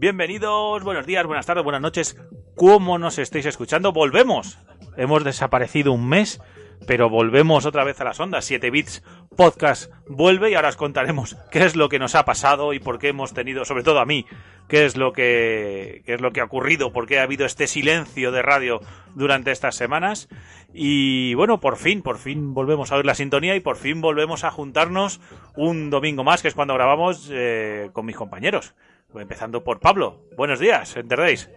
[0.00, 2.16] Bienvenidos, buenos días, buenas tardes, buenas noches.
[2.56, 3.92] ¿Cómo nos estáis escuchando?
[3.92, 4.58] Volvemos.
[4.96, 6.40] Hemos desaparecido un mes,
[6.86, 8.46] pero volvemos otra vez a las ondas.
[8.46, 9.02] 7 bits
[9.36, 12.98] podcast vuelve y ahora os contaremos qué es lo que nos ha pasado y por
[12.98, 14.24] qué hemos tenido, sobre todo a mí,
[14.68, 17.66] qué es lo que, qué es lo que ha ocurrido, por qué ha habido este
[17.66, 18.80] silencio de radio
[19.14, 20.30] durante estas semanas.
[20.72, 24.44] Y bueno, por fin, por fin volvemos a oír la sintonía y por fin volvemos
[24.44, 25.20] a juntarnos
[25.56, 28.74] un domingo más, que es cuando grabamos eh, con mis compañeros.
[29.14, 30.22] Empezando por Pablo.
[30.36, 31.50] Buenos días, ¿entendéis?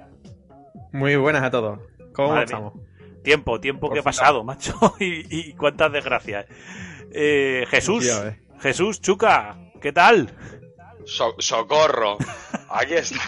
[0.92, 1.80] Muy buenas a todos.
[2.14, 2.74] ¿Cómo Madre estamos?
[3.24, 4.74] Tiempo, tiempo que ha pasado, macho.
[5.00, 6.46] Y, y cuántas desgracias.
[7.12, 8.40] Eh, Jesús, eh.
[8.60, 10.30] Jesús, Chuca, ¿qué tal?
[11.06, 12.18] So- socorro.
[12.70, 13.20] Aquí está.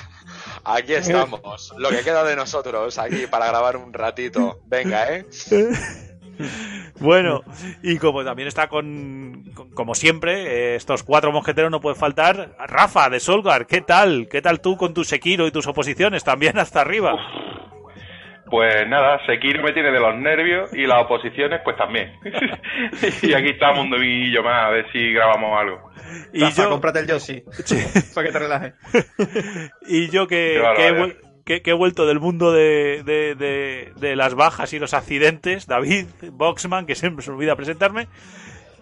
[0.64, 1.74] Aquí estamos.
[1.78, 4.60] Lo que queda de nosotros aquí para grabar un ratito.
[4.66, 5.26] Venga, ¿eh?
[7.00, 7.42] Bueno,
[7.84, 12.56] y como también está con, con- como siempre, eh, estos cuatro mosqueteros no puede faltar
[12.68, 13.68] Rafa de Solgar.
[13.68, 14.28] ¿Qué tal?
[14.32, 16.24] ¿Qué tal tú con tu Sekiro y tus oposiciones?
[16.24, 17.14] También hasta arriba.
[18.50, 22.14] Pues nada, Sekiro me tiene de los nervios y las oposiciones pues también.
[23.24, 25.90] y aquí estamos un dominguillo más a ver si grabamos algo.
[26.32, 27.44] Y Rafa, yo, cómprate el Yoshi.
[28.16, 28.74] para que te relajes.
[29.88, 34.74] y yo que, he, que- he vuelto del mundo de, de- de- de las bajas
[34.74, 38.08] y los accidentes, David Boxman, que siempre se olvida presentarme.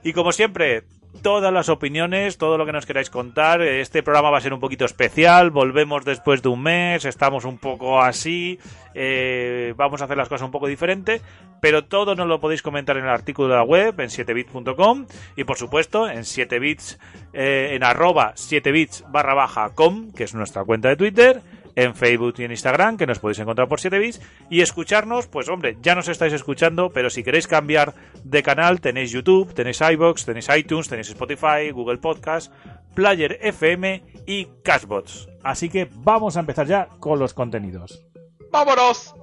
[0.03, 0.83] Y como siempre,
[1.21, 3.61] todas las opiniones, todo lo que nos queráis contar.
[3.61, 5.51] Este programa va a ser un poquito especial.
[5.51, 8.59] Volvemos después de un mes, estamos un poco así.
[8.95, 11.21] eh, vamos a hacer las cosas un poco diferente.
[11.61, 15.05] Pero todo nos lo podéis comentar en el artículo de la web, en 7bits.com.
[15.37, 16.97] Y por supuesto, en 7bits,
[17.31, 21.41] eh, en arroba 7bits barra baja com, que es nuestra cuenta de Twitter
[21.75, 25.49] en Facebook y en Instagram, que nos podéis encontrar por 7 bits, y escucharnos, pues
[25.49, 30.25] hombre, ya nos estáis escuchando, pero si queréis cambiar de canal, tenéis YouTube, tenéis iBox,
[30.25, 32.53] tenéis iTunes, tenéis Spotify, Google Podcast,
[32.93, 35.29] Player FM y Cashbots.
[35.43, 38.05] Así que vamos a empezar ya con los contenidos.
[38.51, 39.15] ¡Vámonos!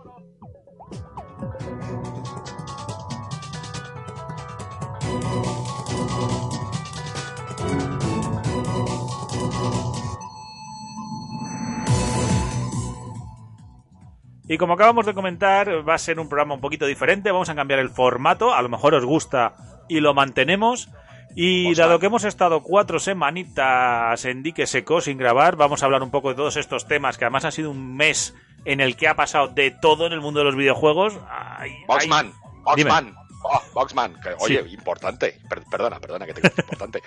[14.50, 17.54] Y como acabamos de comentar, va a ser un programa un poquito diferente, vamos a
[17.54, 19.54] cambiar el formato, a lo mejor os gusta
[19.88, 20.88] y lo mantenemos.
[21.36, 26.02] Y dado que hemos estado cuatro semanitas en dique seco sin grabar, vamos a hablar
[26.02, 28.34] un poco de todos estos temas, que además ha sido un mes
[28.64, 31.16] en el que ha pasado de todo en el mundo de los videojuegos.
[31.30, 31.84] Ay, ay.
[31.86, 32.32] Boxman.
[32.74, 32.90] Dime.
[32.90, 33.19] Boxman.
[33.42, 34.20] Oh, Boxman.
[34.20, 35.40] Que, oye, importante.
[35.48, 37.02] Per- perdona, perdona que te importante.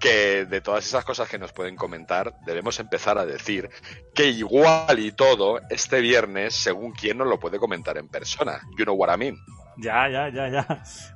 [0.00, 3.70] que de todas esas cosas que nos pueden comentar, debemos empezar a decir
[4.14, 8.60] que igual y todo, este viernes, según quién nos lo puede comentar en persona.
[8.76, 9.38] You know what I mean.
[9.78, 10.66] Ya, ya, ya, ya.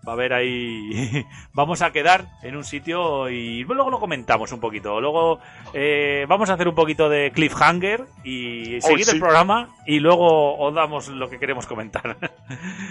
[0.07, 1.25] Va a haber ahí.
[1.53, 5.01] Vamos a quedar en un sitio y luego lo comentamos un poquito.
[5.01, 5.41] Luego
[5.73, 9.13] eh, vamos a hacer un poquito de cliffhanger y seguir sí.
[9.13, 12.19] el programa y luego os damos lo que queremos comentar.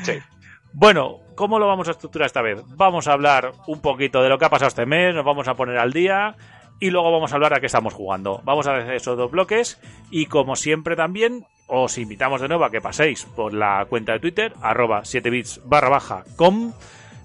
[0.03, 0.13] Sí.
[0.73, 2.61] Bueno, ¿cómo lo vamos a estructurar esta vez?
[2.75, 5.55] Vamos a hablar un poquito de lo que ha pasado este mes, nos vamos a
[5.55, 6.35] poner al día
[6.79, 8.41] y luego vamos a hablar a qué estamos jugando.
[8.43, 9.79] Vamos a hacer esos dos bloques
[10.11, 14.19] y como siempre también os invitamos de nuevo a que paséis por la cuenta de
[14.19, 16.73] Twitter, arroba 7bits barra baja com,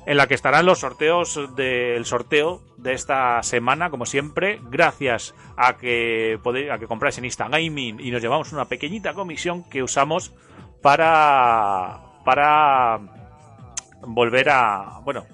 [0.07, 5.77] en la que estarán los sorteos del sorteo de esta semana, como siempre, gracias a
[5.77, 10.33] que podéis, a que compráis en Instagaming y nos llevamos una pequeñita comisión que usamos
[10.83, 13.01] para para
[14.07, 15.25] volver a bueno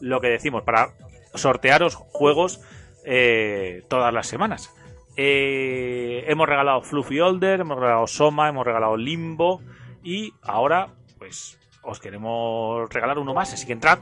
[0.00, 0.90] lo que decimos para
[1.34, 2.60] sortearos juegos
[3.04, 4.70] eh, todas las semanas
[5.16, 9.60] Eh, hemos regalado Fluffy Older hemos regalado Soma hemos regalado Limbo
[10.02, 13.98] y ahora pues os queremos regalar uno más así que entrad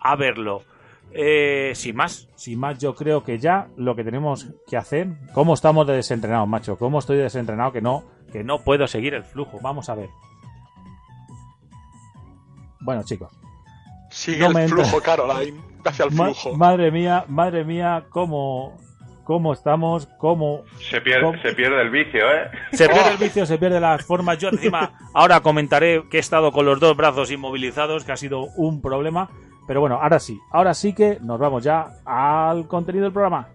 [0.00, 0.62] a verlo
[1.12, 5.06] Eh, sin más Sin más, yo creo que ya lo que tenemos que hacer.
[5.32, 6.76] ¿Cómo estamos de desentrenados, macho?
[6.76, 8.02] ¿Cómo estoy de desentrenado que no?
[8.32, 10.08] que no puedo seguir el flujo Vamos a ver.
[12.86, 13.30] Bueno, chicos.
[14.10, 14.84] Sigue No el entra.
[14.84, 15.60] flujo, Caroline.
[15.84, 16.54] Hacia el Ma- flujo.
[16.56, 18.76] madre mía, madre mía, cómo,
[19.24, 21.42] cómo estamos, cómo Se pierde, ¿Cómo?
[21.42, 22.48] se pierde el vicio, ¿eh?
[22.72, 24.38] se pierde el vicio, se pierde las formas.
[24.38, 28.44] Yo encima ahora comentaré que he estado con los dos brazos inmovilizados, que ha sido
[28.56, 29.28] un problema.
[29.66, 33.48] Pero bueno, ahora sí, ahora sí que nos vamos ya al contenido del programa.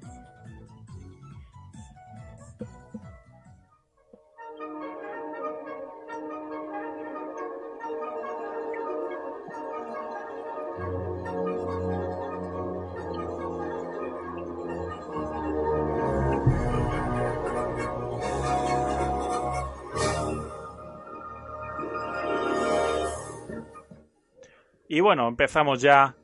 [24.91, 26.17] Y bueno, empezamos ya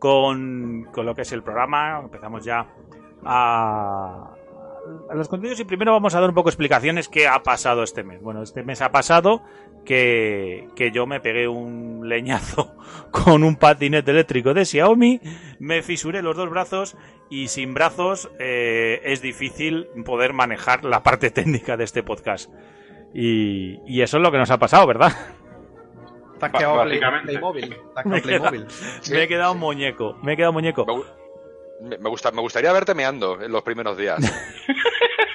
[0.00, 2.66] con, con lo que es el programa, empezamos ya
[3.24, 4.34] a
[5.08, 8.02] a los contenidos y primero vamos a dar un poco explicaciones qué ha pasado este
[8.02, 8.20] mes.
[8.20, 9.44] Bueno, este mes ha pasado
[9.84, 12.74] que, que yo me pegué un leñazo
[13.12, 15.20] con un patinete eléctrico de Xiaomi,
[15.60, 16.96] me fisuré los dos brazos
[17.30, 22.50] y sin brazos eh, es difícil poder manejar la parte técnica de este podcast.
[23.14, 25.12] Y, y eso es lo que nos ha pasado, ¿verdad?
[26.38, 27.26] Te has quedado Play- Básicamente.
[27.32, 27.68] Playmobil.
[27.68, 28.66] Te has Me he quedado Playmobil.
[29.10, 30.86] Me he quedado muñeco, me he quedado muñeco.
[30.86, 31.06] Me, gu-
[31.82, 34.18] me- me gusta, me gustaría verte meando en los primeros días.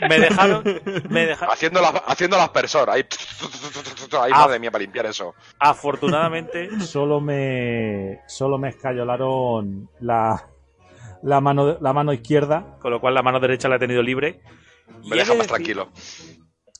[0.10, 0.64] Me dejaron,
[1.10, 2.94] me dejaron, haciendo, las, haciendo las personas.
[2.96, 3.06] Ahí,
[4.22, 4.40] ahí Ah.
[4.48, 5.34] madre mía, para limpiar eso.
[5.60, 10.50] afortunadamente, Solo me, solo me escayolaron la,
[11.22, 12.76] la, mano, la mano izquierda.
[12.82, 14.42] con lo cual la mano derecha la he tenido libre.
[15.06, 15.90] Me deja de más decir- tranquilo.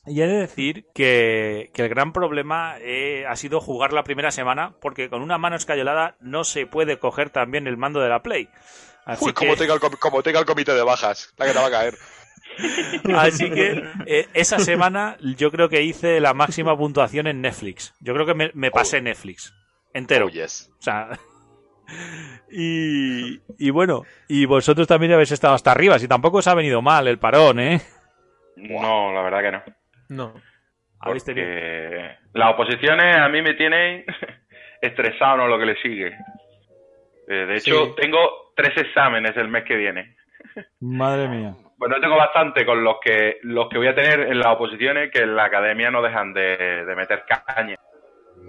[0.06, 4.30] Y he de decir que, que el gran problema eh, ha sido jugar la primera
[4.30, 8.22] semana, porque con una mano escayolada no se puede coger también el mando de la
[8.22, 8.48] Play.
[9.06, 11.52] Así Uy, que, como, tenga el, com- como tenga el comité de bajas, la que
[11.52, 11.94] te va a caer.
[13.16, 17.94] así que eh, esa semana yo creo que hice la máxima puntuación en Netflix.
[18.00, 19.54] Yo creo que me, me pasé Netflix
[19.94, 20.26] entero.
[20.26, 20.70] Oh, yes.
[20.78, 21.18] O sea,
[22.50, 26.82] y, y bueno, y vosotros también habéis estado hasta arriba, si tampoco os ha venido
[26.82, 27.80] mal el parón, ¿eh?
[28.56, 29.62] No, la verdad que no.
[30.08, 30.34] No.
[31.24, 34.04] Tenido- Porque las oposiciones a mí me tienen
[34.80, 36.16] estresado no lo que le sigue.
[37.28, 37.92] Eh, de hecho, Sí.
[38.00, 40.16] tengo tres exámenes el mes que viene.
[40.80, 41.54] Madre mía.
[41.76, 45.20] Bueno, tengo bastante con los que los que voy a tener en las oposiciones que
[45.22, 47.76] en la academia no dejan de, de meter caña.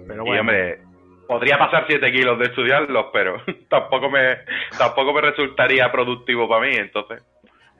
[0.06, 0.78] Pero Y hombre,
[1.26, 4.38] podría pasar 7 kilos de estudiarlos, pero tampoco me
[4.78, 7.22] tampoco me resultaría productivo para mí, entonces.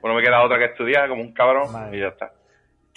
[0.01, 2.31] Bueno, me queda otra que estudiar como un cabrón Madre y ya está.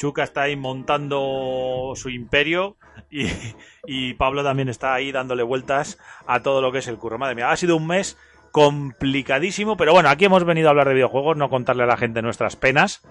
[0.01, 2.79] Chuca está ahí montando su imperio
[3.11, 7.19] y, Pablo también está ahí dándole vueltas a todo lo que es el curro.
[7.19, 8.17] Madre mía, ha sido un mes
[8.51, 12.23] complicadísimo, pero bueno, aquí hemos venido a hablar de videojuegos, no contarle a la gente
[12.23, 13.03] nuestras penas.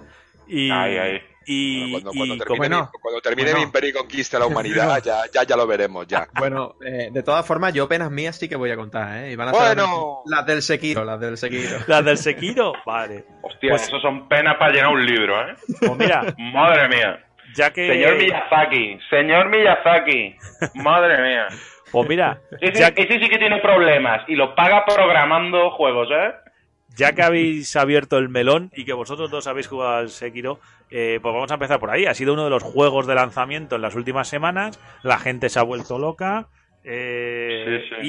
[0.47, 0.71] Y.
[1.51, 3.57] y, Cuando, y cuando como- termine, bueno, mi, cuando termine bueno.
[3.57, 6.27] mi imperio y conquiste la humanidad, ya, ya, ya lo veremos, ya.
[6.37, 9.31] Bueno, eh, de todas formas, yo penas mías sí que voy a contar, ¿eh?
[9.31, 10.21] Y van a ser Bueno.
[10.27, 11.77] las del Sekiro, las del Sekiro.
[11.87, 13.25] las del Sekiro, vale.
[13.41, 15.55] Hostia, Pues- eso son penas para llenar un libro, ¿eh?
[15.79, 17.25] Pues mira, Madre mía.
[17.55, 20.35] ya que Señor Miyazaki, señor Miyazaki.
[20.75, 21.47] Madre mía.
[21.91, 26.09] pues mira, Ese, ya que- ese sí que tiene problemas y lo paga programando juegos,
[26.11, 26.31] ¿eh?
[26.95, 30.59] ya que habéis abierto el melón y que vosotros dos habéis jugado al Sekiro,
[30.91, 32.05] eh, pues vamos a empezar por ahí.
[32.05, 34.79] Ha sido uno de los juegos de lanzamiento en las últimas semanas.
[35.03, 36.47] La gente se ha vuelto loca.
[36.83, 38.07] eh, Sí,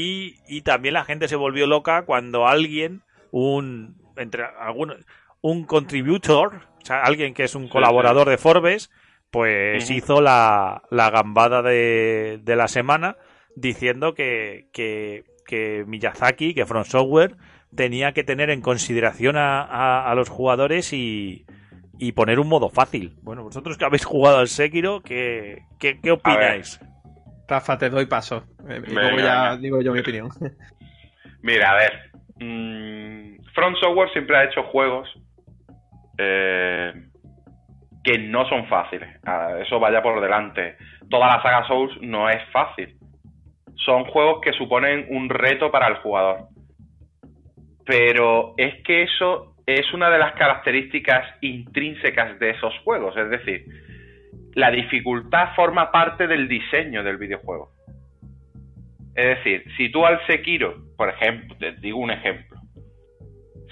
[0.49, 4.97] Y, y también la gente se volvió loca cuando alguien, un entre algunos,
[5.41, 8.91] un contributor, o sea, alguien que es un colaborador de Forbes,
[9.31, 13.17] pues hizo la, la gambada de, de la semana
[13.57, 17.37] diciendo que, que, que Miyazaki, que From Software,
[17.75, 21.47] tenía que tener en consideración a, a- a los jugadores y,
[22.01, 23.15] y poner un modo fácil.
[23.23, 26.81] Bueno, vosotros que habéis jugado al Sekiro, ¿qué, qué, qué opináis?
[27.47, 28.45] Rafa, te doy paso.
[28.69, 29.57] Eh, y Venga, luego ya venga.
[29.59, 30.29] digo yo mi opinión.
[31.43, 31.93] Mira, a ver.
[32.39, 35.09] mm, Front Software siempre ha hecho juegos
[36.19, 36.93] eh,
[38.05, 39.09] que no son fáciles.
[39.67, 40.77] Eso vaya por delante.
[41.11, 42.97] Toda la saga Souls no es fácil.
[43.85, 46.49] Son juegos que suponen un reto para el jugador.
[47.85, 53.17] Pero es que eso es una de las características intrínsecas de esos juegos.
[53.17, 53.65] Es decir,
[54.55, 57.73] la dificultad forma parte del diseño del videojuego.
[59.15, 62.59] Es decir, si tú al Sekiro, por ejemplo, te digo un ejemplo,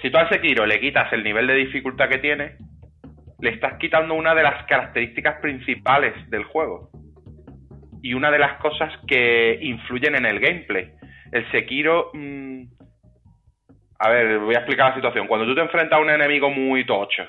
[0.01, 2.57] si tú al Sekiro le quitas el nivel de dificultad que tiene,
[3.39, 6.89] le estás quitando una de las características principales del juego
[8.01, 10.91] y una de las cosas que influyen en el gameplay.
[11.31, 12.63] El Sekiro, mm,
[13.99, 15.27] a ver, voy a explicar la situación.
[15.27, 17.23] Cuando tú te enfrentas a un enemigo muy tocho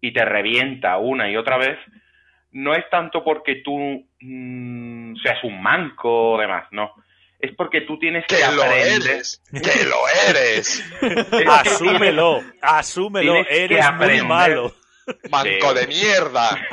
[0.00, 1.78] y te revienta una y otra vez,
[2.52, 6.92] no es tanto porque tú mm, seas un manco o demás, no.
[7.38, 9.02] Es porque tú tienes que, ¡Que lo aprender.
[9.10, 9.42] eres!
[9.50, 9.96] ¡Que lo
[10.28, 10.84] eres!
[11.48, 14.24] Asúmelo, asúmelo, eres muy aprender.
[14.24, 14.72] malo.
[15.30, 15.74] ¡Manco Sí.
[15.78, 16.48] de mierda!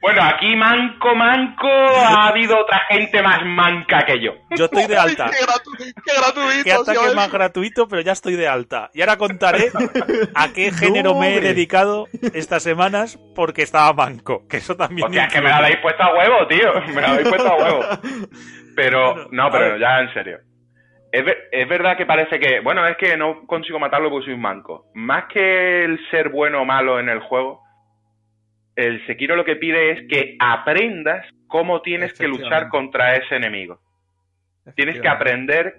[0.00, 4.32] Bueno, aquí manco, manco, ha habido otra gente más manca que yo.
[4.56, 5.30] Yo estoy de alta.
[5.30, 6.64] ¡Qué, gratu- qué gratuito!
[6.64, 7.14] Qué ataque ¿sabes?
[7.16, 8.90] más gratuito, pero ya estoy de alta.
[8.94, 9.70] Y ahora contaré
[10.34, 14.46] a qué género me he dedicado estas semanas porque estaba manco.
[14.48, 15.06] Que eso también.
[15.06, 16.72] Hostia, es que me la habéis puesto a huevo, tío.
[16.94, 17.80] Me la habéis puesto a huevo.
[18.76, 20.38] Pero, no, pero ya en serio.
[21.16, 24.34] Es, ver- es verdad que parece que, bueno, es que no consigo matarlo porque soy
[24.34, 24.86] un manco.
[24.94, 27.62] Más que el ser bueno o malo en el juego,
[28.74, 33.80] el Sekiro lo que pide es que aprendas cómo tienes que luchar contra ese enemigo.
[34.74, 35.76] Tienes que aprender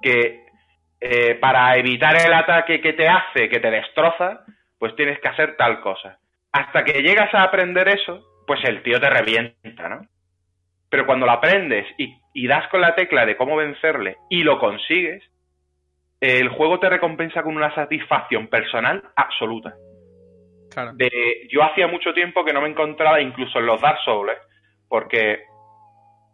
[0.00, 0.46] que
[1.00, 4.44] eh, para evitar el ataque que te hace, que te destroza,
[4.78, 6.18] pues tienes que hacer tal cosa.
[6.50, 10.06] Hasta que llegas a aprender eso, pues el tío te revienta, ¿no?
[10.90, 14.58] Pero cuando lo aprendes y, y das con la tecla de cómo vencerle y lo
[14.58, 15.22] consigues,
[16.20, 19.74] el juego te recompensa con una satisfacción personal absoluta.
[20.70, 20.92] Claro.
[20.94, 21.10] De,
[21.50, 24.32] yo hacía mucho tiempo que no me encontraba incluso en los Dark Souls,
[24.88, 25.42] porque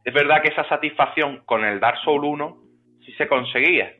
[0.05, 2.57] es verdad que esa satisfacción con el Dark Souls 1
[3.05, 3.93] sí se conseguía.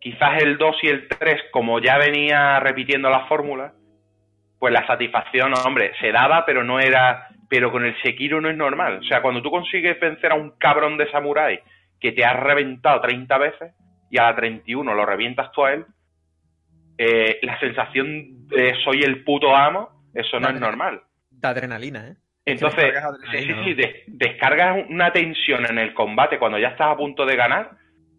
[0.00, 3.72] Quizás el 2 y el 3, como ya venía repitiendo la fórmula,
[4.58, 7.28] pues la satisfacción, hombre, se daba, pero no era.
[7.48, 8.98] Pero con el Sekiro no es normal.
[8.98, 11.60] O sea, cuando tú consigues vencer a un cabrón de samurái
[12.00, 13.72] que te ha reventado 30 veces
[14.10, 15.84] y a la 31 lo revientas tú a él,
[16.98, 21.02] eh, la sensación de soy el puto amo, eso no es normal.
[21.30, 22.14] Da adrenalina, ¿eh?
[22.44, 26.68] Entonces, descargas sí, sí, adrenalina, sí, des- descargas una tensión en el combate cuando ya
[26.68, 27.70] estás a punto de ganar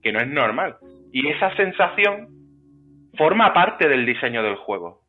[0.01, 0.77] que no es normal.
[1.11, 2.29] Y esa sensación
[3.17, 5.01] forma parte del diseño del juego.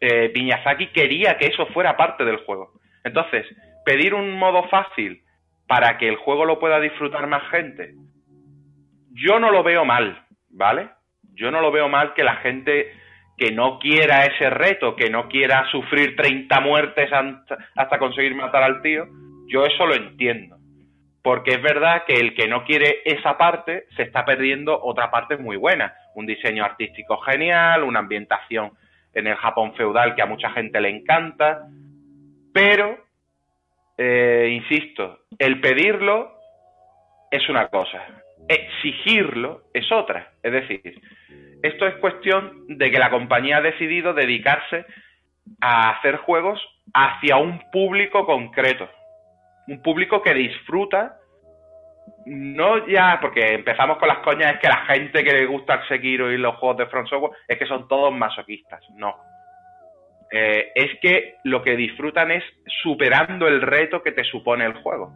[0.00, 2.72] Eh, Miyazaki quería que eso fuera parte del juego.
[3.08, 3.46] Entonces,
[3.84, 5.22] pedir un modo fácil
[5.66, 7.94] para que el juego lo pueda disfrutar más gente,
[9.12, 10.90] yo no lo veo mal, ¿vale?
[11.34, 12.92] Yo no lo veo mal que la gente
[13.36, 17.08] que no quiera ese reto, que no quiera sufrir 30 muertes
[17.76, 19.06] hasta, conseguir matar al tío,
[19.46, 20.56] yo eso lo entiendo.
[21.22, 25.36] Porque es verdad que el que no quiere esa parte se está perdiendo otra parte
[25.36, 25.94] muy buena.
[26.14, 28.72] Un diseño artístico genial, una ambientación
[29.14, 31.68] en el Japón feudal que a mucha gente le encanta.
[32.58, 32.98] Pero,
[33.96, 36.32] eh, insisto, el pedirlo
[37.30, 38.04] es una cosa,
[38.48, 40.32] exigirlo es otra.
[40.42, 41.00] Es decir,
[41.62, 44.86] esto es cuestión de que la compañía ha decidido dedicarse
[45.60, 46.60] a hacer juegos
[46.92, 48.88] hacia un público concreto.
[49.68, 51.16] Un público que disfruta,
[52.26, 55.86] no ya, porque empezamos con las coñas, es que la gente que le gusta el
[55.86, 58.82] Sekiro y los juegos de From Software es que son todos masoquistas.
[58.96, 59.27] No.
[60.30, 62.44] Eh, es que lo que disfrutan es
[62.82, 65.12] superando el reto que te supone el juego.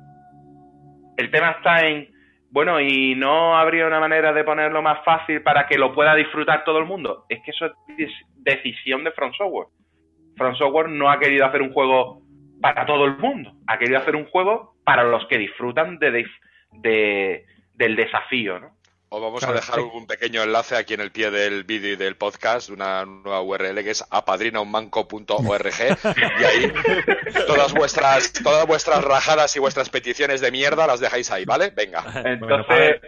[1.16, 2.08] El tema está en,
[2.50, 6.64] bueno, ¿y no habría una manera de ponerlo más fácil para que lo pueda disfrutar
[6.64, 7.24] todo el mundo?
[7.28, 7.66] Es que eso
[7.98, 9.68] es decisión de From Software.
[10.36, 12.22] From Software no ha querido hacer un juego
[12.60, 13.52] para todo el mundo.
[13.66, 16.24] Ha querido hacer un juego para los que disfrutan de,
[16.72, 18.70] de- del desafío, ¿no?
[19.14, 19.90] Os vamos Claro, a dejar sí.
[19.92, 23.82] un pequeño enlace aquí en el pie del vídeo y del podcast, una nueva URL
[23.84, 25.66] que es apadrinaunmanco.org
[26.40, 26.72] y ahí
[27.46, 31.70] todas vuestras, todas vuestras rajadas y vuestras peticiones de mierda las dejáis ahí, ¿vale?
[31.76, 32.02] Venga.
[32.24, 33.00] Entonces,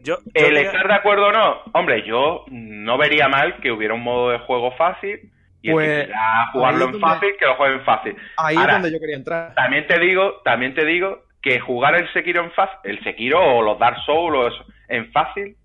[0.00, 3.94] Yo, yo el estar de acuerdo o no, hombre, yo no vería mal que hubiera
[3.94, 5.32] un modo de juego fácil
[5.62, 8.16] y Pues, el que quiera jugarlo en donde- fácil, que lo juegue en fácil.
[8.36, 9.54] Ahí Ahora, es donde yo quería entrar.
[9.54, 13.62] También te digo, también te digo que jugar el Sekiro en fácil, el Sekiro o
[13.62, 15.56] los Dark Souls o eso, en fácil,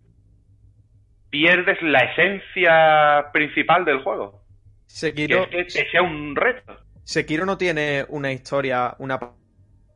[1.29, 4.41] pierdes la esencia principal del juego.
[4.87, 6.77] Que Sekiro, es que sea un reto.
[7.03, 9.19] Sekiro no tiene una historia, una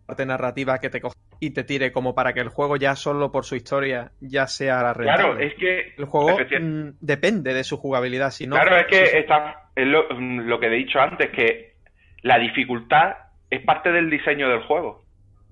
[0.06, 3.32] parte narrativa que te coja y te tire como para que el juego ya solo
[3.32, 5.48] por su historia ya sea la Claro, rentable.
[5.48, 8.56] es que El juego mm, depende de su jugabilidad, si no...
[8.56, 11.76] claro, es que está, es lo, lo que he dicho antes, que
[12.22, 13.16] la dificultad
[13.50, 15.05] es parte del diseño del juego.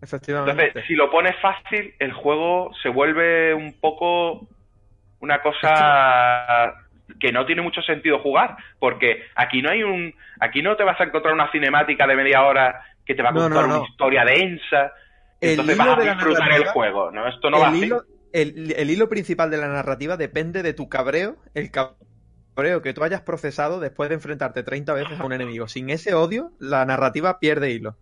[0.04, 0.52] Efectivamente.
[0.52, 4.48] Entonces, si lo pones fácil, el juego se vuelve un poco
[5.22, 6.74] una cosa
[7.20, 11.00] que no tiene mucho sentido jugar, porque aquí no hay un, aquí no te vas
[11.00, 13.80] a encontrar una cinemática de media hora que te va a contar no, no.
[13.80, 14.92] una historia densa,
[15.40, 17.28] El entonces vas a disfrutar el juego, ¿no?
[17.28, 17.86] Esto no va así.
[17.86, 22.94] hilo, el, el hilo principal de la narrativa depende de tu cabreo, el cabreo que
[22.94, 25.68] tú hayas procesado después de enfrentarte 30 veces a un enemigo.
[25.68, 27.96] Sin ese odio, la narrativa pierde hilo.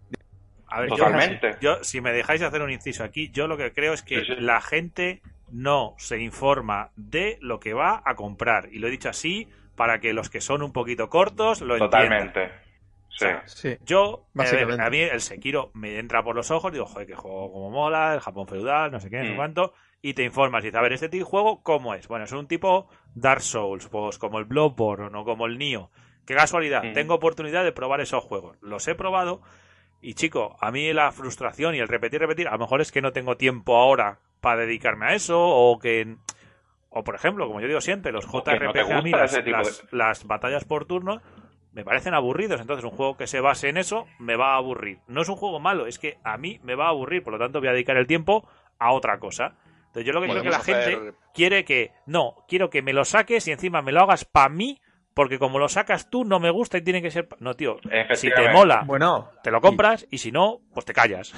[0.72, 1.58] A ver, Totalmente.
[1.62, 4.26] Yo, si me dejáis hacer un inciso aquí, yo lo que creo es que Sí,
[4.28, 4.36] sí.
[4.40, 8.70] la gente no se informa de lo que va a comprar.
[8.72, 11.90] Y lo he dicho así para que los que son un poquito cortos lo entiendan.
[12.10, 12.52] Totalmente.
[13.10, 13.26] Sí.
[13.26, 13.78] sea, Sí.
[13.86, 17.52] Yo, eh, a mí el Sekiro me entra por los ojos, digo, joder, que juego
[17.52, 19.36] como mola, el Japón feudal, no sé qué, no sé Mm.
[19.36, 22.08] cuánto, y te informas y dices, a ver, este tipo de juego, ¿cómo es?
[22.08, 25.90] Bueno, es un tipo Dark Souls, pues como el Bloodborne o como el Nioh.
[26.26, 26.94] Qué casualidad, Mm.
[26.94, 28.58] tengo oportunidad de probar esos juegos.
[28.62, 29.42] Los he probado
[30.02, 33.02] y, chico, a mí la frustración y el repetir, repetir, a lo mejor es que
[33.02, 36.16] no tengo tiempo ahora para dedicarme a eso o que...
[36.90, 40.66] O, por ejemplo, como yo digo siempre, los no JRPG a mí, gusta las, batallas
[40.66, 41.22] por turno,
[41.72, 42.60] me parecen aburridos.
[42.60, 45.00] Entonces, un juego que se base en eso me va a aburrir.
[45.08, 47.24] No es un juego malo, es que a mí me va a aburrir.
[47.24, 48.46] Por lo tanto, voy a dedicar el tiempo
[48.78, 49.56] a otra cosa.
[49.88, 51.92] Entonces, yo lo que creo que la hacer- gente quiere que.
[52.08, 54.82] No, quiero que me lo saques y encima me lo hagas para mí.
[55.14, 57.28] Porque como lo sacas tú, no me gusta y tiene que ser.
[57.40, 57.78] No, tío.
[58.16, 61.34] Si te mola, Bueno, te lo compras y si no, pues te callas.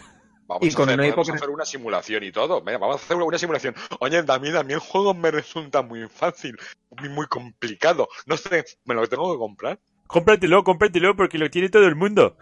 [0.46, 2.62] Vamos, Y a, con hacer, podemos hipocres- hacer una simulación y todo.
[2.62, 3.74] Venga, vamos a hacer una simulación.
[4.00, 6.58] Oye, a mí, a mí el juego me resulta muy fácil,
[7.00, 8.08] muy, muy complicado.
[8.28, 9.80] No sé, ¿me lo tengo que comprar?
[10.06, 12.38] Cómpratelo, cómpratelo, porque lo tiene todo el mundo.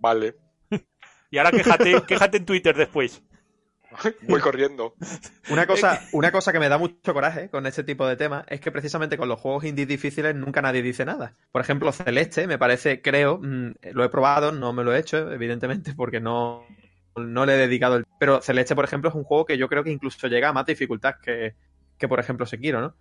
[0.00, 0.34] Vale,
[1.30, 3.22] Y ahora quéjate, quéjate en Twitter después.
[4.28, 4.94] voy corriendo.
[5.50, 8.60] Una cosa, una cosa que me da mucho coraje con este tipo de temas es
[8.60, 11.34] que precisamente con los juegos indies difíciles nunca nadie dice nada.
[11.52, 15.32] Por ejemplo, Celeste, me parece, creo, mm, lo he probado, no me lo he hecho,
[15.32, 16.64] evidentemente, porque no,
[17.16, 18.06] no le he dedicado el...
[18.18, 20.66] Pero Celeste, por ejemplo, es un juego que yo creo que incluso llega a más
[20.66, 21.54] dificultad que,
[21.96, 22.94] que por ejemplo, Sekiro, ¿no?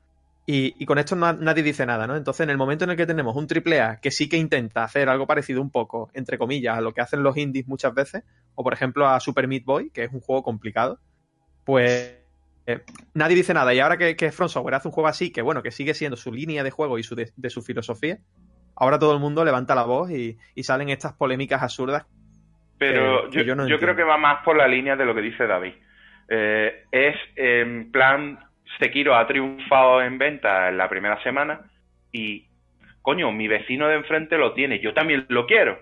[0.49, 2.15] Y, y con esto no- nadie dice nada, ¿no?
[2.15, 5.09] Entonces, en el momento en el que tenemos un AAA que sí que intenta hacer
[5.09, 8.23] algo parecido un poco, entre comillas, a lo que hacen los indies muchas veces,
[8.55, 10.99] o por ejemplo a Super Meat Boy, que es un juego complicado,
[11.65, 12.17] pues
[12.65, 12.79] eh,
[13.13, 13.73] nadie dice nada.
[13.73, 16.15] Y ahora que, que From Software hace un juego así, que bueno, que sigue siendo
[16.15, 18.19] su línea de juego y su de, de su filosofía,
[18.75, 22.05] ahora todo el mundo levanta la voz y, y salen estas polémicas absurdas.
[22.77, 25.03] Pero que- que yo, yo no yo creo que va más por la línea de
[25.05, 25.73] lo que dice David.
[26.29, 28.39] Eh, es en plan,
[28.79, 31.69] Sekiro ha triunfado en venta en la primera semana
[32.11, 32.47] y,
[33.01, 35.79] coño, mi vecino de enfrente lo tiene, yo también lo quiero.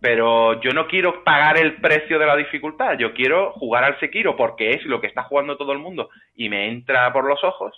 [0.00, 4.36] Pero yo no quiero pagar el precio de la dificultad, yo quiero jugar al Sekiro
[4.36, 7.74] porque es lo que está jugando todo el mundo y me entra por los ojos,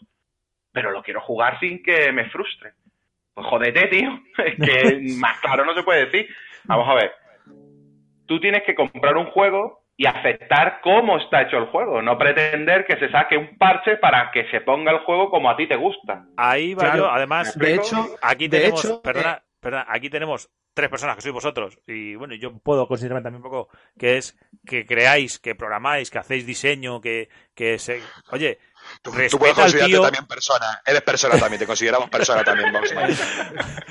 [0.72, 2.72] pero lo quiero jugar sin que me frustre.
[3.34, 6.28] Pues jodete, tío, es que más claro no se puede decir.
[6.64, 7.12] Vamos a ver,
[8.26, 12.86] tú tienes que comprar un juego y aceptar cómo está hecho el juego, no pretender
[12.86, 15.74] que se saque un parche para que se ponga el juego como a ti te
[15.74, 16.24] gusta.
[16.36, 16.98] Ahí va Claro.
[16.98, 21.22] yo, además, De hecho, aquí de tenemos, hecho, perdona, perdona, aquí tenemos tres personas que
[21.22, 25.56] sois vosotros y bueno, yo puedo considerarme también un poco que es que creáis, que
[25.56, 28.00] programáis, que hacéis diseño, que, que se,
[28.30, 28.58] oye,
[29.02, 30.00] Tú, puedes considerarte tío.
[30.02, 30.80] también persona.
[30.84, 33.10] Eres persona también, te consideramos persona también, Boxman.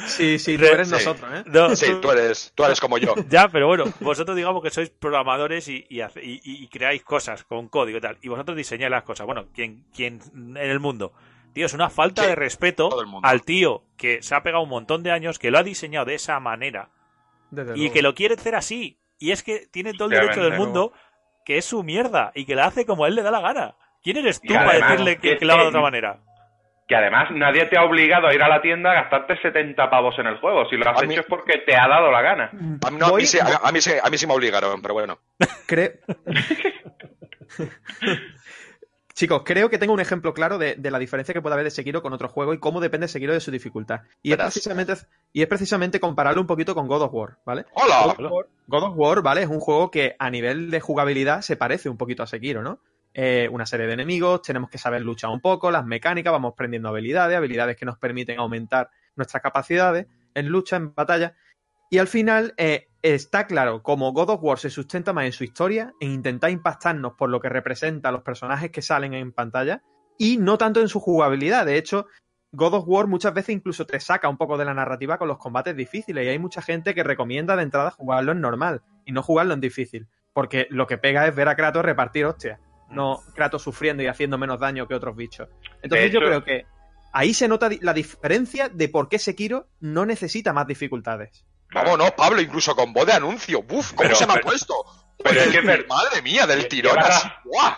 [0.08, 0.94] sí, sí, tú Re- eres sí.
[0.94, 1.44] nosotros, ¿eh?
[1.46, 3.14] no, Sí, tú eres, tú eres como yo.
[3.30, 7.44] Ya, pero bueno, vosotros digamos que sois programadores y, y, hace- y- y creáis cosas
[7.44, 8.18] con código y tal.
[8.22, 9.26] Y vosotros diseñáis las cosas.
[9.26, 11.14] Bueno, quien, quien en el mundo.
[11.54, 12.90] Tío, es una falta Sí, de respeto
[13.24, 16.16] al tío que se ha pegado un montón de años, que lo ha diseñado de
[16.16, 16.90] esa manera
[17.50, 17.94] Desde y luego.
[17.94, 19.00] que lo quiere hacer así.
[19.18, 20.94] Y es que tiene todo el derecho del mundo
[21.46, 23.76] que es su mierda y que la hace como a él le da la gana.
[24.14, 26.20] ¿Quién eres tú Y para además, decirle que, que que lo haga de otra manera?
[26.88, 30.18] Que además nadie te ha obligado a ir a la tienda a gastarte 70 pavos
[30.20, 30.70] en el juego.
[30.70, 32.50] Si lo has A hecho mí- es porque te ha dado la gana.
[32.86, 34.34] A mí, no, a, Voy- mí sí, a, a mí sí, a mí sí me
[34.34, 35.20] obligaron, pero bueno.
[39.14, 41.72] Chicos, creo que tengo un ejemplo claro de, de la diferencia que puede haber de
[41.72, 44.02] Sekiro con otro juego y cómo depende Sekiro de su dificultad.
[44.22, 44.94] Y es, precisamente,
[45.34, 47.66] y es precisamente compararlo un poquito con God of War, ¿vale?
[47.74, 48.14] ¡Hola!
[48.16, 49.42] God of, War, God of War, ¿vale?
[49.42, 52.80] Es un juego que a nivel de jugabilidad se parece un poquito a Sekiro, ¿no?
[53.20, 56.90] Eh, una serie de enemigos, tenemos que saber luchar un poco, las mecánicas, vamos aprendiendo
[56.90, 61.34] habilidades, habilidades que nos permiten aumentar nuestras capacidades en lucha, en batalla.
[61.90, 65.44] Y al final eh, está claro, como God of War se sustenta más en su
[65.44, 69.82] historia, en intentar impactarnos por lo que representa los personajes que salen en pantalla,
[70.20, 71.66] y no tanto en su jugabilidad.
[71.66, 72.06] De hecho,
[72.52, 75.40] God of War muchas veces incluso te saca un poco de la narrativa con los
[75.40, 79.24] combates difíciles, y hay mucha gente que recomienda de entrada jugarlo en normal y no
[79.24, 83.62] jugarlo en difícil, porque lo que pega es ver a Kratos repartir hostias, no Kratos
[83.64, 85.50] sufriendo y haciendo menos daño que otros bichos.
[85.82, 86.66] Entonces yo creo que
[87.14, 91.46] ahí se nota la diferencia de por qué Sekiro no necesita más dificultades.
[91.74, 93.62] Vámonos, Pablo, incluso con voz de anuncio.
[93.62, 93.92] ¡Buf!
[93.94, 94.74] ¿Cómo Pero- se me ha puesto?
[95.24, 97.28] pero es que Madre mía, del Lleva tirón ra- así.
[97.44, 97.78] ¡Buah!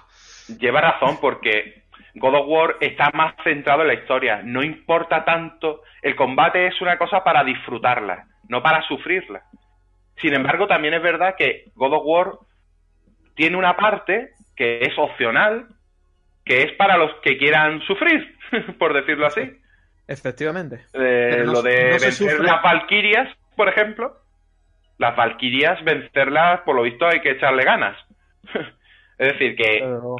[0.60, 4.42] Lleva razón porque God of War está más centrado en la historia.
[4.44, 5.82] No importa tanto.
[6.02, 9.44] El combate es una cosa para disfrutarla, no para sufrirla.
[10.22, 12.34] Sin embargo, también es verdad que God of War
[13.36, 15.68] tiene una parte que es opcional,
[16.44, 18.38] que es para los que quieran sufrir,
[18.78, 19.42] por decirlo así.
[20.06, 20.82] Efectivamente.
[20.94, 24.18] Eh, no- lo de no vencer las Valquirias, por ejemplo.
[24.98, 27.96] Las Valquirias, vencerlas, por lo visto, hay que echarle ganas.
[29.18, 30.18] es decir, que, Pero-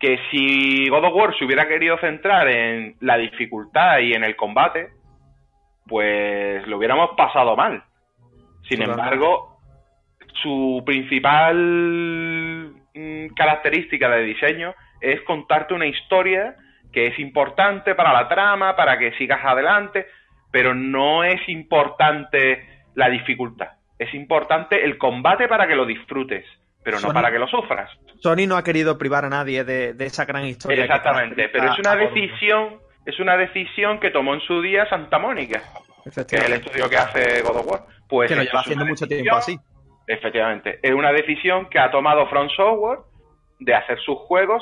[0.00, 4.36] que si God of War se hubiera querido centrar en la dificultad y en el
[4.36, 4.88] combate,
[5.86, 7.82] pues lo hubiéramos pasado mal.
[8.68, 9.02] Sin Totalmente.
[9.02, 9.60] embargo,
[10.42, 11.56] su principal
[13.34, 16.56] característica de diseño es contarte una historia
[16.92, 20.06] que es importante para la trama, para que sigas adelante,
[20.50, 23.68] pero no es importante la dificultad.
[23.98, 26.44] Es importante el combate para que lo disfrutes,
[26.82, 27.90] pero no para que lo sufras.
[28.20, 30.84] Sony no ha querido privar a nadie de, de esa gran historia.
[30.84, 35.62] Exactamente, pero es una decisión, es una decisión que tomó en su día Santa Mónica,
[36.04, 37.80] que es el estudio que hace God of War.
[38.08, 39.56] Pues Que lo lleva haciendo mucho tiempo así.
[40.12, 42.98] Efectivamente, es una decisión que ha tomado From Software
[43.60, 44.60] de hacer sus juegos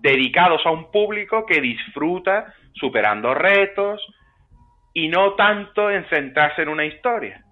[0.00, 4.00] dedicados a un público que disfruta superando retos
[4.92, 7.42] y no tanto en centrarse en una historia.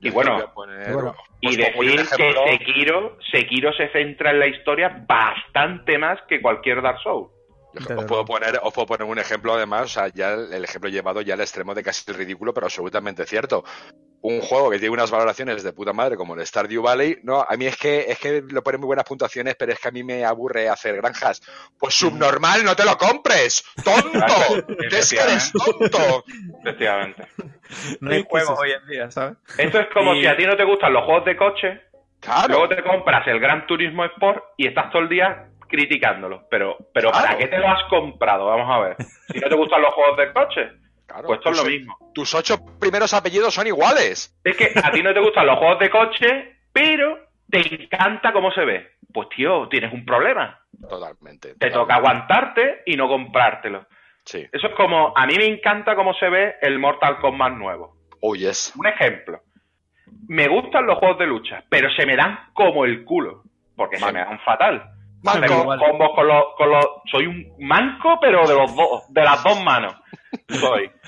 [0.00, 0.92] Y bueno, poner-
[1.40, 2.34] y un decir que.
[2.50, 7.30] Sekiro, Sekiro se centra en la historia bastante más que cualquier Dark Souls.
[7.74, 10.90] Os, puedo poner, os puedo poner un ejemplo además, o sea, ya el, el ejemplo
[10.90, 13.64] llevado ya al extremo de casi el ridículo, pero absolutamente cierto.
[14.24, 17.56] Un juego que tiene unas valoraciones de puta madre como el Stardew Valley, no, a
[17.56, 20.04] mí es que es que lo ponen muy buenas puntuaciones, pero es que a mí
[20.04, 21.42] me aburre hacer granjas.
[21.78, 24.18] Pues subnormal, no te lo compres, tonto,
[24.90, 26.24] es que eres tonto.
[26.60, 27.26] Efectivamente.
[28.00, 29.36] No hay juegos eso- hoy en día, ¿sabes?
[29.58, 31.80] Esto es como Y- si a ti no te gustan los juegos de coche,
[32.20, 36.46] Claro, luego te compras el Gran Turismo Sport y estás todo el día criticándolo.
[36.48, 38.46] Pero, pero ¿para qué te lo has comprado?
[38.46, 38.96] Vamos a ver.
[39.32, 40.70] Si no te gustan los juegos de coche,
[41.06, 41.26] claro.
[41.26, 41.98] pues esto es lo Tus- mismo.
[42.14, 44.38] Tus ocho primeros apellidos son iguales.
[44.44, 48.50] Es que a ti no te gustan los juegos de coche, pero te encanta cómo
[48.52, 48.90] se ve.
[49.12, 50.58] Pues tío, tienes un problema.
[50.88, 51.48] Totalmente.
[51.54, 51.70] Te totalmente.
[51.78, 53.86] toca aguantarte y no comprártelo.
[54.24, 54.46] Sí.
[54.52, 57.96] Eso es como, a mí me encanta cómo se ve el Mortal Kombat nuevo.
[58.20, 58.72] Oh, yes.
[58.76, 59.40] Un ejemplo.
[60.28, 63.42] Me gustan los juegos de lucha, pero se me dan como el culo.
[63.74, 64.91] Porque se me dan fatal.
[65.22, 65.64] Manco.
[65.64, 66.84] Combos con los, con los...
[67.10, 69.94] Soy un manco, pero de los dos, de las dos manos.
[70.48, 70.90] Soy.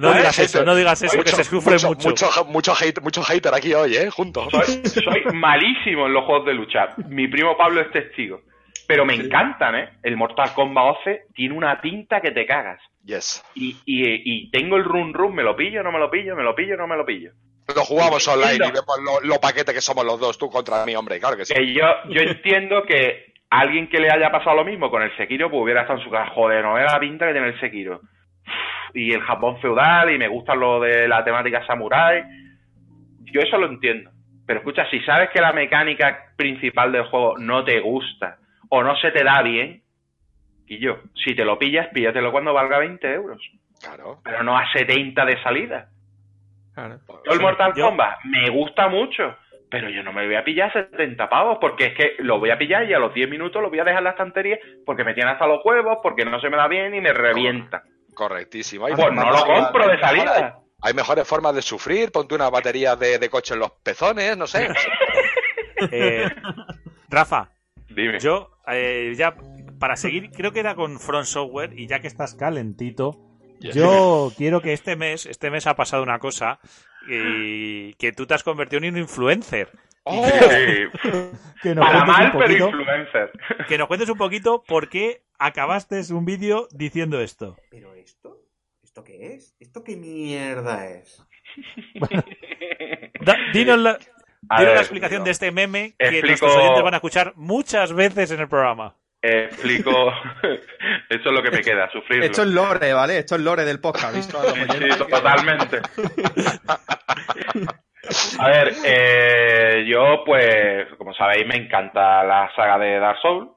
[0.00, 0.18] No ¿Vale?
[0.18, 2.08] digas eso, no digas eso, que Mucho- se sufre mucho.
[2.08, 4.10] Mucho, mucho, hate- mucho hater aquí hoy, ¿eh?
[4.10, 4.48] Juntos.
[4.50, 6.94] Soy, soy malísimo en los juegos de lucha.
[7.08, 8.40] Mi primo Pablo es testigo.
[8.88, 9.88] Pero me encantan, ¿eh?
[10.02, 12.80] El Mortal Kombat 11 tiene una tinta que te cagas.
[13.04, 13.44] Yes.
[13.54, 16.42] Y, y, y tengo el run run, me lo pillo, no me lo pillo, me
[16.42, 17.30] lo pillo, no me lo pillo.
[17.76, 20.96] Lo jugamos online y vemos lo, lo paquete que somos los dos, tú contra mí,
[20.96, 21.54] hombre, claro que sí.
[21.54, 25.50] Que yo, yo entiendo que alguien que le haya pasado lo mismo con el Sekiro,
[25.50, 28.00] pues hubiera estado en su casa, joder, no ve la pinta que tiene el Sekiro.
[28.94, 32.22] Y el Japón feudal, y me gusta lo de la temática samurai.
[33.24, 34.10] Yo eso lo entiendo.
[34.46, 38.36] Pero escucha, si sabes que la mecánica principal del juego no te gusta
[38.68, 39.82] o no se te da bien,
[40.66, 43.40] y yo, si te lo pillas, píllatelo cuando valga 20 euros.
[43.82, 44.20] Claro.
[44.24, 45.88] Pero no a 70 de salida.
[46.74, 46.98] Claro.
[47.08, 49.36] Yo el Sí, Mortal yo- Kombat me gusta mucho,
[49.74, 52.58] pero yo no me voy a pillar 70 pavos, porque es que lo voy a
[52.58, 54.56] pillar y a los 10 minutos lo voy a dejar en la estantería
[54.86, 57.82] porque me tiene hasta los huevos, porque no se me da bien y me revienta.
[58.14, 58.86] Correctísimo.
[58.86, 60.58] Hay Pues no lo compro de salida.
[60.80, 64.46] Hay mejores formas de sufrir, ponte una batería de, de coche en los pezones, no
[64.46, 64.68] sé.
[65.90, 66.30] Eh,
[67.10, 67.50] Rafa,
[67.88, 68.18] Dime.
[68.20, 69.34] yo eh, ya
[69.78, 73.18] para seguir, creo que era con Front Software y ya que estás calentito,
[73.60, 76.60] yo quiero que este mes, este mes ha pasado una cosa
[77.08, 79.70] y que tú te has convertido en un influencer.
[80.04, 80.26] ¡Oh!
[80.26, 81.00] Sí.
[81.62, 83.32] que nos Para cuentes mal, un pero poquito, influencer.
[83.68, 87.56] Que nos cuentes un poquito por qué acabaste un vídeo diciendo esto.
[87.70, 88.40] ¿Pero esto?
[88.82, 89.56] ¿Esto qué es?
[89.60, 91.24] ¿Esto qué mierda es?
[93.20, 93.90] Da- dinos la,
[94.48, 97.32] A dinos ver, la explicación de este meme que Explico- nuestros oyentes van a escuchar
[97.36, 98.96] muchas veces en el programa.
[99.26, 100.12] Explico.
[101.08, 102.26] Eso es lo que me queda, sufrirlo.
[102.26, 103.18] Esto es lore, ¿vale?
[103.18, 104.14] Esto es lore del podcast.
[104.14, 104.38] ¿visto?
[104.38, 105.80] A Sí, totalmente.
[108.38, 113.48] A ver, eh, yo pues, como sabéis, me encanta la saga de Dark Souls.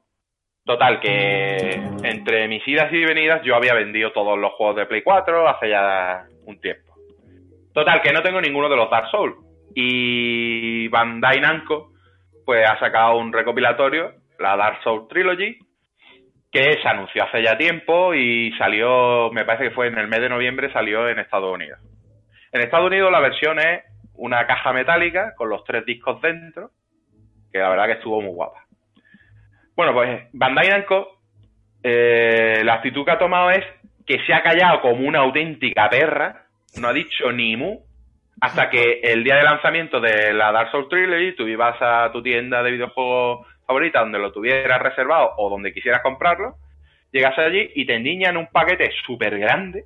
[0.64, 5.02] Total, que entre mis idas y venidas yo había vendido todos los juegos de Play
[5.02, 6.94] 4 hace ya un tiempo.
[7.74, 9.36] Total, que no tengo ninguno de los Dark Souls.
[9.76, 11.92] Y Bandai Namco
[12.46, 15.58] pues ha sacado un recopilatorio, la Dark Souls Trilogy,
[16.52, 20.22] que se anunció hace ya tiempo y salió, me parece que fue en el mes
[20.22, 21.80] de noviembre, salió en Estados Unidos.
[22.52, 26.72] En Estados Unidos la versión es una caja metálica con los tres discos dentro,
[27.52, 28.66] que la verdad que estuvo muy guapa.
[29.76, 31.20] Bueno, pues Bandai Namco,
[31.84, 33.64] eh, la actitud que ha tomado es
[34.06, 36.48] que se ha callado como una auténtica perra,
[36.80, 37.82] no ha dicho ni mu,
[38.42, 42.22] hasta que el día de lanzamiento de la Dark Souls Trilogy tú ibas a tu
[42.22, 46.56] tienda de videojuegos favorita donde lo tuvieras reservado o donde quisieras comprarlo,
[47.12, 49.86] llegas allí y te endiñan un paquete súper grande.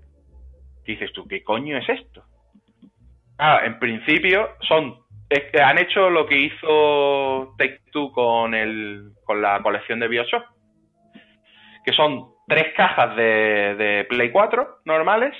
[0.85, 2.23] Dices tú, ¿qué coño es esto?
[3.63, 9.41] En principio son es que han hecho lo que hizo Take Two con el con
[9.41, 10.43] la colección de Bioshock,
[11.85, 15.33] que son tres cajas de, de Play 4 normales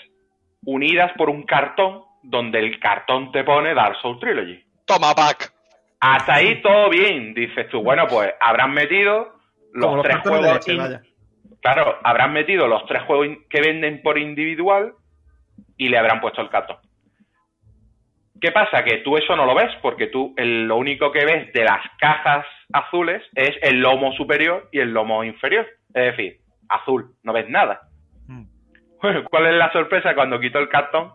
[0.65, 4.63] unidas por un cartón donde el cartón te pone Dark Souls Trilogy.
[4.85, 5.50] Toma, pack.
[6.01, 7.81] Hasta ahí todo bien, dices tú.
[7.83, 9.33] Bueno, pues habrán metido
[9.73, 10.53] los, Como tres juegos.
[10.53, 11.01] leche, in- vaya.
[11.61, 14.93] Claro, habrán metido los tres juegos que venden por individual
[15.77, 16.77] y le habrán puesto el cartón.
[18.41, 18.83] ¿Qué pasa?
[18.83, 21.81] Que tú eso no lo ves, porque tú el- lo único que ves de las
[21.99, 25.67] cajas azules es el lomo superior y el lomo inferior.
[25.93, 26.37] Es decir,
[26.67, 27.81] azul, no ves nada.
[28.27, 28.45] Mm.
[29.01, 31.11] Bueno, ¿cuál es la sorpresa cuando quito el cartón?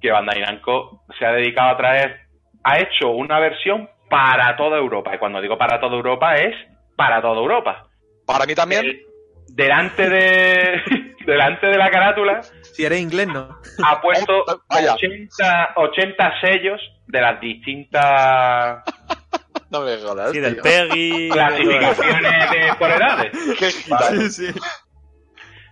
[0.00, 2.20] Que Bandai Namco se ha dedicado a traer,
[2.64, 5.14] ha hecho una versión para toda Europa.
[5.14, 6.54] Y cuando digo para toda Europa es
[6.96, 7.86] para toda Europa.
[8.26, 8.84] Para mí también.
[8.86, 9.02] El-
[9.48, 10.82] delante de
[11.26, 13.58] delante de la carátula Si eres inglés, no.
[13.84, 14.94] ha puesto Vaya.
[14.94, 18.82] 80, 80 sellos de las distintas
[19.70, 20.32] No me jodas.
[20.32, 20.62] Sí, del tío.
[20.62, 21.28] Peggy.
[21.30, 23.32] clasificaciones de por edades.
[23.58, 24.20] Qué gitano.
[24.30, 24.46] sí.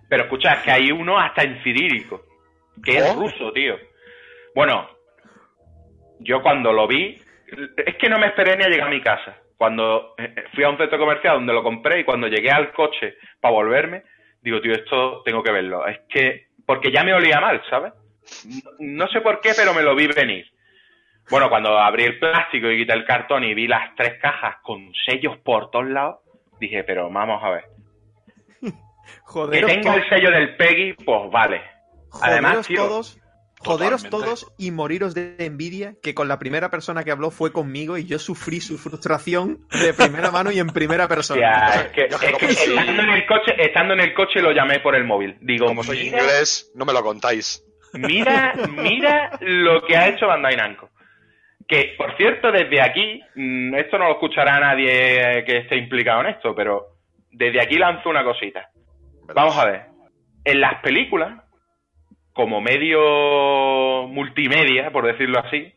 [0.09, 2.23] Pero escucha, es que hay uno hasta en cirílico,
[2.85, 3.15] que es ¿Oh?
[3.21, 3.75] ruso, tío.
[4.55, 4.87] Bueno,
[6.21, 7.19] yo cuando lo vi,
[7.77, 9.37] es que no me esperé ni a llegar a mi casa.
[9.57, 13.17] Cuando eh, fui a un centro comercial donde lo compré y cuando llegué al coche
[13.41, 14.03] para volverme,
[14.43, 15.87] digo, tío, esto tengo que verlo.
[15.87, 17.93] Es que, porque ya me olía mal, ¿sabes?
[18.79, 20.47] No sé por qué, pero me lo vi venir.
[21.31, 24.93] Bueno, cuando abrí el plástico y quité el cartón y vi las tres cajas con
[25.07, 26.19] sellos por todos lados,
[26.61, 27.65] dije, pero vamos a ver.
[29.07, 31.63] Que Joderos, tenga el sello del Peggy, pues vale.
[32.23, 33.21] Además, tío, todos.
[33.59, 34.11] Joderos totalmente.
[34.11, 38.05] todos y moriros de envidia que con la primera persona que habló fue conmigo y
[38.05, 41.69] yo sufrí su frustración de primera mano y en primera persona.
[41.75, 45.05] Es que, es estando en el coche, estando en el coche lo llamé por el
[45.05, 45.37] móvil.
[45.41, 47.65] Digo, Como soy mira, inglés, no me lo contáis.
[47.95, 50.91] mira, mira lo que ha hecho Bandai Namco.
[51.67, 56.27] Que, por cierto, desde aquí, mm, esto no lo escuchará nadie que esté implicado en
[56.29, 56.99] esto, pero
[57.33, 58.69] desde aquí lanzo una cosita.
[59.35, 59.83] Vamos a ver.
[60.45, 61.43] En las películas,
[62.37, 65.73] como medio multimedia, por decirlo así,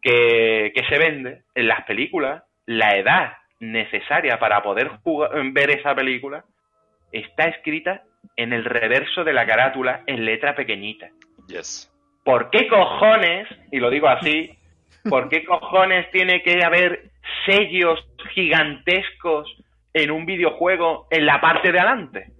[0.00, 5.92] que, que se vende, en las películas, la edad necesaria para poder jugar- ver esa
[5.92, 6.44] película
[7.10, 8.04] está escrita
[8.36, 11.08] en el reverso de la carátula en letra pequeñita.
[11.48, 11.92] Yes.
[12.24, 14.56] ¿Por qué cojones, y lo digo así,
[15.10, 17.10] por qué cojones tiene que haber
[17.44, 19.52] sellos gigantescos
[19.94, 22.35] en un videojuego en la parte de adelante?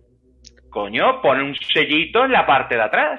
[0.76, 3.18] Coño, pone un sellito en la parte de atrás.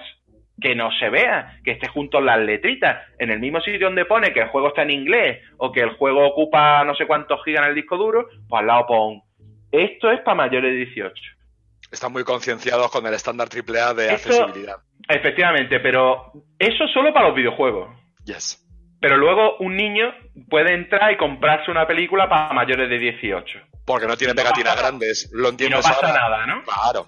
[0.62, 4.06] Que no se vea, que esté junto a las letritas, en el mismo sitio donde
[4.06, 7.44] pone que el juego está en inglés o que el juego ocupa no sé cuántos
[7.44, 9.22] gigas en el disco duro, pues al lado pon.
[9.72, 11.14] Esto es para mayores de 18.
[11.92, 14.76] Están muy concienciados con el estándar AAA de Esto- accesibilidad.
[15.10, 17.90] Efectivamente, pero eso solo para los videojuegos.
[18.26, 18.64] Yes.
[19.02, 20.14] Pero luego un niño
[20.48, 23.60] puede entrar y comprarse una película para mayores de 18.
[23.86, 25.32] Porque no tiene pegatinas grandes.
[25.34, 26.14] Lo Y no pasa ahora.
[26.14, 26.62] nada, ¿no?
[26.64, 27.06] Claro.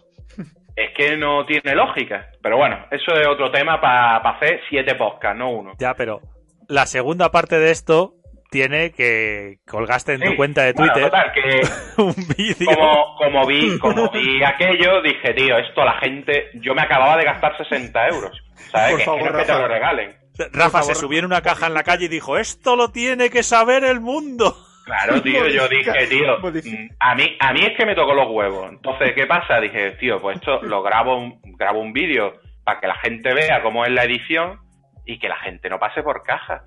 [0.76, 2.30] Es que no tiene lógica.
[2.42, 5.74] Pero bueno, eso es otro tema para hacer siete podcasts, no uno.
[5.80, 6.22] Ya, pero
[6.68, 8.14] la segunda parte de esto
[8.50, 11.62] tiene que colgaste en tu cuenta de Bueno, Twitter total, que
[12.02, 12.66] un vídeo.
[12.74, 17.26] como, como vi, como vi aquello, dije, tío, esto la gente, yo me acababa de
[17.26, 18.38] gastar 60 euros.
[18.72, 19.04] ¿Sabes?
[19.06, 20.16] Por que, que no te lo regalen.
[20.54, 23.44] Rafa se subió en una caja en la calle y dijo, esto lo tiene que
[23.44, 24.56] saber el mundo.
[24.90, 28.28] Claro, tío, yo dije, tío, mm, a mí, a mí es que me tocó los
[28.28, 28.72] huevos.
[28.72, 29.60] Entonces, ¿qué pasa?
[29.60, 33.62] Dije, tío, pues esto lo grabo un, grabo un vídeo para que la gente vea
[33.62, 34.58] cómo es la edición
[35.06, 36.64] y que la gente no pase por caja.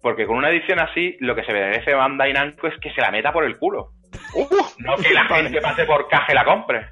[0.00, 3.10] Porque con una edición así, lo que se merece Bandai Namco es que se la
[3.10, 3.90] meta por el culo.
[4.34, 4.46] Uh,
[4.78, 6.86] No que la gente pase por caja y la compre.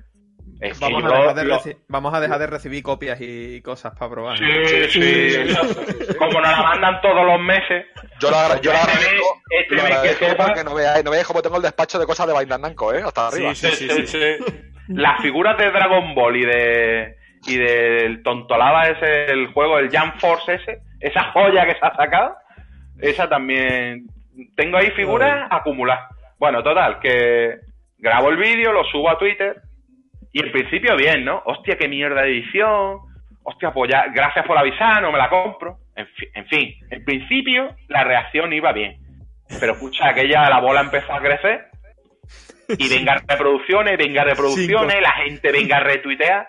[0.61, 3.93] Es Vamos, a dejar de lo- reci- vamos a dejar de recibir copias y cosas
[3.99, 4.39] para probar.
[4.39, 4.45] Sí,
[4.89, 7.87] sí, eso- Como nos la mandan todos los meses.
[8.21, 9.41] yo agra- yo Este agradezco.
[9.51, 11.99] este lo mes que agradezco sepa- porque no veáis, no veáis cómo tengo el despacho
[11.99, 13.03] de cosas de Bandai Namco, ¿eh?
[13.05, 13.55] Hasta arriba.
[13.55, 14.19] Sí, sí, sí, sí.
[14.89, 20.19] Las figuras de Dragon Ball y de y del Tontolaba ese, el juego, el Jump
[20.19, 22.37] Force ese, esa joya que se ha sacado,
[23.01, 24.07] esa también.
[24.57, 26.11] Tengo ahí figuras acumuladas.
[26.39, 27.57] Bueno, total, que
[27.99, 29.61] grabo el vídeo, lo subo a Twitter
[30.35, 31.43] y en principio bien, ¿no?
[31.47, 32.99] Hostia, qué mierda de edición.
[33.43, 35.79] Hostia, pues ya, gracias por avisar, no me la compro.
[35.97, 38.97] En, fi- en fin, en principio la reacción iba bien.
[39.61, 41.67] Pero escucha, aquella la bola empezó a crecer
[42.79, 46.49] y venga reproducciones, venga reproducciones, la gente venga a retuitear.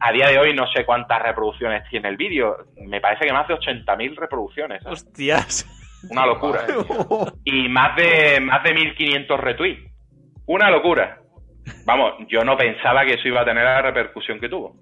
[0.00, 2.56] A día de hoy no sé cuántas reproducciones tiene el vídeo.
[2.76, 4.82] Me parece que más de 80.000 reproducciones.
[4.82, 5.02] ¿sabes?
[5.04, 5.66] Hostias.
[6.10, 6.60] Una locura.
[7.44, 9.90] Y más de, más de 1.500 retweets.
[10.46, 11.18] Una locura.
[11.84, 14.76] Vamos, yo no pensaba que eso iba a tener la repercusión que tuvo.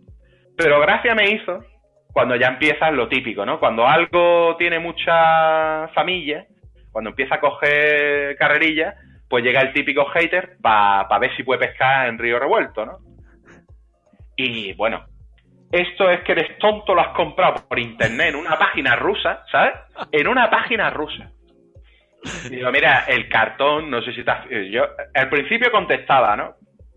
[0.57, 1.64] Pero gracia me hizo
[2.12, 3.59] cuando ya empiezas lo típico, ¿no?
[3.59, 6.47] Cuando algo tiene mucha familia,
[6.90, 8.95] cuando empieza a coger carrerilla,
[9.29, 12.99] pues llega el típico hater para ver si puede pescar en río revuelto, ¿no?
[14.37, 15.05] Y bueno,
[15.71, 19.73] esto es que eres tonto, lo has comprado por internet en una página rusa, ¿sabes?
[20.11, 21.31] En una página rusa.
[22.45, 26.55] Y digo, mira, el cartón, no sé si te Yo al principio contestaba, ¿no?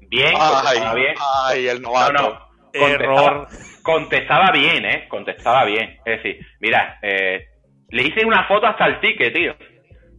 [0.09, 1.15] Bien, Ay, bien.
[1.45, 2.13] ay, el No, novato.
[2.13, 2.45] no.
[2.77, 3.47] Contestaba, Error.
[3.83, 5.07] contestaba bien, ¿eh?
[5.07, 5.97] Contestaba bien.
[6.05, 7.47] Es decir, mira, eh,
[7.89, 9.55] le hice una foto hasta el ticket, tío.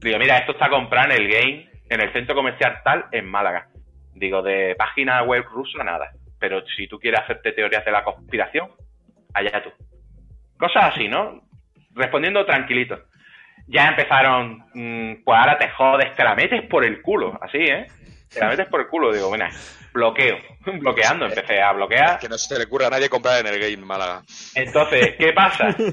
[0.01, 3.69] Digo, mira, esto está comprado en el game, en el centro comercial tal, en Málaga.
[4.15, 6.11] Digo, de página web rusa, nada.
[6.39, 8.71] Pero si tú quieres hacerte teorías de la conspiración,
[9.35, 9.71] allá tú.
[10.59, 11.43] Cosas así, ¿no?
[11.95, 12.99] Respondiendo tranquilito.
[13.67, 17.87] Ya empezaron, mm, pues ahora te jodes, te la metes por el culo, así, ¿eh?
[18.33, 19.51] Te la metes por el culo, digo, mira,
[19.93, 20.37] bloqueo,
[20.81, 22.19] bloqueando, empecé a bloquear.
[22.19, 24.23] Que no se le ocurra a nadie comprar en el game Málaga.
[24.55, 25.75] Entonces, ¿qué pasa?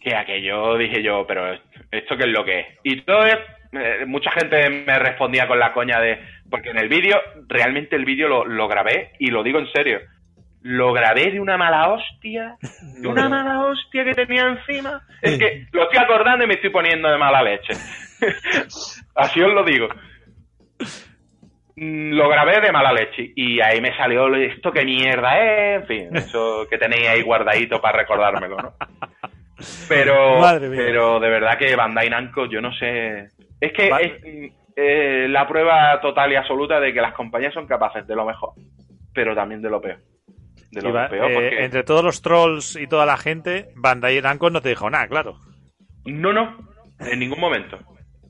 [0.00, 1.54] Que aquello dije yo, pero
[1.90, 2.66] ¿esto qué es lo que es?
[2.82, 3.38] Y todo es-
[3.72, 6.20] eh, mucha gente me respondía con la coña de.
[6.50, 7.16] Porque en el vídeo,
[7.48, 10.00] realmente el vídeo lo, lo grabé y lo digo en serio.
[10.60, 12.56] Lo grabé de una mala hostia,
[13.00, 15.00] de una mala hostia que tenía encima.
[15.22, 17.72] Es que lo estoy acordando y me estoy poniendo de mala leche.
[19.14, 19.88] Así os lo digo.
[21.76, 25.86] Mm, Lo grabé de mala leche y ahí me salió esto que mierda es, en
[25.88, 28.74] fin, eso que tenéis ahí guardadito para recordármelo, ¿no?
[29.88, 30.40] Pero,
[30.76, 33.28] pero de verdad que Bandai Namco, yo no sé.
[33.60, 38.04] Es que es eh, la prueba total y absoluta de que las compañías son capaces
[38.06, 38.50] de lo mejor,
[39.14, 39.98] pero también de lo peor.
[40.72, 41.64] De lo va- peor, eh, porque.
[41.64, 45.36] Entre todos los trolls y toda la gente, Bandai Namco no te dijo nada, claro.
[46.04, 46.58] No, no,
[46.98, 47.78] en ningún momento.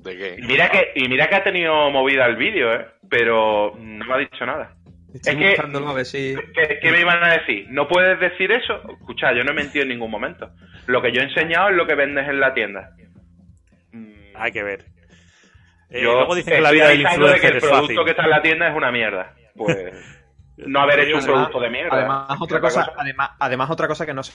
[0.05, 0.37] ¿De qué?
[0.39, 2.87] Y mira que, y mira que ha tenido movida el vídeo, ¿eh?
[3.09, 4.75] Pero no me ha dicho nada.
[5.15, 6.35] Estoy Es que- buscándolo a ver si.
[6.55, 7.67] ¿Qué, qué me iban a decir?
[7.71, 8.83] ¿No puedes decir eso?
[8.91, 10.51] Escucha, yo no he mentido en ningún momento.
[10.87, 12.91] Lo que yo he enseñado es lo que vendes en la tienda.
[13.93, 14.85] Mm, Hay que ver.
[15.91, 17.87] Eh, yo luego dicen que la vida del avisando de que influencer el es producto
[17.87, 18.05] fácil.
[18.05, 19.35] que está en la tienda es una mierda.
[19.55, 19.77] Pues
[20.57, 21.97] no haber hecho un Además- producto de mierda.
[21.97, 24.33] Además, otra cosa, además, además, otra cosa que no se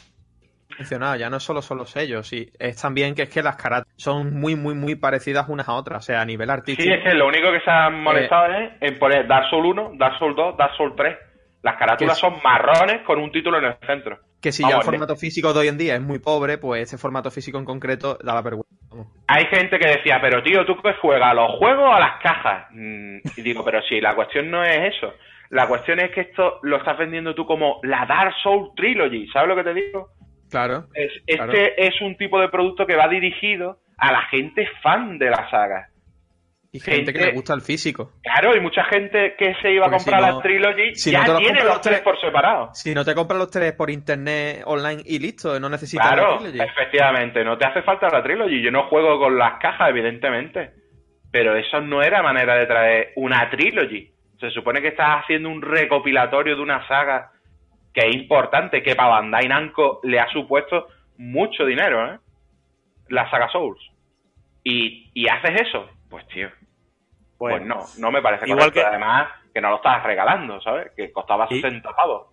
[0.79, 3.83] mencionado, ya no solo son los sellos, y es también que es que las caras
[3.97, 6.83] son muy, muy, muy parecidas unas a otras, o sea, a nivel artístico.
[6.83, 9.91] Sí, es que lo único que se han molestado es en poner Dark Souls 1,
[9.97, 11.17] Dark Souls 2, Dark Souls 3.
[11.61, 14.17] Las carátulas son marrones con un título en el centro.
[14.41, 16.83] Que si ya Vamos, el formato físico de hoy en día es muy pobre, pues
[16.83, 18.69] este formato físico en concreto da la vergüenza.
[18.89, 19.07] Vamos.
[19.27, 21.31] Hay gente que decía, pero tío, ¿tú qué juegas?
[21.31, 22.67] ¿A los juegos o a las cajas?
[22.71, 25.13] Mm, y digo, pero si la cuestión no es eso.
[25.49, 29.27] La cuestión es que esto lo estás vendiendo tú como la Dark Souls Trilogy.
[29.33, 30.09] ¿Sabes lo que te digo?
[30.49, 30.85] Claro.
[30.93, 31.53] Es, este Claro.
[31.77, 35.88] es un tipo de producto que va dirigido a la gente fan de la saga.
[36.71, 38.12] Y gente que le gusta el físico.
[38.21, 41.23] Claro, y mucha gente que se iba a si comprar no- la Trilogy si ya
[41.25, 42.69] no los tiene los los tres tres- por separado.
[42.75, 46.38] Si no te compras los tres por internet online y listo, no necesitas Claro, la
[46.38, 46.59] trilogy.
[46.62, 48.62] efectivamente, no te hace falta la Trilogy.
[48.62, 50.69] Yo no juego con las cajas, evidentemente.
[51.31, 54.12] Pero eso no era manera de traer una Trilogy.
[54.39, 57.31] Se supone que estás haciendo un recopilatorio de una saga
[57.99, 62.19] que es importante, que para Bandai Namco le ha supuesto mucho dinero, ¿eh?
[63.09, 63.79] La saga Souls.
[64.63, 66.49] Y, y haces eso, pues tío,
[67.38, 68.81] Bueno, pues no, no me parece igual correcto.
[68.81, 70.91] que- Además, que no lo estás regalando, ¿sabes?
[70.95, 72.27] Que costaba Y- 60 pavos.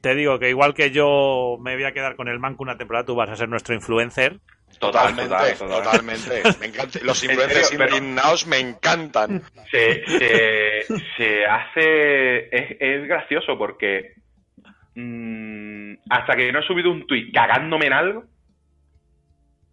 [0.00, 3.04] te digo que igual que yo me voy a quedar con el manco una temporada,
[3.04, 4.38] tú vas a ser nuestro influencer.
[4.78, 5.82] Totalmente, Total, total.
[5.82, 6.42] totalmente.
[6.60, 6.98] Me encanta.
[7.02, 9.42] Los En influencers indignados me encantan.
[9.70, 10.82] se, se,
[11.16, 12.54] se hace.
[12.56, 14.12] Es, es gracioso porque.
[15.00, 18.24] Mm, hasta que no he subido un tuit cagándome en algo.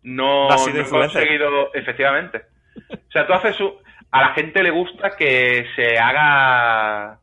[0.04, 1.74] No, No he conseguido.
[1.74, 2.44] Efectivamente.
[2.92, 3.60] O sea, tú haces.
[3.60, 3.74] un-
[4.12, 7.20] a la gente le gusta que se haga.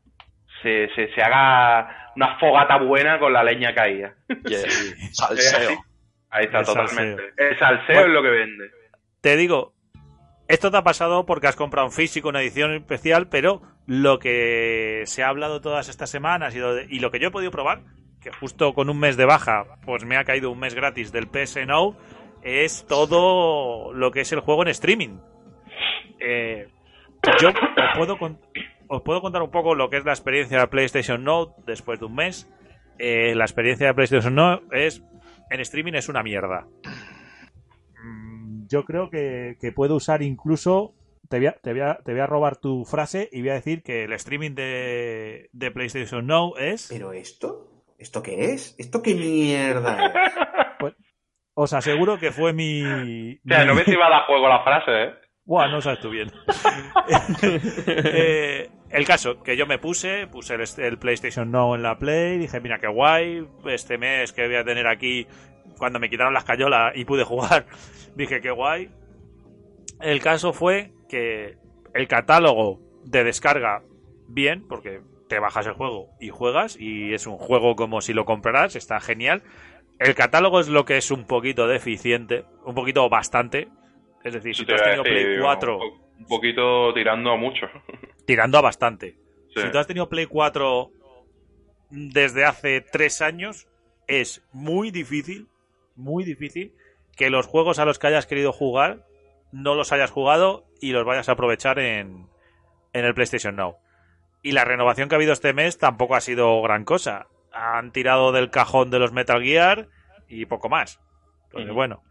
[0.63, 4.15] Se, se, se haga una fogata buena con la leña caída.
[4.29, 5.69] Y el Es salseo.
[5.71, 5.79] así.
[6.31, 7.23] Ahí está, El totalmente.
[7.23, 7.49] salseo.
[7.49, 8.07] El salseo Bueno.
[8.09, 8.71] es lo que vende.
[9.21, 9.75] Te digo,
[10.49, 15.03] esto te ha pasado porque has comprado un físico, una edición especial, pero lo que
[15.07, 17.83] se ha hablado todas estas semanas y lo, que yo he podido probar,
[18.21, 21.29] que justo con un mes de baja, pues me ha caído un mes gratis del
[21.29, 21.97] PS Now,
[22.43, 25.19] es todo lo que es el juego en streaming.
[26.21, 26.69] Eh,
[27.41, 31.99] yo os puedo, contar un poco lo que es la experiencia de PlayStation Now después
[31.99, 32.49] de un mes.
[32.99, 35.03] Eh, la experiencia de PlayStation Now es
[35.51, 36.67] en streaming es una mierda.
[38.05, 40.95] Mm, Yo creo que puedo usar incluso.
[41.33, 43.55] Te voy, a, te, voy a, te voy a robar tu frase y voy a
[43.55, 47.71] decir que el streaming de, de PlayStation Now es ¿Pero esto?
[47.99, 48.75] ¿Esto qué es?
[48.79, 50.13] ¿Esto qué mierda
[50.79, 50.93] es?
[51.55, 52.83] os aseguro que fue mi.
[52.83, 55.15] O sea, mi- no me si va a dar juego la frase, ¿eh?
[55.47, 56.31] Buah, no sabes tú bien.
[57.87, 62.37] Eh, el caso, que yo me puse, puse el, el PlayStation Now en la Play,
[62.37, 65.27] dije, mira qué guay, este mes que voy a tener aquí,
[65.79, 67.65] cuando me quitaron las cayolas y pude jugar,
[68.17, 68.91] dije qué guay.
[69.99, 71.59] El caso fue que
[71.93, 73.83] el catálogo de descarga,
[74.29, 78.25] bien, porque te bajas el juego y juegas, y es un juego como si lo
[78.25, 79.43] compraras, está genial.
[79.99, 83.69] El catálogo es lo que es un poquito deficiente, un poquito bastante.
[84.25, 87.67] Es decir, si tú has tenido Play digo, 4 Un un poquito tirando a mucho.
[88.27, 89.17] tirando a bastante.
[89.55, 89.61] Sí.
[89.61, 90.91] Si tú has tenido Play 4
[91.91, 93.69] desde hace tres años,
[94.07, 95.49] es muy difícil,
[95.95, 96.73] muy difícil
[97.19, 99.05] que los juegos a los que hayas querido jugar
[99.53, 102.29] no los hayas jugado y los vayas a aprovechar en,
[102.93, 103.77] en el PlayStation Now.
[104.43, 107.29] Y la renovación que ha habido este mes tampoco ha sido gran cosa.
[107.53, 109.89] Han tirado del cajón de los Metal Gear
[110.29, 111.01] y poco más.
[111.45, 112.03] Entonces, bueno,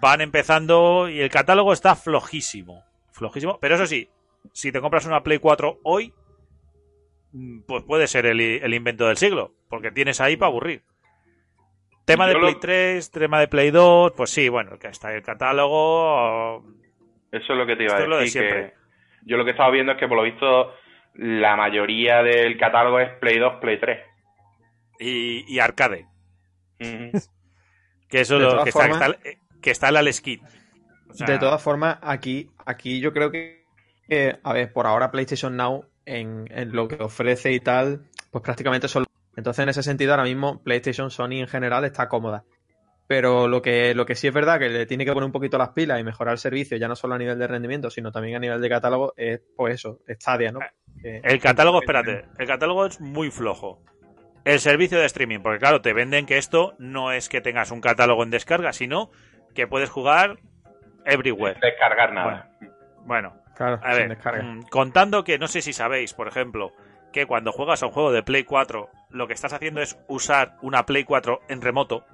[0.00, 2.84] van empezando y el catálogo está flojísimo.
[3.10, 3.58] Flojísimo.
[3.60, 4.08] Pero eso sí,
[4.52, 6.14] si te compras una Play 4 hoy,
[7.32, 10.84] mm, pues puede ser el, el invento del siglo, porque tienes ahí para aburrir.
[12.04, 15.12] Tema de Yo lo- Play 3, tema de Play 2, pues sí, bueno, que está
[15.14, 16.64] el catálogo.
[17.32, 18.42] Eso es lo que te iba Esto a es lo de decir.
[18.42, 18.74] que
[19.24, 20.72] yo lo que estaba viendo es que por lo visto
[21.14, 23.98] la mayoría del catálogo es Play 2, Play 3.
[25.00, 26.06] Y, y arcade.
[28.08, 29.16] Que eso es lo que está, que está,
[29.62, 30.42] que está el Alex Kidd.
[31.08, 33.64] O sea, De todas formas, aquí, aquí yo creo que,
[34.06, 38.42] que, a ver, por ahora PlayStation Now, en, en lo que ofrece y tal, pues
[38.44, 39.06] prácticamente solo.
[39.34, 42.44] Entonces, en ese sentido, ahora mismo PlayStation Sony en general está cómoda.
[43.06, 45.58] Pero lo que, lo que sí es verdad que le tiene que poner un poquito
[45.58, 48.36] las pilas y mejorar el servicio, ya no solo a nivel de rendimiento, sino también
[48.36, 50.60] a nivel de catálogo, es pues eso, Stadia, ¿no?
[51.02, 53.82] Que- El catálogo, espérate, el catálogo es muy flojo.
[54.44, 57.80] El servicio de streaming, porque claro, te venden que esto no es que tengas un
[57.80, 59.10] catálogo en descarga, sino
[59.54, 60.38] que puedes jugar
[61.04, 61.58] everywhere.
[61.60, 62.50] Descargar nada.
[63.04, 66.72] Bueno, Claro, a sin ver, mm, contando que no sé si sabéis, por ejemplo,
[67.12, 70.56] que cuando juegas a un juego de Play 4, lo que estás haciendo es usar
[70.62, 72.04] una Play 4 en remoto,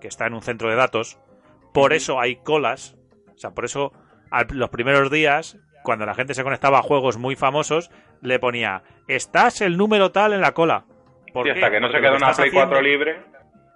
[0.00, 1.18] que está en un centro de datos.
[1.72, 2.96] Por eso hay colas.
[3.34, 3.92] O sea, por eso
[4.30, 7.90] al- los primeros días, cuando la gente se conectaba a juegos muy famosos,
[8.20, 10.84] le ponía, estás el número tal en la cola.
[11.32, 11.58] ¿Por Sí, qué?
[11.60, 13.22] hasta que no Porque se queda una Play 4 haciendo- libre.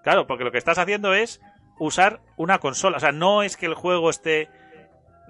[0.03, 1.41] Claro, porque lo que estás haciendo es
[1.79, 2.97] usar una consola.
[2.99, 4.51] O sea, no es que el juego esté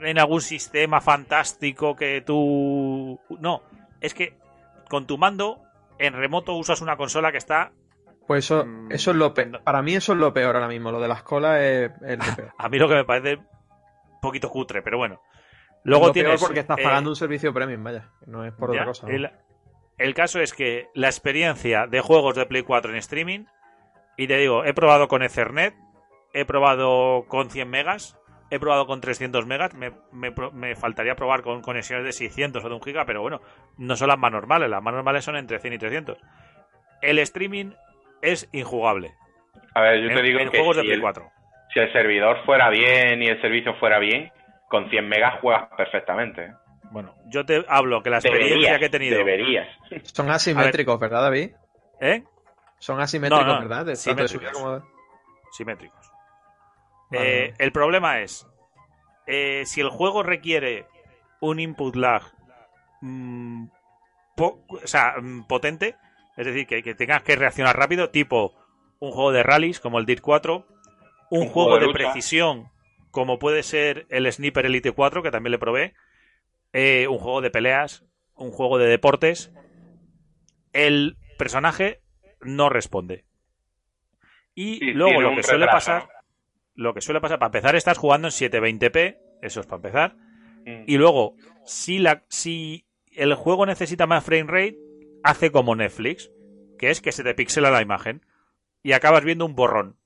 [0.01, 3.20] en algún sistema fantástico que tú...
[3.38, 3.62] No,
[4.01, 4.36] es que
[4.90, 5.61] con tu mando
[5.99, 7.70] en remoto usas una consola que está...
[8.26, 9.62] Pues eso, mm, eso es lo peor.
[9.62, 10.90] Para mí eso es lo peor ahora mismo.
[10.90, 12.54] Lo de las colas es, es lo peor.
[12.58, 15.20] A mí lo que me parece un poquito cutre, pero bueno.
[15.82, 16.40] Luego lo peor tienes...
[16.40, 18.10] porque estás eh, pagando un servicio premium, vaya.
[18.26, 19.06] No es por ya, otra cosa.
[19.06, 19.14] ¿no?
[19.14, 19.30] el,
[19.98, 23.44] el caso es que la experiencia de juegos de Play 4 en streaming,
[24.16, 25.74] y te digo, he probado con Ethernet,
[26.32, 28.18] he probado con 100 megas,
[28.50, 32.68] he probado con 300 megas, me, me me faltaría probar con conexiones de 600 o
[32.68, 33.40] de 1 giga, pero bueno,
[33.76, 36.18] no son las más normales, las más normales son entre 100 y 300.
[37.02, 37.72] El streaming
[38.24, 39.14] es injugable.
[39.74, 41.30] A ver, yo en, te digo en que juegos de si Play el, 4.
[41.72, 44.30] si el servidor fuera bien y el servicio fuera bien,
[44.68, 46.44] con 100 megas juegas perfectamente.
[46.44, 46.52] ¿eh?
[46.90, 49.16] Bueno, yo te hablo que la experiencia Deberías, que he tenido...
[49.18, 49.68] deberías.
[50.12, 51.50] Son asimétricos, ¿verdad, David?
[52.00, 52.22] ¿Eh?
[52.78, 53.84] Son asimétricos, No, no, ¿verdad?
[53.84, 54.50] De de simétricos.
[54.52, 54.82] como de-
[55.52, 56.12] simétricos.
[57.10, 58.46] Vale, Eh, el problema es,
[59.26, 60.86] eh, si el juego requiere
[61.40, 62.22] un input lag
[63.00, 63.66] mm,
[64.36, 65.96] po- o sea, mm, potente,
[66.37, 68.55] es decir, que, que tengas que reaccionar rápido, tipo
[69.01, 70.66] un juego de rallies como el Dirt 4,
[71.30, 72.70] un, Un juego, de precisión
[73.11, 75.95] como puede ser el Sniper Elite 4, que también le probé,
[76.72, 78.05] eh, un juego de peleas,
[78.35, 79.53] un juego de deportes,
[80.72, 82.01] el personaje
[82.41, 83.24] no responde.
[84.55, 86.09] Y Sí, luego lo que suele pasar,
[86.74, 90.16] lo que suele pasar, para empezar, estás jugando en 720p, eso es para empezar,
[90.66, 90.85] Mm.
[90.87, 94.78] y luego, si, la, si el juego necesita más frame rate,
[95.24, 96.30] hace como Netflix,
[96.78, 98.24] que es que se te pixela la imagen
[98.82, 99.96] y acabas viendo un borrón.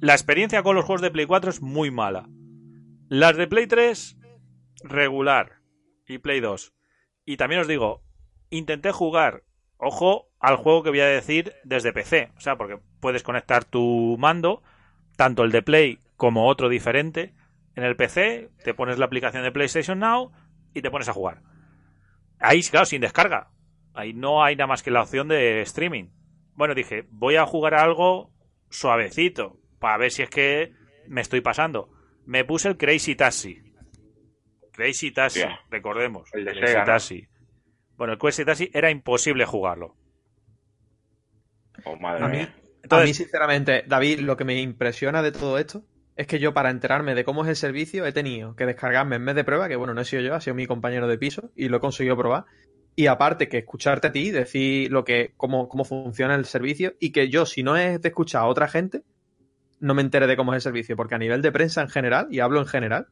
[0.00, 2.28] La experiencia con los juegos de Play 4 es muy mala.
[3.08, 4.18] Las de Play 3,
[4.82, 5.60] regular.
[6.06, 6.74] Y Play 2.
[7.24, 8.02] Y también os digo,
[8.50, 9.44] intenté jugar,
[9.76, 12.32] ojo al juego que voy a decir desde PC.
[12.36, 14.62] O sea, porque puedes conectar tu mando,
[15.16, 17.34] tanto el de Play como otro diferente.
[17.76, 20.32] En el PC te pones la aplicación de PlayStation Now
[20.74, 21.42] y te pones a jugar.
[22.38, 23.50] Ahí, claro, sin descarga.
[23.94, 26.10] Ahí no hay nada más que la opción de streaming.
[26.54, 28.30] Bueno, dije, voy a jugar a algo
[28.70, 30.72] suavecito, para ver si es que
[31.06, 31.90] me estoy pasando.
[32.24, 33.62] Me puse el Crazy Taxi.
[34.72, 36.28] Crazy Taxi, recordemos.
[36.34, 36.86] El de Crazy Sega, ¿no?
[36.86, 37.28] Taxi.
[37.96, 39.96] Bueno, el Crazy Taxi era imposible jugarlo.
[41.84, 42.54] oh, madre A mí, mía.
[42.90, 45.84] a mí, sinceramente, David, lo que me impresiona de todo esto
[46.16, 49.22] es que yo, para enterarme de cómo es el servicio, he tenido que descargarme en
[49.22, 51.50] mes de prueba, que bueno, no he sido yo, ha sido mi compañero de piso
[51.54, 52.46] y lo he conseguido probar.
[52.94, 57.12] Y aparte que escucharte a ti, decir lo que, cómo, cómo funciona el servicio, y
[57.12, 59.02] que yo, si no es de a otra gente,
[59.78, 62.28] no me entere de cómo es el servicio, porque a nivel de prensa en general,
[62.30, 63.08] y hablo en general,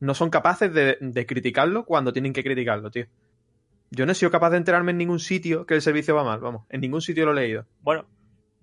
[0.00, 3.06] no son capaces de, de criticarlo cuando tienen que criticarlo, tío.
[3.90, 6.40] Yo no he sido capaz de enterarme en ningún sitio que el servicio va mal,
[6.40, 7.66] vamos, en ningún sitio lo he leído.
[7.80, 8.06] bueno,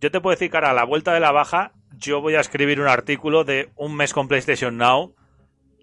[0.02, 2.39] yo te puedo decir que ahora a la vuelta de la baja, yo voy a
[2.41, 5.16] escribir un artículo de un mes con PlayStation Now.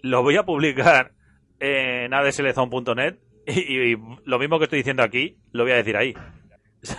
[0.03, 1.13] Lo voy a publicar
[1.61, 3.17] en adslezone.net
[3.47, 6.15] y, y lo mismo que estoy diciendo aquí, lo voy a decir ahí.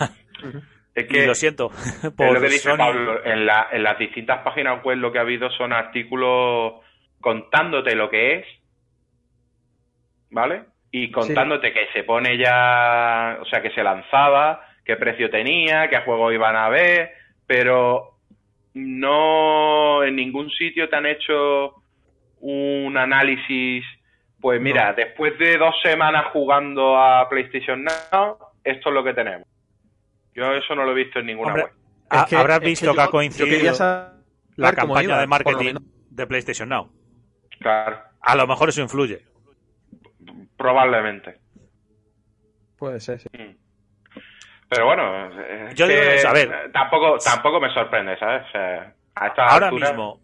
[0.95, 1.69] Es Y que lo siento.
[2.03, 2.77] es por lo que dice Sony.
[2.77, 6.73] Pablo, en, la- en las distintas páginas web lo que ha habido son artículos
[7.21, 8.45] contándote lo que es,
[10.31, 10.63] ¿vale?
[10.91, 15.99] Y contándote que se pone ya, o sea, que se lanzaba, qué precio tenía, qué
[16.01, 17.11] juegos iban a ver,
[17.45, 18.08] pero
[18.79, 21.75] no en ningún sitio te han hecho
[22.39, 23.83] un análisis.
[24.41, 29.45] Pues mira, después de dos semanas jugando a PlayStation Now, esto es lo que tenemos.
[30.33, 31.73] Yo eso no lo he visto en ninguna Hombre, web.
[32.11, 34.13] Es que- Habrás es que visto yo- que ha coincidido saber
[34.55, 35.75] la campaña iba, de marketing
[36.09, 36.89] de PlayStation Now.
[37.59, 37.99] Claro.
[38.21, 39.25] A lo mejor eso influye.
[40.57, 41.37] Probablemente.
[42.77, 43.27] Puede ser, sí.
[43.37, 43.55] Mm.
[44.69, 45.27] Pero bueno,
[45.67, 46.71] es Yo digo eso, a ver.
[46.71, 48.43] Tampoco, tampoco me sorprende, ¿sabes?
[48.47, 50.19] O sea, a Ahora mismo,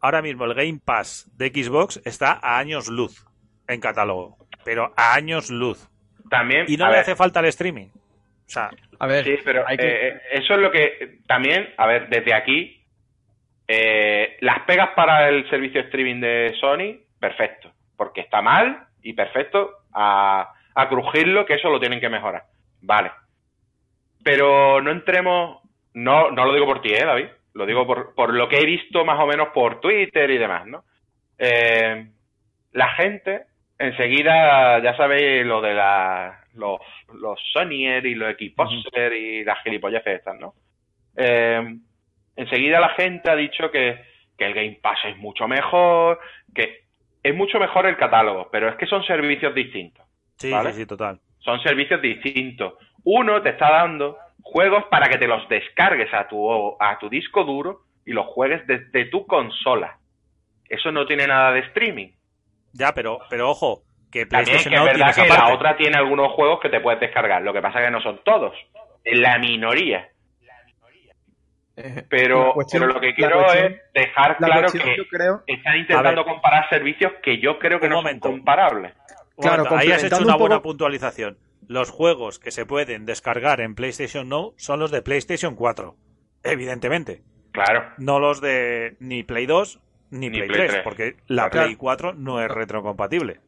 [0.00, 3.24] ahora mismo el Game Pass de Xbox está a años luz
[3.68, 4.36] en catálogo.
[4.64, 5.88] Pero a años luz.
[6.30, 6.64] También.
[6.68, 7.88] Y no le ver, hace falta el streaming.
[7.88, 11.68] O sea, A ver, Sí, pero hay que- eh, eh, eso es lo que también,
[11.76, 12.84] a ver, desde aquí,
[13.68, 19.12] eh, las pegas para el servicio de streaming de Sony, perfecto, porque está mal y
[19.14, 22.44] perfecto a, a crujirlo, que eso lo tienen que mejorar.
[22.80, 23.10] Vale.
[24.24, 25.60] Pero no entremos,
[25.94, 27.26] no, no lo digo por ti, ¿eh, David?
[27.54, 30.66] Lo digo por, por lo que he visto más o menos por Twitter y demás,
[30.66, 30.84] ¿no?
[31.38, 32.06] Eh,
[32.72, 33.42] la gente,
[33.78, 36.80] enseguida, ya sabéis lo de la, los,
[37.14, 40.54] los Sonyer y los Xboxer y las gilipolleces estas, ¿no?
[41.16, 41.76] Eh,
[42.36, 44.02] enseguida la gente ha dicho que,
[44.38, 46.20] que el Game Pass es mucho mejor,
[46.54, 46.84] que
[47.22, 50.06] es mucho mejor el catálogo, pero es que son servicios distintos.
[50.36, 50.72] sí, ¿Vale?
[50.72, 51.20] sí, sí, total.
[51.40, 52.74] Son servicios distintos.
[53.04, 57.44] Uno te está dando juegos para que te los descargues a tu, a tu disco
[57.44, 59.98] duro y los juegues desde tu consola.
[60.68, 62.08] Eso no tiene nada de streaming.
[62.72, 66.32] Ya, pero, pero ojo, que También PlayStation que es verdad que la otra tiene algunos
[66.32, 67.42] juegos que te puedes descargar.
[67.42, 68.54] Lo que pasa es que no son todos.
[69.04, 70.08] Es la minoría.
[71.76, 75.08] eh, Pero, la cuestión- pero lo que quiero cuestión- es dejar la claro cuestión, que
[75.08, 76.34] creo, están intentando ver.
[76.34, 78.28] comparar servicios que yo creo que no momento.
[78.28, 78.92] son comparables.
[79.40, 81.38] Claro, ahí has hecho una un buena poco- puntualización.
[81.68, 85.96] Los juegos que se pueden descargar en PlayStation Now son los de PlayStation 4.
[86.42, 87.22] Evidentemente.
[87.52, 87.84] Claro.
[87.98, 90.84] No los de ni Play 2 ni, Ni Play, Play 3, 3.
[90.84, 91.66] porque la Claro.
[91.66, 93.40] Play 4 no es retrocompatible.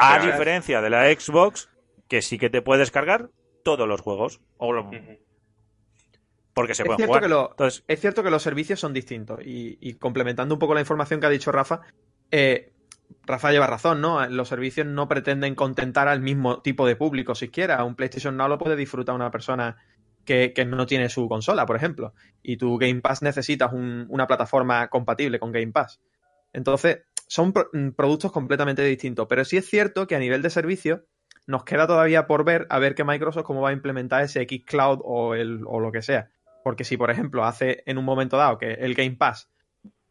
[0.00, 1.68] A diferencia de la Xbox,
[2.08, 3.30] que sí que te puede descargar
[3.64, 4.40] todos los juegos.
[4.56, 5.18] O lo- Ujú.
[6.54, 7.22] porque se Es pueden cierto jugar.
[7.22, 10.74] que lo- Entonces, es cierto que los servicios son distintos y, y complementando un poco
[10.74, 11.82] la información que ha dicho Rafa,
[12.30, 12.72] eh,
[13.24, 14.26] Rafa lleva razón, ¿no?
[14.28, 17.84] Los servicios no pretenden contentar al mismo tipo de público siquiera.
[17.84, 19.76] Un PlayStation Now lo puede disfrutar una persona
[20.24, 22.12] que, no tiene su consola, por ejemplo.
[22.42, 26.00] Y tu Game Pass necesitas un- una plataforma compatible con Game Pass.
[26.52, 29.26] Entonces, son mm, productos completamente distintos.
[29.28, 31.04] Pero sí es cierto que a nivel de servicio
[31.46, 34.64] nos queda todavía por ver a ver que Microsoft cómo va a implementar ese X
[34.66, 36.30] Cloud o, el, o lo que sea.
[36.62, 39.50] Porque si, por ejemplo, hace en un momento dado que el Game Pass,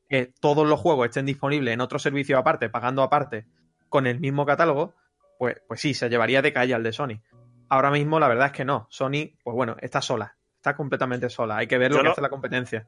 [0.09, 3.45] que todos los juegos estén disponibles en otro servicio aparte, pagando aparte,
[3.89, 4.95] con el mismo catálogo,
[5.39, 7.21] pues, pues sí, se llevaría de calle al de Sony.
[7.69, 8.87] Ahora mismo la verdad es que no.
[8.89, 10.35] Sony, pues bueno, está sola.
[10.55, 11.57] Está completamente sola.
[11.57, 12.87] Hay que ver lo Yo que lo- hace la competencia.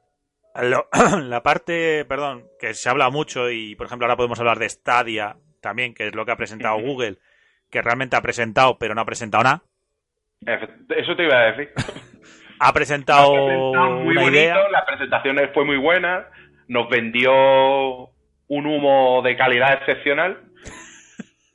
[0.61, 0.88] lo-
[1.24, 5.38] la parte, perdón, que se habla mucho y, por ejemplo, ahora podemos hablar de Stadia
[5.61, 6.80] también, que es lo que ha presentado.
[6.80, 7.17] Google,
[7.70, 9.63] que realmente ha presentado, pero no ha presentado nada.
[10.45, 11.70] Eso te iba a decir.
[12.61, 14.70] Ha presentado Lo ha presentado muy una bonito, idea.
[14.70, 16.28] la presentación fue muy buena,
[16.70, 17.32] nos vendió
[18.47, 20.39] un humo de calidad excepcional,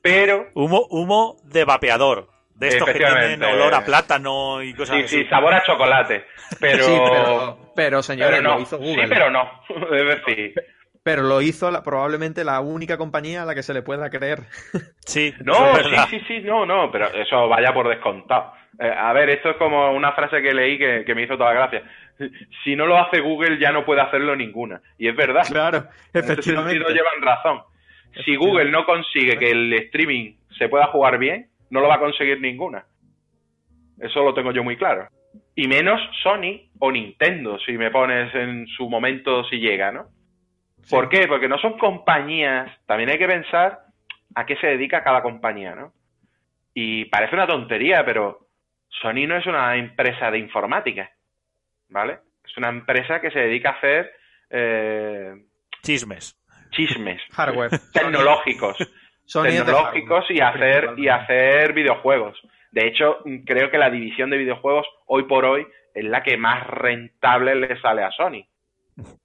[0.02, 2.28] pero Humo, humo de vapeador.
[2.54, 5.16] De estos que tienen olor a plátano y cosas sí, así.
[5.22, 6.24] sí, sabor a chocolate,
[6.60, 9.02] pero, Sí, pero, pero señores, pero no, lo hizo Google.
[9.02, 9.50] sí, pero no,
[9.92, 10.54] es decir,
[11.02, 14.40] Pero lo hizo la- probablemente la única compañía a la que se le pueda creer.
[15.06, 18.52] Sí, no, sí, sí, sí, no, no, pero eso vaya por descontado.
[18.80, 21.52] Eh, a ver, esto es como una frase que leí que, que me hizo toda
[21.52, 21.82] gracia.
[22.62, 24.80] Si no lo hace Google, ya no puede hacerlo ninguna.
[24.98, 25.42] Y es verdad.
[25.46, 25.78] Claro,
[26.12, 26.78] En ese efectivamente.
[26.78, 27.62] sentido llevan razón.
[28.24, 32.00] Si Google no consigue que el streaming se pueda jugar bien, no lo va a
[32.00, 32.84] conseguir ninguna.
[33.98, 35.08] Eso lo tengo yo muy claro.
[35.56, 40.06] Y menos Sony o Nintendo, si me pones en su momento si llega, ¿no?
[40.90, 41.26] ¿Por qué?
[41.26, 43.80] Porque no son compañías, también hay que pensar
[44.34, 45.92] a qué se dedica cada compañía, ¿no?
[46.74, 48.48] Y parece una tontería, pero
[48.88, 51.10] Sony no es una empresa de informática,
[51.95, 52.18] ¿vale?
[52.45, 54.12] Es una empresa que se dedica a hacer
[54.51, 55.32] eh,
[55.82, 56.36] Chismes.
[56.72, 57.70] chismes Hardware.
[57.92, 58.76] tecnológicos,
[59.32, 62.36] tecnológicos y hacer y hacer videojuegos.
[62.72, 65.64] De hecho, creo que la división de videojuegos hoy por hoy
[65.95, 68.42] es la que más rentable le sale a Sony.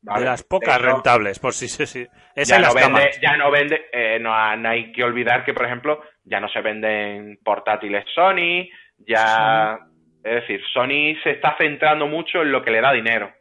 [0.03, 0.19] ¿vale?
[0.19, 2.07] De las pocas De hecho, rentables, por si sí, sí.
[2.35, 6.03] Esa ya no vende, ya no vende, eh, no hay que olvidar que, por ejemplo,
[6.23, 9.79] ya no se venden portátiles Sony, ya,
[10.23, 13.31] es decir, Sony se está centrando mucho en lo que le da dinero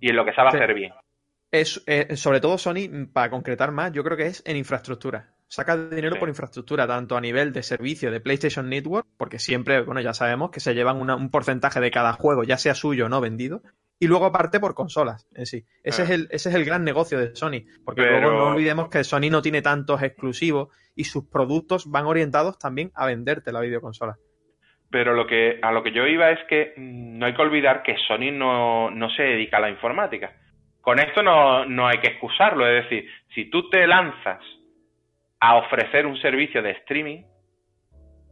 [0.00, 0.56] y en lo que sabe Sí.
[0.56, 0.92] hacer bien.
[1.52, 5.34] Es, eh, sobre todo Sony, mm, para concretar más, yo creo que es en infraestructura.
[5.48, 6.20] Saca dinero Sí.
[6.20, 10.50] por infraestructura, tanto a nivel de servicio de PlayStation Network, porque siempre, bueno, ya sabemos
[10.52, 13.62] que se llevan una- un porcentaje de cada juego, ya sea suyo o no vendido,
[13.98, 15.64] y luego aparte por consolas en sí.
[15.82, 16.04] Ese, Ah.
[16.04, 19.02] es, el, ese es el gran negocio de Sony, porque Pero- luego no olvidemos que
[19.02, 24.18] Sony no tiene tantos exclusivos y sus productos van orientados también a venderte la videoconsola.
[24.90, 27.82] Pero lo que, a lo que yo iba es que mm, no hay que olvidar
[27.82, 30.32] que Sony no, no se dedica a la informática.
[30.80, 34.40] Con esto no, no hay que excusarlo, es decir, si tú te lanzas
[35.38, 37.22] a ofrecer un servicio de streaming,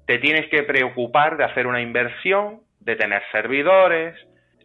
[0.07, 4.15] te tienes que preocupar de hacer una inversión, de tener servidores,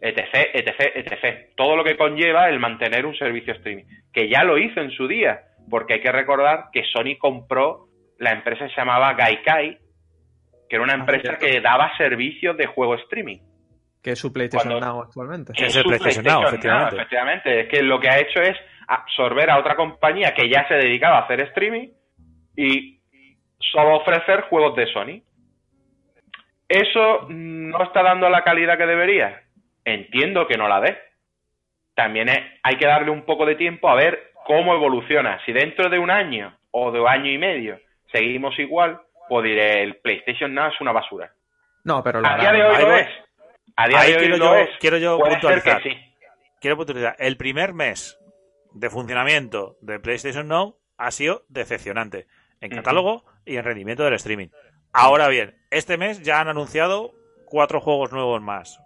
[0.00, 1.50] etc, etc, etc.
[1.56, 5.06] Todo lo que conlleva el mantener un servicio streaming, que ya lo hizo en su
[5.06, 7.86] día, porque hay que recordar que Sony compró
[8.18, 9.78] la empresa que se llamaba Gaikai,
[10.68, 13.38] que era una empresa que daba servicios de juego streaming.
[14.02, 15.52] Que es su PlayStation Cuando- Now actualmente.
[15.54, 16.96] Que es su el PlayStation Now, efectivamente.
[16.96, 17.60] efectivamente.
[17.60, 18.56] Es que lo que ha hecho es
[18.86, 21.88] absorber a otra compañía que ya se dedicaba a hacer streaming
[22.56, 23.00] y
[23.58, 25.22] solo ofrecer juegos de Sony.
[26.68, 29.42] ¿Eso no está dando la calidad que debería?
[29.84, 30.98] Entiendo que no la dé.
[31.94, 35.40] También es- hay que darle un poco de tiempo a ver cómo evoluciona.
[35.44, 37.78] Si dentro de un año o de año y medio
[38.12, 41.32] seguimos igual, pues diré, el PlayStation Now es una basura.
[41.84, 42.68] No, pero lo A día de ¿no?
[42.68, 43.08] hoy Ahí lo es.
[43.76, 44.68] A día de hoy quiero lo yo- es.
[44.80, 45.82] quiero yo Puede ser puntualizar.
[45.82, 45.96] que sí.
[46.60, 47.16] Quiero puntualizar.
[47.18, 48.18] El primer mes
[48.72, 52.26] de funcionamiento de PlayStation Now ha sido decepcionante
[52.60, 54.48] en catálogo y en rendimiento del streaming.
[54.92, 57.12] Ahora bien, este mes ya han anunciado
[57.46, 58.80] cuatro juegos nuevos más.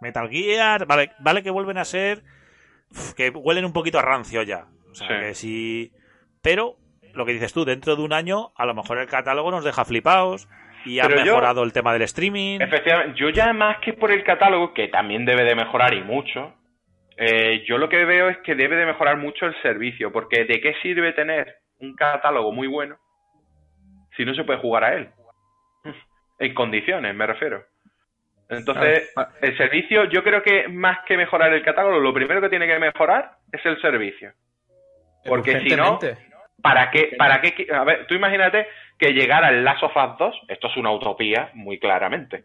[0.00, 2.22] Metal Gear, vale, vale que vuelven a ser
[3.16, 4.66] que huelen un poquito a rancio ya.
[4.90, 5.14] O sea, Sí.
[5.14, 5.92] que sí,
[6.40, 6.76] pero
[7.14, 9.84] lo que dices tú, dentro de un año a lo mejor el catálogo nos deja
[9.84, 10.48] flipados
[10.84, 12.60] y ha Pero yo- mejorado el tema del streaming.
[12.60, 16.54] Efectivamente, yo ya más que por el catálogo, que también debe de mejorar y mucho,
[17.16, 20.60] eh, yo lo que veo es que debe de mejorar mucho el servicio, porque ¿de
[20.60, 22.96] qué sirve tener un catálogo muy bueno
[24.16, 25.08] si no se puede jugar a él?
[26.40, 27.64] En condiciones, me refiero.
[28.48, 32.48] Entonces, Ah, el servicio, yo creo que más que mejorar el catálogo, lo primero que
[32.48, 34.32] tiene que mejorar es el servicio.
[35.26, 35.98] Porque si no.
[36.62, 37.66] ¿Para qué, ¿Para qué?
[37.72, 38.66] A ver, tú imagínate
[38.98, 42.44] que llegara el Last of Us 2, esto es una utopía, muy claramente.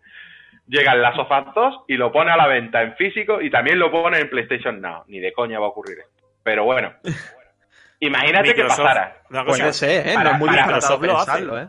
[0.68, 3.50] Llega el Last of Us 2 y lo pone a la venta en físico y
[3.50, 5.04] también lo pone en PlayStation Now.
[5.08, 6.24] Ni de coña va a ocurrir esto.
[6.44, 6.94] Pero bueno,
[8.00, 9.18] imagínate que pasara.
[9.30, 10.14] cosa, Puede ser, ¿eh?
[10.14, 11.32] para- no es muy Microsoft lo hace.
[11.32, 11.68] pensarlo, ¿eh?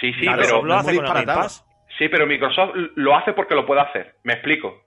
[0.00, 1.48] Sí, sí, pero, lo hace muy con
[1.98, 4.16] sí, pero Microsoft lo hace porque lo puede hacer.
[4.24, 4.84] Me explico.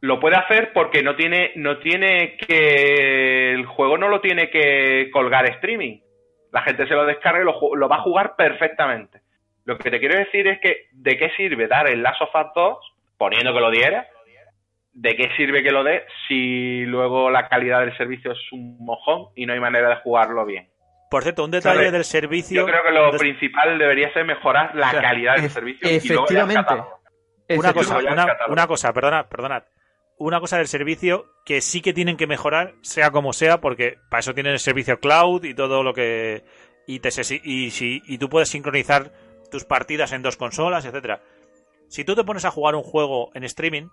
[0.00, 3.52] Lo puede hacer porque no tiene, no tiene que.
[3.52, 6.00] El juego no lo tiene que colgar streaming.
[6.52, 9.20] La gente se lo descarga y lo, ju- lo va a jugar perfectamente.
[9.64, 12.46] Lo que te quiero decir es que, ¿de qué sirve dar el Last of Us
[12.54, 12.78] 2,
[13.18, 14.06] poniendo que lo diera?
[14.92, 19.28] ¿De qué sirve que lo dé si luego la calidad del servicio es un mojón
[19.34, 20.68] y no hay manera de jugarlo bien?
[21.10, 21.92] Por cierto, un detalle ¿Sabes?
[21.92, 22.60] del servicio.
[22.60, 25.88] Yo creo que lo de- principal debería ser mejorar la O sea, calidad del servicio.
[25.88, 26.54] y luego ya el efectivamente.
[26.62, 27.00] catálogo.
[27.48, 29.62] una cosa, una, una cosa, perdona, perdonad.
[30.24, 34.20] Una cosa del servicio que sí que tienen que mejorar, sea como sea, porque para
[34.20, 36.44] eso tienen el servicio cloud y todo lo que.
[36.86, 37.08] Y, te,
[37.44, 39.12] y, si, y tú puedes sincronizar
[39.50, 41.22] tus partidas en dos consolas, etcétera.
[41.88, 43.88] Si tú te pones a jugar un juego en streaming,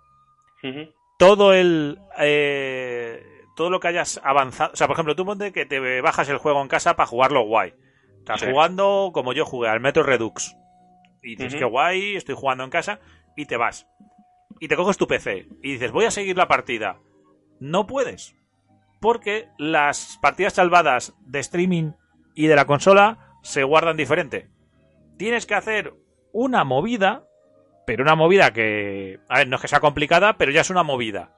[1.18, 2.00] todo el.
[2.20, 3.24] eh,
[3.56, 4.72] todo lo que hayas avanzado.
[4.74, 7.42] O sea, por ejemplo, tú ponte que te bajas el juego en casa para jugarlo
[7.46, 7.74] guay.
[8.20, 8.46] Estás Sí.
[8.50, 10.56] jugando como yo jugué, al Metro Redux.
[11.22, 11.60] Y dices, Ujú.
[11.60, 13.00] qué guay, estoy jugando en casa.
[13.36, 13.86] Y te vas.
[14.60, 15.48] Y te coges tu PC.
[15.62, 17.00] Y dices, voy a seguir la partida.
[17.60, 18.36] No puedes.
[19.00, 21.92] Porque las partidas salvadas de streaming
[22.36, 24.50] y de la consola se guardan diferente.
[25.18, 25.94] Tienes que hacer
[26.32, 27.26] una movida.
[27.86, 29.20] Pero una movida que.
[29.30, 31.36] A ver, no es que sea complicada, pero ya es una movida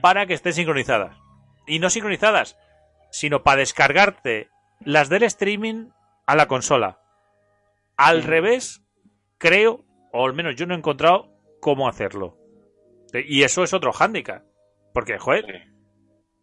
[0.00, 1.16] para que estén sincronizadas.
[1.66, 2.56] Y no sincronizadas,
[3.10, 4.48] sino para descargarte
[4.80, 5.90] las del streaming
[6.26, 7.00] a la consola.
[7.96, 8.82] Al revés,
[9.38, 12.36] creo, o al menos yo no he encontrado cómo hacerlo.
[13.12, 14.42] Y eso es otro hándicap.
[14.92, 15.52] Porque, joder, Sí.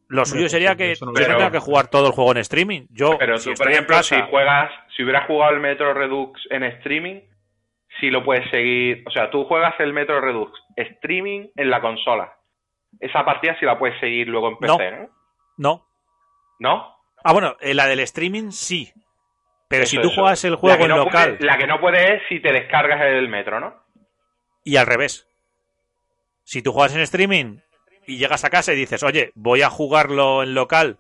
[0.08, 2.38] lo suyo Hombre, sería pues, que yo no tenga que jugar todo el juego en
[2.38, 2.88] streaming.
[2.92, 6.40] Yo, Pero si tú, por ejemplo, casa- si juegas, si hubieras jugado el Metro Redux
[6.50, 7.22] en streaming,
[8.00, 9.04] sí lo puedes seguir.
[9.08, 12.34] O sea, tú juegas el Metro Redux streaming en la consola.
[13.00, 15.10] Esa partida sí la puedes seguir luego en PC, ¿no?
[15.58, 15.88] No.
[16.60, 16.96] ¿No?
[17.24, 18.92] Ah, bueno, eh, la del streaming sí.
[19.68, 20.22] Pero Eso, si tú eso.
[20.22, 23.02] juegas el juego en no local puede- la que no puede es si te descargas
[23.02, 23.84] el Metro, ¿no?
[24.66, 25.30] Y al revés.
[26.44, 27.60] Si tú juegas en streaming
[28.06, 30.98] y llegas a casa y dices, oye, voy a jugarlo en local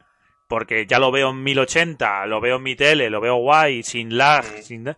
[0.47, 4.17] porque ya lo veo en 1080, lo veo en mi tele, lo veo guay, sin
[4.17, 4.83] lag, sin...
[4.83, 4.95] No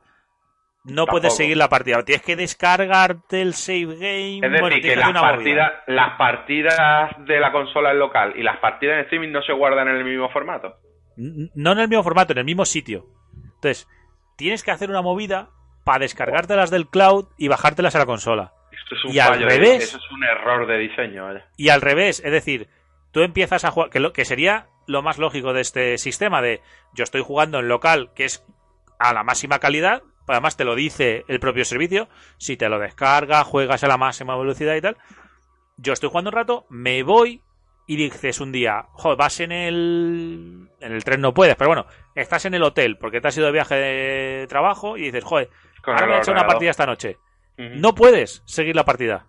[1.03, 1.11] Tampoco.
[1.11, 2.01] puedes seguir la partida.
[2.03, 4.36] Tienes que descargarte el save game.
[4.36, 8.57] Es decir, bueno, que tienes las las partidas de la consola en local y las
[8.59, 10.78] partidas en streaming no se guardan en el mismo formato.
[11.18, 13.05] No en el mismo formato, en el mismo sitio.
[13.55, 13.86] Entonces,
[14.38, 15.49] tienes que hacer una movida
[15.84, 18.53] para descargártelas del cloud y bajártelas a la consola.
[18.89, 19.83] Esto es un Y al fallo, de- revés.
[19.83, 21.25] eso es un error de diseño.
[21.25, 21.45] vaya.
[21.57, 22.69] Y al revés, es decir,
[23.11, 26.61] tú empiezas a jugar, que, lo, que sería lo más lógico de este sistema de
[26.93, 28.45] yo estoy jugando en local, que es
[28.99, 32.07] a la máxima calidad, además te lo dice el propio servicio,
[32.38, 34.97] si te lo descarga, juegas a la máxima velocidad y tal,
[35.77, 37.41] yo estoy jugando un rato, me voy
[37.85, 40.69] y dices un día, joder, vas en el.
[40.81, 41.85] En el tren no puedes, pero bueno,
[42.15, 45.49] estás en el hotel porque te has ido de viaje de trabajo y dices, joder,
[45.83, 47.17] ahora echar una partida esta noche.
[47.58, 49.28] No puedes seguir la partida.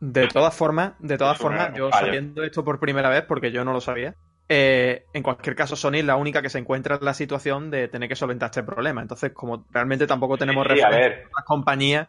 [0.00, 3.72] De todas formas, de todas formas, yo sabiendo esto por primera vez, porque yo no
[3.72, 4.14] lo sabía,
[4.48, 7.88] eh, en cualquier caso Sony es la única que se encuentra en la situación de
[7.88, 9.02] tener que solventar este problema.
[9.02, 12.06] Entonces, como realmente tampoco tenemos Sí, a referencia de otras compañías,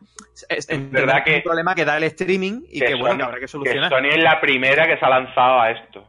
[0.48, 3.24] es, verdad que un problema que da el streaming y que, que bueno, Sony- que
[3.24, 3.90] habrá que Que solucionar.
[3.90, 6.02] Sony es la primera que se ha lanzado a esto.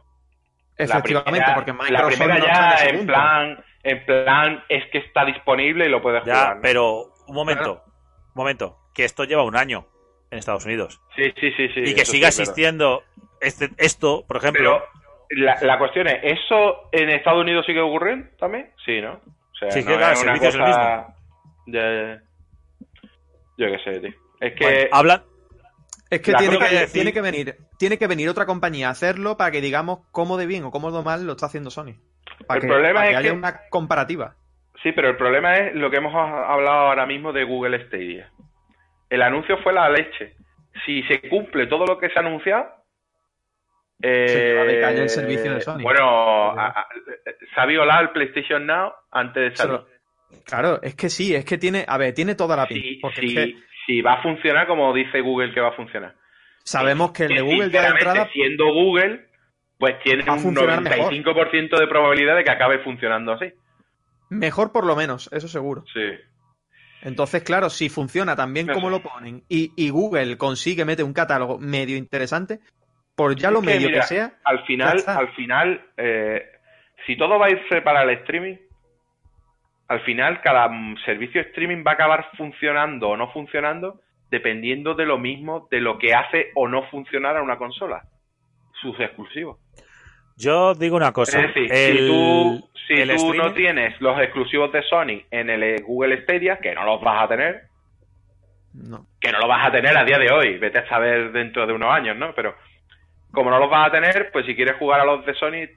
[0.77, 4.99] La Efectivamente, primera- porque la Microsoft primera no ya en plan, en plan es que
[4.99, 6.55] está disponible y lo puedes Ya, jugar.
[6.57, 6.61] ¿no?
[6.61, 9.85] pero un momento, un momento, que esto lleva un año
[10.31, 11.01] en Estados Unidos.
[11.15, 11.79] Sí, sí, sí, sí.
[11.85, 13.03] y que siga sí, existiendo
[13.41, 14.81] este, esto, por ejemplo.
[15.29, 18.71] Pero la, la cuestión es, ¿eso en Estados Unidos sigue ocurriendo también?
[18.85, 19.13] Sí, ¿no?
[19.13, 20.61] O sea, Sí, no que claro, es el servicio es el.
[21.67, 22.23] Ya, ya.
[23.57, 24.11] Yo qué sé, tío.
[24.39, 24.63] Es que...
[24.63, 25.23] bueno, hablan,
[26.09, 28.91] Es que tiene que, es decir- tiene que venir, tiene que venir otra compañía a
[28.91, 31.93] hacerlo para que digamos cómo de bien o cómo de mal lo está haciendo Sony.
[32.47, 34.35] Para El que, problema para que es haya que- una comparativa.
[34.81, 38.31] Sí, pero el problema es lo que hemos hablado ahora mismo de Google Stadia.
[39.11, 40.35] El anuncio fue la leche.
[40.85, 42.65] Si se cumple todo lo que se ha anunciado,
[44.01, 45.81] eh, Se lleva de calle el servicio de Sony.
[45.83, 46.55] Bueno,
[47.53, 49.81] se ha violado el PlayStation Now antes de salir.
[50.45, 52.81] Claro, es que sí, es que tiene, a ver, tiene toda la pinta.
[52.87, 53.53] Si, porque si- es
[53.85, 56.15] que va a funcionar como dice Google que va a funcionar.
[56.63, 59.27] sabemos que el de Google ya de entrada siendo Google,
[59.77, 63.51] pues tiene un funcionar 95% de probabilidad de que acabe funcionando así.
[64.29, 65.83] mejor por lo menos, eso seguro.
[65.93, 66.11] Sí.
[67.01, 71.13] Entonces, claro, si funciona tan bien como lo ponen y, y Google consigue meter un
[71.13, 72.59] catálogo medio interesante,
[73.15, 76.43] por ya Es lo que, medio mira, que sea, Al final, al final, eh,
[77.05, 78.55] si todo va a irse para el streaming,
[79.87, 80.69] al final cada
[81.05, 83.99] servicio streaming va a acabar funcionando o no funcionando
[84.29, 88.03] dependiendo de lo mismo de lo que hace o no funcionar a una consola.
[88.81, 89.59] Sus exclusivos.
[90.37, 91.39] Yo digo una cosa.
[91.39, 95.49] Es decir, el- si tú, si el tú no tienes los exclusivos de Sony en
[95.49, 97.63] el eh, Google Stadia, que no los vas a tener,
[98.73, 99.05] no.
[99.19, 101.73] que no lo vas a tener a día de hoy, vete a saber dentro de
[101.73, 102.33] unos años, ¿no?
[102.35, 102.55] Pero
[103.31, 105.67] como no los vas a tener, pues si quieres jugar a los de Sony,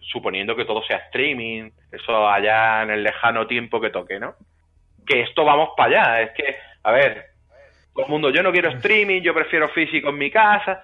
[0.00, 4.34] suponiendo que todo sea streaming, eso allá en el lejano tiempo que toque, ¿no?
[5.06, 7.26] Que esto vamos para allá, es que, a ver,
[7.94, 10.82] todo el mundo, yo no quiero streaming, yo prefiero físico en mi casa.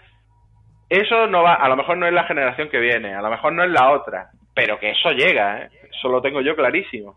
[0.88, 3.52] Eso no va, a lo mejor no es la generación que viene, a lo mejor
[3.52, 5.70] no es la otra, pero que eso llega, ¿eh?
[5.90, 7.16] Eso lo tengo yo clarísimo.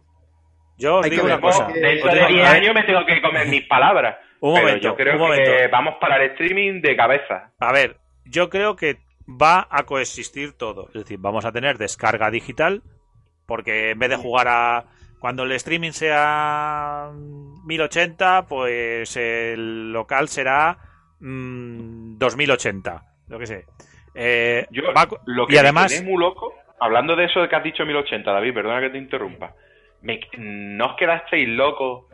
[0.77, 1.67] yo os digo una cosa.
[1.67, 4.17] Dentro os de digo- 10 a ver, años me tengo que comer mis palabras.
[4.39, 5.51] Un Pero momento, yo creo un momento.
[5.51, 7.51] que vamos para el streaming de cabeza.
[7.59, 8.97] A ver, yo creo que
[9.27, 10.87] va a coexistir todo.
[10.89, 12.83] Es decir, vamos a tener descarga digital,
[13.47, 14.85] porque en vez de jugar a.
[15.19, 17.09] Cuando el streaming sea
[17.65, 20.77] 1080, pues el local será
[21.19, 23.03] mm, 2080.
[23.27, 23.65] Lo que sé.
[24.15, 27.49] Eh, Yo, va lo y que me además, tiene muy loco, hablando de eso de
[27.49, 29.53] que has dicho 1080, David, perdona que te interrumpa.
[30.01, 32.05] Me- ¿No os quedasteis locos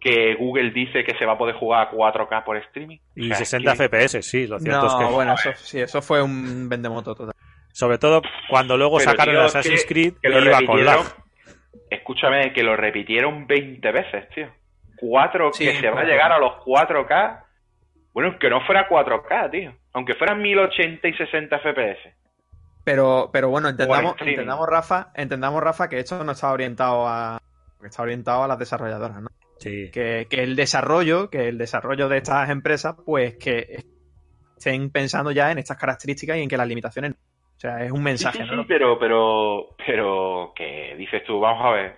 [0.00, 2.98] que Google dice que se va a poder jugar a 4K por streaming?
[3.14, 5.12] y O sea, 60 que- FPS, sí, lo cierto No, es que.
[5.14, 7.34] bueno, eso, sí, eso fue un vendemoto total.
[7.72, 10.44] Sobre todo cuando luego Pero, sacaron tío, el es que- Assassin's Creed que y lo
[10.44, 11.00] iba con lag.
[11.90, 14.48] Escúchame, que lo repitieron 20 veces, tío.
[14.98, 17.44] 4, Sí, que se va a llegar a los 4K.
[18.12, 19.74] Bueno, que no fuera 4K, tío.
[19.96, 22.14] Aunque fueran 1080 y 60 FPS.
[22.84, 27.40] Pero, pero bueno, entendamos, entendamos, Rafa, entendamos, Rafa, que esto no está orientado a.
[27.80, 29.28] que Está orientado a las desarrolladoras, ¿no?
[29.58, 29.90] Sí.
[29.90, 33.84] Que, que el desarrollo, que el desarrollo de estas empresas, pues que
[34.58, 37.12] estén pensando ya en estas características y en que las limitaciones.
[37.12, 37.16] no.
[37.56, 38.66] O sea, es un mensaje, sí, sí, ¿no?
[38.66, 41.40] pero, pero, pero, ¿qué dices tú?
[41.40, 41.96] Vamos a ver.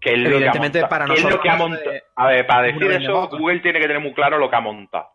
[0.00, 1.94] ¿Qué es lo que ha Evidentemente, para ¿Qué es lo que ha nosotros, montado?
[1.94, 3.28] eh, A ver, para decir eso.
[3.28, 5.08] Google tiene que tener muy claro lo que ha montado.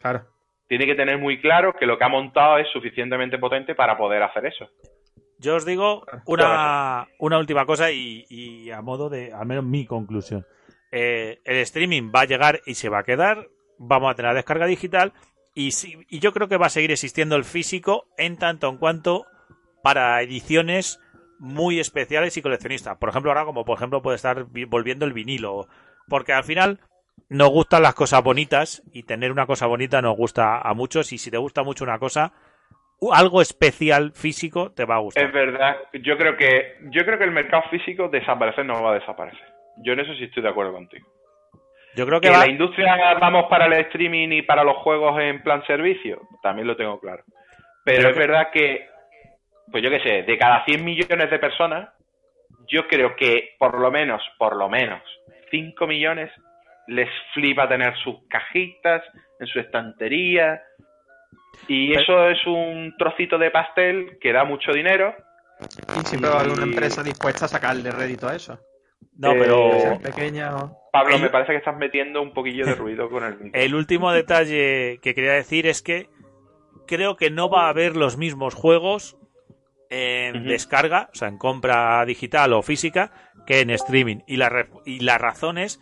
[0.00, 0.24] Claro.
[0.70, 4.22] Tiene que tener muy claro que lo que ha montado es suficientemente potente para poder
[4.22, 4.68] hacer eso.
[5.40, 9.84] Yo os digo una, una última cosa y, y a modo de, al menos mi
[9.84, 10.46] conclusión.
[10.92, 13.48] Eh, el streaming va a llegar y se va a quedar.
[13.78, 15.12] Vamos a tener la descarga digital.
[15.56, 15.70] Y,
[16.08, 19.26] y yo creo que va a seguir existiendo el físico en tanto en cuanto
[19.82, 21.00] para ediciones
[21.40, 22.96] muy especiales y coleccionistas.
[22.98, 25.66] Por ejemplo, ahora como por ejemplo puede estar vi- volviendo el vinilo.
[26.06, 26.78] Porque al final
[27.30, 31.12] nos gustan las cosas bonitas y tener una cosa bonita nos gusta a muchos.
[31.12, 32.32] Y si te gusta mucho una cosa,
[33.12, 35.24] algo especial físico te va a gustar.
[35.24, 38.98] Es verdad, yo creo que yo creo que el mercado físico desaparecer no va a
[38.98, 39.46] desaparecer.
[39.82, 41.06] Yo en eso sí estoy de acuerdo contigo.
[41.96, 42.44] Yo creo que Que va.
[42.46, 46.76] la industria vamos para el streaming y para los juegos en plan servicio, también lo
[46.76, 47.22] tengo claro.
[47.84, 48.86] Pero Pero es que- verdad que,
[49.72, 51.88] pues yo qué sé, de cada 100 millones de personas,
[52.68, 55.02] yo creo que por lo menos, por lo menos,
[55.50, 56.30] 5 millones
[56.88, 59.02] les flipa tener sus cajitas
[59.38, 60.62] en su estantería,
[61.68, 65.14] Y eso es un trocito de pastel que da mucho dinero.
[66.00, 68.58] Y siempre va a haber una empresa dispuesta a sacarle rédito a eso.
[69.18, 73.08] No, Eh, pero pequeñas o- Pablo, me parece que estás metiendo un poquillo de ruido
[73.08, 76.08] con el el último detalle que quería decir es que
[76.88, 79.16] creo que no va a haber los mismos juegos
[79.90, 83.12] en descarga, o sea, en compra digital o física,
[83.46, 84.18] que en streaming.
[84.26, 85.80] Y la, re- y la razón es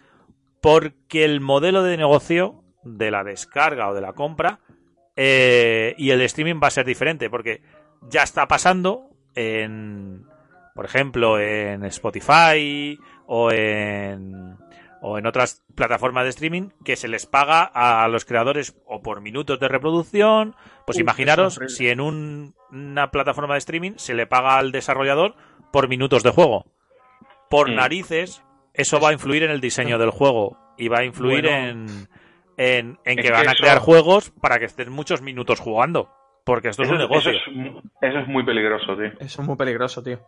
[0.60, 4.60] porque el modelo de negocio de la descarga o de la compra
[5.16, 7.62] eh, y el streaming va a ser diferente, porque
[8.08, 10.24] ya está pasando en,
[10.74, 14.56] por ejemplo, en Spotify o en,
[15.02, 19.20] o en otras plataformas de streaming que se les paga a los creadores o por
[19.20, 20.54] minutos de reproducción.
[20.86, 25.34] Pues Uf, imaginaros si en un- una plataforma de streaming se le paga al desarrollador
[25.72, 26.64] por minutos de juego.
[27.50, 27.74] Por Mm.
[27.76, 28.42] narices,
[28.78, 31.56] eso va a influir en el diseño del juego y va a influir Bueno.
[31.68, 31.86] en,
[32.56, 35.60] en, en Es que que van a eso- crear juegos para que estén muchos minutos
[35.60, 36.10] jugando.
[36.44, 37.30] Porque esto es eso, un negocio.
[37.30, 39.12] eso es, eso es muy peligroso, tío.
[39.20, 40.18] Eso es muy peligroso, tío.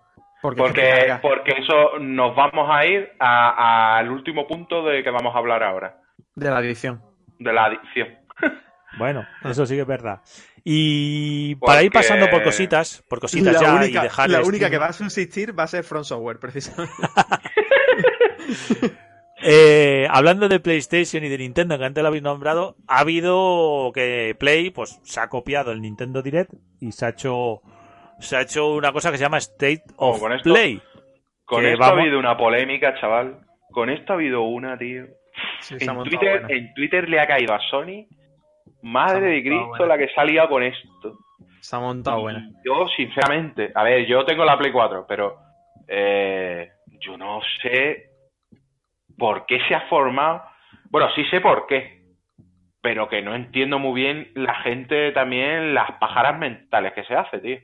[0.42, 0.62] Porque,
[1.06, 5.38] es Porque, eso nos vamos a ir a- al último punto de que vamos a
[5.38, 5.98] hablar ahora,
[6.34, 7.02] de la adicción.
[7.38, 8.08] de la adicción.
[8.98, 10.20] Bueno, eso sí que es verdad.
[10.64, 14.68] Y para ir pasando por cositas, por cositas la ya única, y dejar la única
[14.68, 16.92] que va a subsistir va a ser Front Software, precisamente.
[19.42, 24.36] Eh, hablando de PlayStation y de Nintendo, que antes lo habéis nombrado, ha habido que
[24.38, 27.62] Play pues se ha copiado el Nintendo Direct y se ha hecho
[28.18, 30.82] se ha hecho una cosa que se llama State of con esto- Play.
[31.46, 33.40] Con Que esto vamos- ha habido una polémica, chaval.
[33.70, 35.06] Con esto ha habido una, tío.
[35.60, 38.06] Sí, En Twitter, en Twitter le ha caído a Sony.
[38.82, 39.86] Madre de Cristo, buena.
[39.86, 41.18] la que se ha liado con esto.
[41.60, 42.46] Se ha montado buena.
[42.64, 45.36] Yo, sinceramente, a ver, yo tengo la Play 4, pero
[45.88, 46.68] eh,
[47.00, 48.09] yo no sé
[49.20, 50.42] por qué se ha formado.
[50.90, 52.02] Bueno, sí sé por qué,
[52.80, 57.38] pero que no entiendo muy bien la gente también, las pájaras mentales que se hace,
[57.38, 57.58] tío.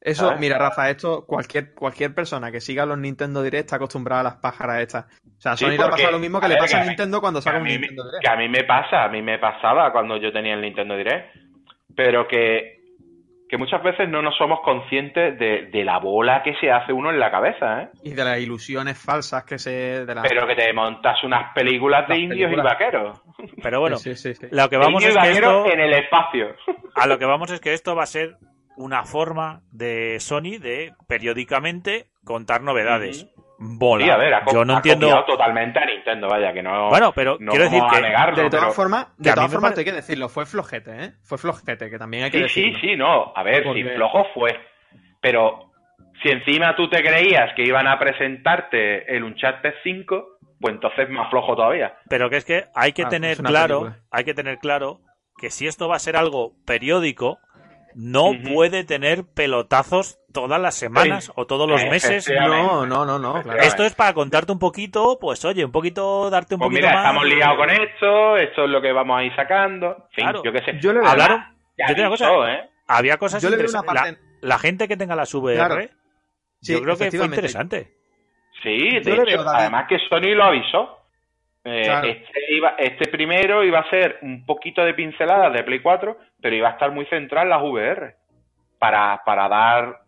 [0.00, 0.40] Eso, ¿sabes?
[0.40, 4.36] mira, Rafa, esto cualquier, cualquier persona que siga los Nintendo Direct está acostumbrada a las
[4.36, 5.04] pájaras estas.
[5.04, 6.80] O sea, a Sí, Sony le porque, pasa lo mismo que le pasa que a
[6.82, 8.22] mí- Nintendo cuando saca un mí, Nintendo Direct.
[8.24, 11.34] que a mí me pasa, a mí me pasaba cuando yo tenía el Nintendo Direct,
[11.96, 12.83] pero que,
[13.48, 17.10] que muchas veces no nos somos conscientes de, de la bola que se hace uno
[17.10, 17.88] en la cabeza, ¿eh?
[18.02, 20.04] Y de las ilusiones falsas que se...
[20.06, 20.22] De la...
[20.22, 22.64] Pero que te montas unas películas de Las indios películas.
[22.64, 23.22] y vaqueros.
[23.62, 24.46] Pero bueno, Sí, sí, sí.
[24.50, 26.56] lo que vamos indios es que esto, en el espacio.
[26.96, 28.36] a lo que vamos es que esto va a ser
[28.76, 33.28] una forma de Sony de periódicamente contar novedades.
[33.58, 34.04] Bola.
[34.04, 35.24] Sí, a ver, ha, Yo no ha entiendo.
[35.26, 38.74] totalmente a Nintendo, vaya, que no, Bueno, pero no quiero decir que negarlo, De todas
[38.74, 41.12] formas, de todas formas pare- hay que decirlo, fue flojete, ¿eh?
[41.22, 42.78] Fue flojete, que también hay que Sí, sí, decirlo.
[42.80, 43.32] sí, no.
[43.36, 44.58] A ver, Porque- si flojo fue.
[45.20, 45.70] Pero
[46.22, 51.30] si encima tú te creías que iban a presentarte el Uncharted 5, pues entonces más
[51.30, 51.96] flojo todavía.
[52.08, 54.02] Pero que es que hay que Ah, tener claro, película.
[54.10, 55.00] hay que tener claro
[55.38, 57.38] que si esto va a ser algo periódico,
[57.94, 61.32] no puede tener pelotazos todas las semanas Sí.
[61.36, 62.30] o todos los meses.
[62.30, 63.58] No, no, no, no, claro.
[63.60, 66.92] Esto es para contarte un poquito, pues oye, un poquito, darte un Pues poquito mira,
[66.92, 67.04] más.
[67.06, 69.86] estamos liados con esto, esto es lo que vamos a ir sacando.
[69.86, 70.42] En fin, Claro.
[70.44, 70.78] yo qué sé.
[70.80, 71.42] Yo le veo- Hablaron,
[71.78, 72.70] Ya yo avisó, cosa, ¿eh?
[72.88, 74.18] había cosas Yo le veo una interesantes.
[74.18, 74.38] parte...
[74.42, 75.80] La, la gente que tenga las VR, Claro.
[76.60, 77.92] Sí, yo creo que fue interesante.
[78.62, 80.98] Sí, de veo, hecho, además que Sony lo avisó.
[81.64, 82.06] Eh, Claro.
[82.08, 86.54] este, iba, este primero iba a ser un poquito de pinceladas de Play 4, pero
[86.54, 88.16] iba a estar muy central en las VR.
[88.78, 90.00] Para, para dar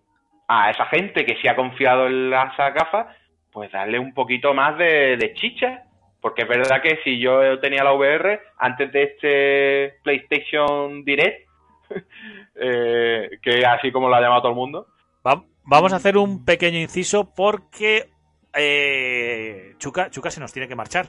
[0.48, 3.06] a esa gente que se ha confiado en las gafas,
[3.52, 5.82] pues darle un poquito más de, de chicha.
[6.20, 11.46] Porque es verdad que si yo tenía la VR antes de este PlayStation Direct,
[12.56, 14.86] eh, que así como lo ha llamado todo el mundo,
[15.26, 18.10] Va- vamos a hacer un pequeño inciso porque
[18.54, 21.06] eh, Chuca, Chuca se nos tiene que marchar.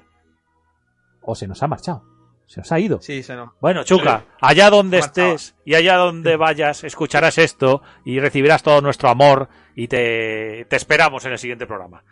[1.21, 2.03] O se nos ha marchado.
[2.47, 2.99] Se nos ha ido.
[3.01, 3.53] Sí, se no.
[3.61, 9.09] Bueno, Chuca, allá donde estés y allá donde vayas, escucharás esto y recibirás todo nuestro
[9.09, 12.03] amor y te, te esperamos en el siguiente programa.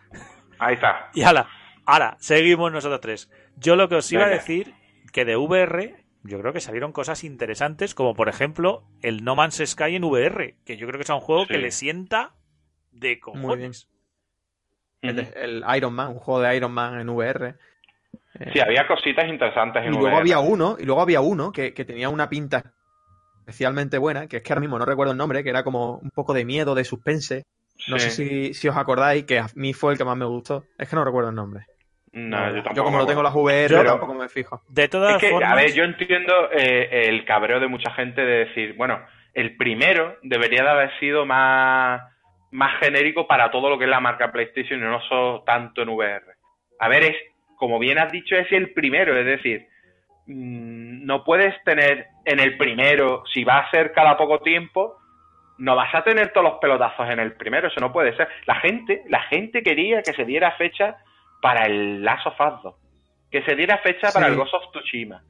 [0.59, 1.09] ahí está.
[1.13, 1.47] Y ala,
[1.85, 3.31] ahora, seguimos nosotros tres.
[3.55, 4.75] Yo lo que os iba a decir,
[5.13, 9.61] que de VR, yo creo que salieron cosas interesantes, como por ejemplo el No Man's
[9.65, 11.53] Sky en VR, que yo creo que es un juego Sí.
[11.53, 12.35] que le sienta
[12.91, 13.71] de Muy bien.
[13.71, 13.87] cojones.
[15.01, 17.55] El, el Iron Man, un juego de Iron Man en VR.
[18.39, 20.19] Eh, Sí, había cositas interesantes y en luego VR.
[20.19, 22.63] había uno, y luego había uno que, que tenía una pinta
[23.39, 26.09] especialmente buena, que es que ahora mismo no recuerdo el nombre, que era como un
[26.11, 27.43] poco de miedo, de suspense.
[27.87, 28.09] No Sí.
[28.09, 30.63] sé si, si os acordáis, que a mí fue el que más me gustó.
[30.77, 31.65] Es que no recuerdo el nombre.
[32.13, 34.61] No, yo, tampoco Yo como no tengo las VR, Yo- tampoco me fijo.
[34.69, 38.21] De todas Es que, formas, a ver, yo entiendo eh, el cabreo de mucha gente
[38.21, 38.99] de decir, bueno,
[39.33, 42.01] el primero debería de haber sido más,
[42.51, 45.89] más genérico para todo lo que es la marca PlayStation y no solo tanto en
[45.89, 46.23] VR.
[46.79, 47.15] A ver, es,
[47.65, 49.67] como bien has dicho, es el primero, es decir,
[50.27, 54.97] mm, no puedes tener en el primero, si va a ser cada poco tiempo,
[55.57, 58.27] no vas a tener todos los pelotazos en el primero, eso no puede ser.
[58.45, 60.97] La gente, la gente quería que se diera fecha
[61.41, 62.75] para el Last of Us 2,
[63.31, 65.21] que se diera fecha para el Ghost of Tsushima,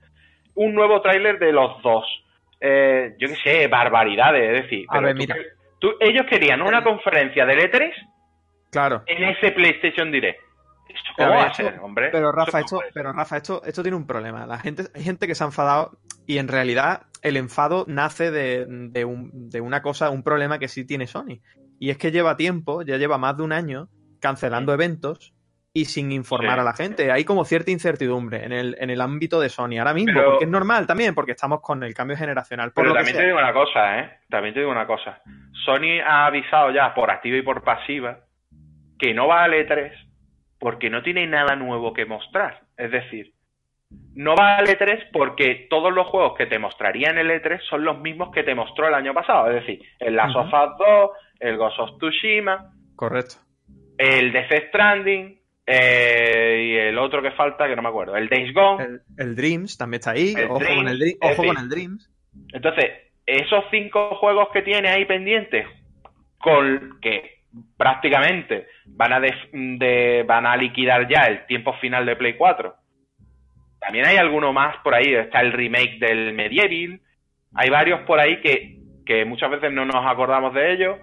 [0.56, 2.06] un nuevo tráiler de los dos,
[2.62, 5.36] eh, yo qué sé, barbaridades, es decir, A pero ver, tú- mira.
[5.80, 7.94] tú- ellos querían una conferencia del E3
[8.72, 9.04] Claro.
[9.06, 10.40] en ese PlayStation Direct.
[10.88, 12.10] ¿Esto Pero, cómo a va a ser, esto- hombre?
[12.12, 14.46] pero Rafa, esto, pero Rafa, esto, esto tiene un problema.
[14.46, 18.66] La gente, hay gente que se ha enfadado y en realidad el enfado nace de,
[18.68, 21.42] de un- de una cosa, un problema que sí tiene Sony.
[21.80, 23.90] Y es que lleva tiempo, ya lleva más de un año,
[24.22, 25.34] cancelando eventos
[25.74, 26.60] y sin informar Sí.
[26.62, 27.12] a la gente.
[27.12, 30.46] Hay como cierta incertidumbre en el, en el ámbito de Sony ahora mismo, Pero- porque
[30.46, 32.72] es normal también, porque estamos con el cambio generacional.
[32.72, 34.20] Por Pero lo también te digo una cosa, ¿eh?
[34.30, 35.22] También te digo una cosa.
[35.66, 38.20] Sony ha avisado ya por activa y por pasiva
[38.98, 39.92] que no va al E3
[40.66, 42.64] porque no tiene nada nuevo que mostrar.
[42.76, 43.34] Es decir,
[44.16, 47.86] no va al E3 porque todos los juegos que te mostraría en el E3 son
[47.86, 49.52] los mismos que te mostró el año pasado.
[49.52, 51.10] Es decir, el Last of Us 2,
[51.42, 53.36] el Ghost of Tsushima, Correcto.
[54.00, 58.52] el Death Stranding eh, y el otro que falta, que no me acuerdo, el Days
[58.52, 58.84] Gone.
[58.84, 60.34] El, el Dreams también está ahí.
[60.36, 62.12] El Ojo, Dreams, con el, ojo decir, con el Dreams.
[62.54, 62.86] Entonces,
[63.28, 65.68] esos cinco juegos que tiene ahí pendientes,
[66.40, 67.35] con que
[67.78, 72.76] prácticamente van a, de- van a liquidar ya el tiempo final de Play 4.
[73.80, 77.00] También hay alguno más por ahí, está el remake del Medieval,
[77.54, 80.98] hay varios por ahí que, que muchas veces no nos acordamos de ellos,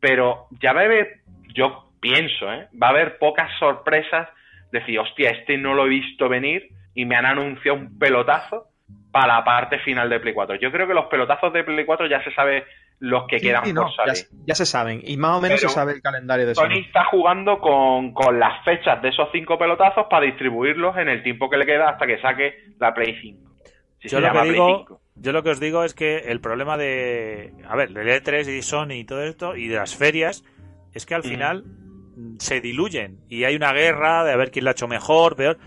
[0.00, 1.20] pero ya va a haber,
[1.54, 2.68] yo pienso, ¿eh?
[2.80, 4.28] va a haber pocas sorpresas,
[4.72, 8.68] decir, hostia, este no lo he visto venir y me han anunciado un pelotazo
[9.12, 10.56] para la parte final de Play 4.
[10.56, 12.64] Yo creo que los pelotazos de Play 4 ya se sabe
[12.98, 14.14] los que Sí, quedan sí, por no, salir.
[14.46, 15.00] ya se saben.
[15.04, 16.78] Y más o menos Pero se sabe el calendario de Sony Sony.
[16.86, 21.50] está jugando con, con las fechas de esos cinco pelotazos para distribuirlos en el tiempo
[21.50, 23.50] que le queda hasta que saque la Play 5.
[24.00, 25.00] Si Yo se lo, llama que Play digo, 5.
[25.16, 28.62] yo lo que os digo es que el problema de, a ver, del E3 y
[28.62, 30.44] Sony y todo esto y de las ferias
[30.94, 31.28] es que al Mm.
[31.28, 31.64] final
[32.16, 35.36] mm, se diluyen y hay una guerra de a ver quién lo ha hecho mejor,
[35.36, 35.58] peor.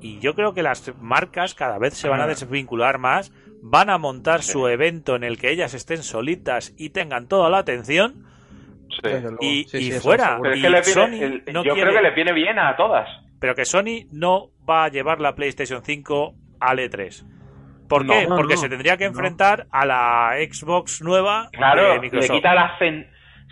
[0.00, 3.98] Y yo creo que las marcas cada vez se van a desvincular más, van a
[3.98, 4.52] montar Sí.
[4.52, 8.26] su evento en el que ellas estén solitas y tengan toda la atención
[8.88, 9.08] Sí.
[9.40, 10.38] Y, Sí, y sí, eso fuera.
[10.42, 12.58] Pero es que le Sony viene, el- no yo quiere- creo que le viene bien
[12.58, 13.08] a todas.
[13.38, 17.24] pero que Sony no va a llevar la PlayStation 5 al E3.
[17.88, 18.26] ¿Por No, qué?
[18.26, 19.10] no, Porque no, se tendría que no.
[19.10, 22.36] enfrentar a la Xbox nueva Claro, de le Microsoft.
[22.36, 22.76] quita la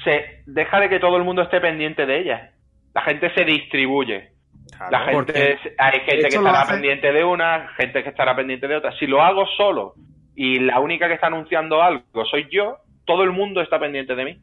[0.04, 2.52] se deja de que todo el mundo esté pendiente de ella.
[2.94, 4.32] La gente se distribuye.
[4.76, 4.90] Claro.
[4.90, 8.76] La gente, hay gente que estará hace- pendiente de una, gente que estará pendiente de
[8.76, 8.92] otra.
[8.98, 9.94] Si lo hago solo
[10.34, 14.24] y la única que está anunciando algo soy yo, todo el mundo está pendiente de
[14.24, 14.38] mí.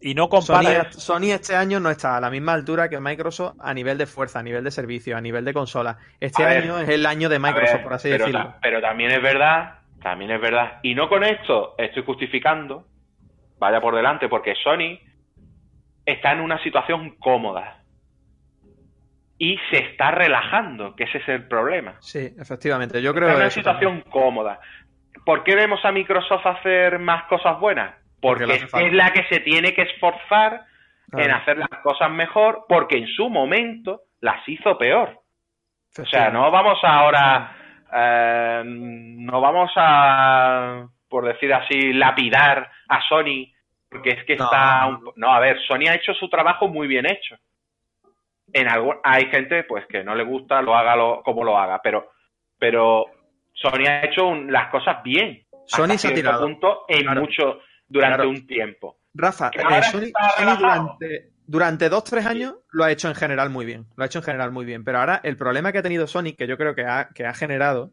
[0.00, 0.90] Y no compara.
[0.92, 4.40] Sony este año no está a la misma altura que Microsoft a nivel de fuerza,
[4.40, 5.96] a nivel de servicio, a nivel de consola.
[6.20, 8.44] Este A ver, año es el año de Microsoft, ver, por así pero, decirlo.
[8.46, 10.78] ta- pero también es verdad, también es verdad.
[10.82, 12.84] Y no con esto estoy justificando,
[13.58, 14.98] vaya por delante, porque Sony
[16.04, 17.78] está en una situación cómoda.
[19.38, 21.96] Y se está relajando, que ese es el problema.
[22.00, 23.02] Sí, efectivamente.
[23.02, 24.60] Yo creo en una situación cómoda.
[25.26, 27.94] ¿Por qué vemos a Microsoft hacer más cosas buenas?
[28.20, 30.62] Porque es la que se tiene que esforzar
[31.12, 35.20] en hacer las cosas mejor, porque en su momento las hizo peor.
[36.00, 37.56] O sea, no vamos ahora,
[37.92, 43.52] eh, no vamos a, por decir así, lapidar a Sony,
[43.90, 44.44] porque es que No.
[44.44, 44.86] está...
[44.86, 47.36] un- no, a ver, Sony ha hecho su trabajo muy bien hecho.
[48.52, 51.80] En algún, hay gente pues que no le gusta, lo haga lo, como lo haga,
[51.82, 52.10] pero,
[52.58, 53.06] pero
[53.52, 55.44] Sony ha hecho un- las cosas bien.
[55.66, 56.42] Sony se ha tirado.
[56.46, 57.20] punto en Claro.
[57.22, 58.30] mucho, durante Claro.
[58.30, 58.98] un tiempo.
[59.14, 60.12] Rafa, eh, Sony,
[60.58, 63.86] durante, durante dos, tres años lo ha hecho en general muy bien.
[63.96, 64.84] Lo ha hecho en general muy bien.
[64.84, 67.32] Pero ahora el problema que ha tenido Sony, que yo creo que ha, que ha
[67.34, 67.92] generado,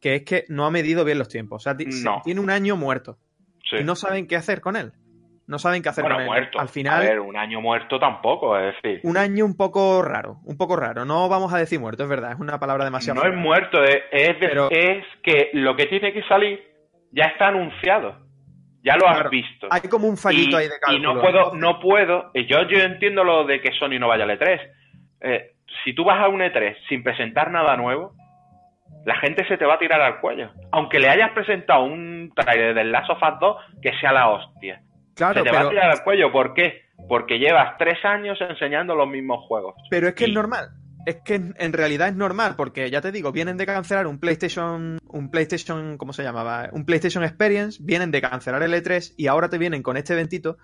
[0.00, 1.62] que es que no ha medido bien los tiempos.
[1.62, 2.22] O sea, No.
[2.24, 3.18] tiene un año muerto.
[3.68, 3.76] Sí.
[3.80, 4.92] Y no saben qué hacer con él.
[5.50, 6.28] No saben qué hacer bueno, con él.
[6.28, 6.60] muerto.
[6.60, 9.00] Al final, A ver, un año muerto tampoco, es decir.
[9.02, 10.36] un año un poco raro.
[10.44, 11.04] Un poco raro.
[11.04, 12.32] No vamos a decir muerto, es verdad.
[12.32, 13.20] Es una palabra demasiado.
[13.22, 16.62] No es muerto, es, es, Pero- es que lo que tiene que salir
[17.12, 18.16] ya está anunciado.
[18.82, 19.66] Ya lo has Claro, visto.
[19.70, 21.14] Hay como un fallito y, ahí de y cálculo.
[21.14, 22.30] no puedo, no puedo.
[22.32, 24.58] y Yo, yo entiendo lo de que Sony no vaya al E3.
[25.20, 25.50] Eh,
[25.84, 28.14] si tú vas a un E3 sin presentar nada nuevo,
[29.04, 30.50] la gente se te va a tirar al cuello.
[30.72, 34.80] Aunque le hayas presentado un trailer del Last of Us 2 que sea la hostia.
[35.20, 36.32] Claro, se te va pero, a tirar al cuello.
[36.32, 36.82] ¿Por qué?
[37.06, 39.74] Porque llevas tres años enseñando los mismos juegos.
[39.90, 40.70] pero es que es normal.
[41.06, 44.18] Es que en en realidad es normal, porque ya te digo, vienen de cancelar un
[44.18, 46.68] PlayStation, un PlayStation, ¿cómo se llamaba?
[46.72, 50.56] Un PlayStation Experience, vienen de cancelar el E3 y ahora te vienen con este eventito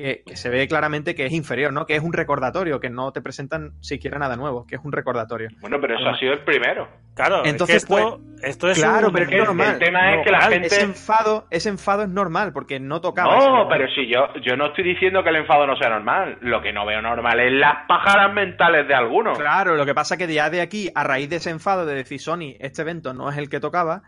[0.00, 1.86] que, que se ve claramente que es inferior, ¿no?
[1.86, 5.48] Que es un recordatorio, que no te presentan siquiera nada nuevo, que es un recordatorio.
[5.60, 6.88] Bueno, pero eso ha sido el primero.
[7.14, 9.72] Claro, Entonces, pues, es que esto, esto es claro, un- pero es que es normal.
[9.74, 10.66] El tema es que la gente...
[10.68, 13.36] Ese enfado, ese enfado es normal, porque no tocaba.
[13.36, 16.38] No, pero si yo, yo no estoy diciendo que el enfado no sea normal.
[16.40, 19.38] Lo que no veo normal es las pájaras mentales de algunos.
[19.38, 21.94] Claro, lo que pasa es que ya de aquí, a raíz de ese enfado de
[21.94, 24.02] decir Sony, este evento no es el que tocaba,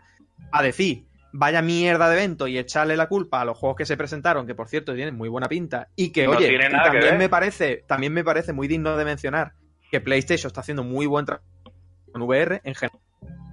[0.51, 1.03] a decir,
[1.33, 4.55] vaya mierda de evento y echarle la culpa a los juegos que se presentaron, que
[4.55, 8.13] por cierto tienen muy buena pinta, y que, No oye, que también me parece, también
[8.13, 9.53] me parece muy digno de mencionar
[9.91, 11.45] que PlayStation está haciendo muy buen trabajo
[12.11, 12.99] con VR en general.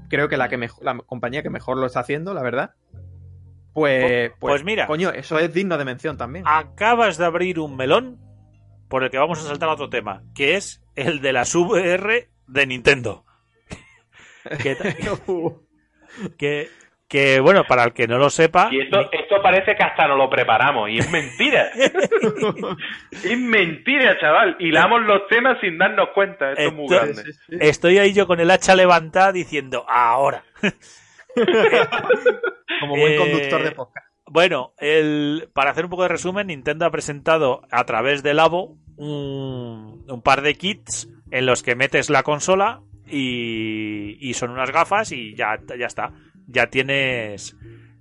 [0.09, 2.75] Creo que la que mejor, la compañía que mejor lo está haciendo, la verdad.
[3.73, 4.87] Pues, pues, pues mira.
[4.87, 6.45] coño, eso es digno de mención también.
[6.47, 8.19] acabas de abrir un melón
[8.89, 12.29] por el que vamos a saltar a otro tema, que es el de las VR
[12.47, 13.25] de Nintendo.
[14.63, 14.77] que,
[16.37, 16.69] que,
[17.11, 20.15] que, bueno, para el que no lo sepa, Y esto, esto parece que hasta no
[20.17, 20.89] lo preparamos.
[20.91, 21.69] Y es mentira.
[23.11, 24.57] es mentira, chaval.
[24.61, 26.53] Hilamos los temas sin darnos cuenta.
[26.53, 27.25] Esto es muy grande.
[27.49, 30.45] estoy ahí yo con el hacha levantada diciendo, ahora.
[32.81, 34.07] Como buen Eh, conductor de podcast.
[34.27, 38.77] Bueno, el, para hacer un poco de resumen, Nintendo ha presentado a través de Labo
[38.97, 44.71] un, un par de kits en los que metes la consola y, y son unas
[44.71, 46.13] gafas y ya, ya está.
[46.51, 47.57] Ya tienes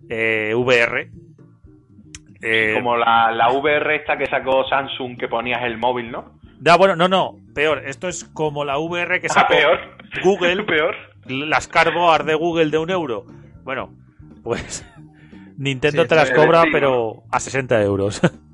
[0.10, 1.12] eh, VR.
[2.41, 6.39] Eh, Como la, la VR esta que sacó Samsung que ponías el móvil, ¿no?
[6.60, 7.84] da, bueno, no, no, peor.
[7.86, 9.80] Esto es como la VR que Ah, sacó peor.
[10.24, 10.95] Google, peor.
[11.26, 13.26] las Cardboard de Google de un euro.
[13.64, 13.93] Bueno,
[14.43, 14.86] pues
[15.58, 18.22] Nintendo Sí, te las cobra, pero a 60 euros.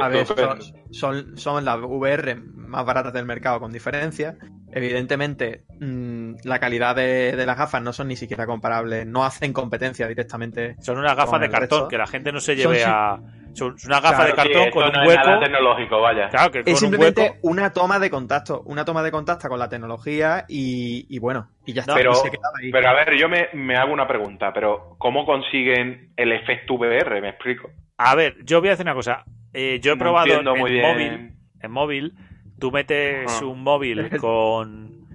[0.00, 0.58] A ver, son,
[0.90, 4.36] son, son las VR más baratas del mercado con diferencia.
[4.72, 9.06] Evidentemente, mm, la calidad de, de las gafas no son ni siquiera comparables.
[9.06, 10.76] No hacen competencia directamente.
[10.80, 11.88] Son unas gafas de cartón, resto.
[11.88, 13.18] que la gente no se lleve a.
[13.52, 15.44] Son son una gafa Claro, de cartón Sí, con un es nada hueco.
[15.44, 16.28] tecnológico, vaya.
[16.28, 17.36] Claro, que con Es un simplemente hueco.
[17.42, 18.62] una toma de contacto.
[18.64, 21.94] Una toma de contacto con la tecnología y, y bueno, y ya está.
[21.94, 22.70] Pero, se ahí.
[22.70, 27.20] pero a ver, yo me, me hago una pregunta, pero ¿cómo consiguen el efecto VR?
[27.20, 27.70] Me explico.
[27.98, 29.24] A ver, yo voy a decir una cosa.
[29.52, 30.86] Eh, yo he No probado en entiendo muy bien.
[30.92, 31.32] móvil.
[31.62, 32.14] En móvil,
[32.58, 33.44] tú metes Ajá.
[33.46, 35.06] un móvil con.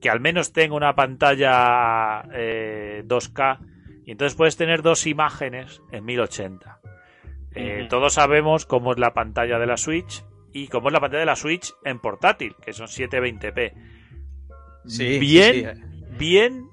[0.00, 3.58] que al menos tenga una pantalla eh, 2K.
[4.06, 6.80] Y entonces puedes tener dos imágenes en 1080.
[7.54, 7.86] Eh.
[7.88, 11.26] Todos sabemos cómo es la pantalla de la Switch y cómo es la pantalla de
[11.26, 13.72] la Switch en portátil, que son 720p.
[14.86, 16.16] Sí, bien, sí, sí.
[16.18, 16.68] bien,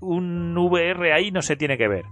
[0.00, 2.04] un VR ahí no se tiene que ver.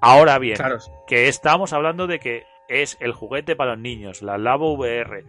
[0.00, 0.78] Ahora bien, Claro.
[1.08, 5.24] que estamos hablando de que es el juguete para los niños, la Labo VR.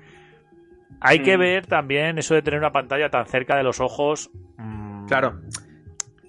[1.00, 1.39] Hay que Mm.
[1.39, 4.30] ver también eso de tener una pantalla tan cerca de los ojos.
[4.58, 5.42] mm, Claro.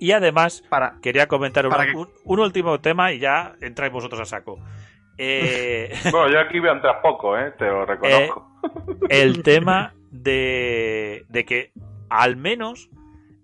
[0.00, 3.92] Y además, Para, quería comentar una- Para que- un, un último tema y ya entráis
[3.92, 4.58] vosotros a saco.
[5.18, 7.52] Eh, Bueno, yo aquí voy a entrar poco, ¿eh?
[7.58, 8.48] Te lo reconozco.
[9.08, 11.72] el tema de, de que
[12.08, 12.90] al menos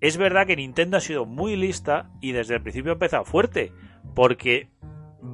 [0.01, 3.73] es verdad que Nintendo ha sido muy lista y desde el principio ha empezado fuerte
[4.15, 4.69] porque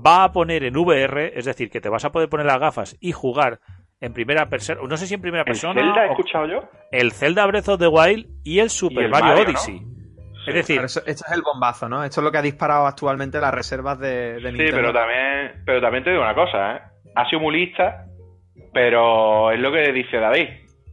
[0.05, 2.97] va a poner en VR, es decir, que te vas a poder poner las gafas
[3.01, 3.61] y jugar
[4.01, 6.69] en primera persona, no sé si en primera ¿El persona, Zelda he escuchado yo?
[6.93, 9.51] el Zelda Breath of the Wild y el Super el Mario, Mario, ¿no?
[9.51, 9.83] Odyssey.
[10.47, 12.05] Es decir, esto es el bombazo, ¿no?
[12.05, 14.77] Esto es lo que ha disparado actualmente las reservas de, de Sí, Nintendo.
[14.77, 16.81] pero también, pero también te digo una cosa, ¿eh?
[17.15, 18.05] Ha sido muy lista,
[18.75, 20.49] pero es lo que dice David.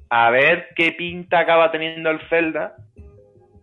[0.10, 2.76] A ver qué pinta acaba teniendo el Zelda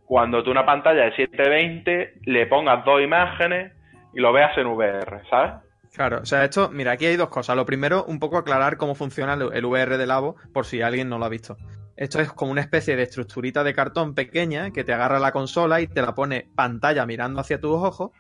[0.05, 3.73] cuando tú una pantalla de 720 le pongas dos imágenes
[4.19, 5.53] y lo veas en VR, ¿sabes?
[5.95, 7.55] Claro, o sea, esto, mira, aquí hay dos cosas.
[7.55, 11.19] Lo primero, un poco aclarar cómo funciona el, VR de Labo, por si alguien no
[11.19, 11.57] lo ha visto.
[11.97, 15.81] Esto es como una especie de estructurita de cartón pequeña que te agarra la consola
[15.81, 18.11] y te la pone pantalla mirando hacia tus ojos.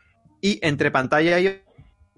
[0.40, 1.64] Y entre pantalla y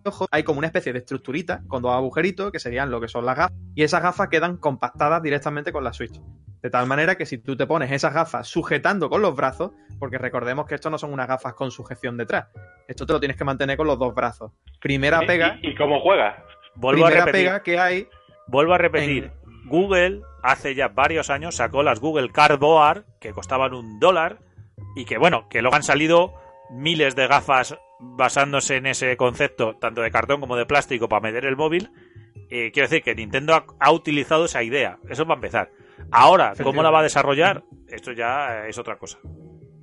[0.05, 3.24] ojos hay como una especie de estructurita con dos agujeritos que serían lo que son
[3.24, 3.57] las gafas.
[3.74, 6.20] Y esas gafas quedan compactadas directamente con la Switch.
[6.62, 10.19] De tal manera que si tú te pones esas gafas sujetando con los brazos, porque
[10.19, 12.49] recordemos que esto no son unas gafas con sujeción detrás,
[12.87, 14.53] esto te lo tienes que mantener con los dos brazos.
[14.81, 16.37] Primera pega, ¿Y, y cómo juegas?
[16.74, 18.09] vuelvo a primera repetir, pega que hay.
[18.47, 19.32] vuelvo a repetir.
[19.66, 24.39] Google hace ya varios años sacó las Google Cardboard que costaban un dólar
[24.97, 26.35] y que bueno, que luego han salido
[26.70, 31.45] miles de gafas basándose en ese concepto, tanto de cartón como de plástico, para meter
[31.45, 31.91] el móvil.
[32.51, 34.99] Eh, quiero decir que Nintendo ha, ha utilizado esa idea.
[35.09, 35.70] Eso va a empezar.
[36.12, 37.65] Ahora, ¿cómo la va a desarrollar?
[37.89, 39.19] Esto ya es otra cosa.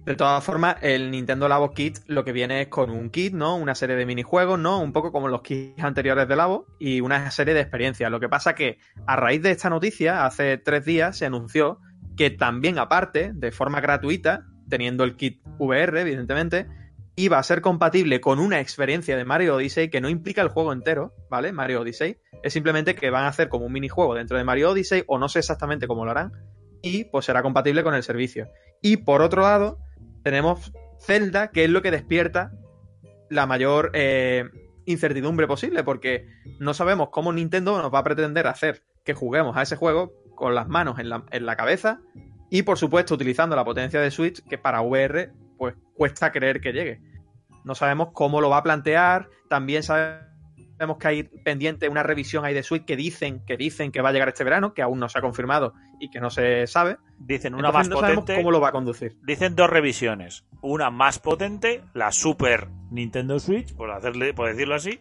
[0.08, 3.58] De todas formas, el Nintendo Labo Kit lo que viene es con un kit, ¿no?
[3.58, 4.80] Una serie de minijuegos, ¿no?
[4.80, 8.10] Un poco como los kits anteriores de Labo y una serie de experiencias.
[8.10, 11.80] Lo que pasa que a raíz de esta noticia, hace tres días, se anunció
[12.16, 16.68] que también aparte, de forma gratuita, teniendo el kit VR, evidentemente,
[17.20, 20.72] iba a ser compatible con una experiencia de Mario Odyssey que no implica el juego
[20.72, 21.52] entero, ¿vale?
[21.52, 22.18] Mario Odyssey.
[22.44, 25.28] Es simplemente que van a hacer como un minijuego dentro de Mario Odyssey, o no
[25.28, 26.32] sé exactamente cómo lo harán,
[26.84, 28.48] y pues será compatible con el servicio.
[28.84, 29.80] Y por otro lado,
[30.24, 32.52] tenemos Zelda, que es lo que despierta
[33.32, 34.46] la mayor eh,
[34.86, 36.28] incertidumbre posible, porque
[36.60, 40.54] no sabemos cómo Nintendo nos va a pretender hacer que juguemos a ese juego con
[40.54, 42.00] las manos en la, en la cabeza
[42.52, 46.74] y por supuesto utilizando la potencia de Switch que para VR pues cuesta creer que
[46.74, 47.02] llegue.
[47.64, 52.54] No sabemos cómo lo va a plantear, también sabemos que hay pendiente una revisión ahí
[52.54, 55.10] de Switch que dicen que dicen que va a llegar este verano, que aún no
[55.10, 56.98] se ha confirmado y que no se sabe.
[57.20, 58.42] Dicen una Entonces, más no sabemos potente.
[58.42, 59.18] cómo lo va a conducir.
[59.24, 60.46] Dicen dos revisiones.
[60.62, 63.76] Una más potente, la Super Nintendo Switch.
[63.76, 65.00] por, hacerle, por decirlo así,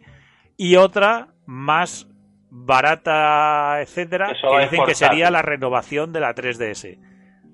[0.56, 2.08] y otra más
[2.50, 6.98] barata, etcétera, Eso que dicen que sería la renovación de la 3DS.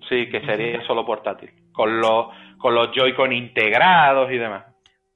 [0.08, 1.50] Sí, que sería solo portátil.
[1.72, 2.26] Con los,
[2.62, 4.64] con los Joy-Con integrados y demás.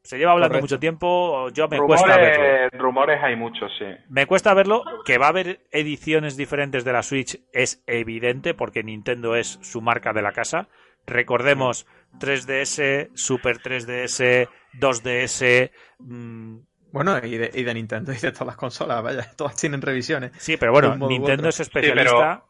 [0.02, 0.64] Se lleva hablando Correcto.
[0.64, 2.68] mucho tiempo, yo me cuesta verlo.
[2.78, 3.86] rumores, hay muchos, sí.
[4.08, 8.84] Me cuesta verlo, que va a haber ediciones diferentes de la Switch es evidente porque
[8.84, 10.68] Nintendo es su marca de la casa.
[11.06, 11.86] Recordemos
[12.20, 14.48] 3DS, Super 3DS,
[14.78, 16.56] 2DS, mm,
[16.92, 20.30] Bueno, y de, y de Nintendo y de todas las consolas, vaya, todas tienen revisiones.
[20.36, 22.44] sí, pero bueno, Nintendo es especialista.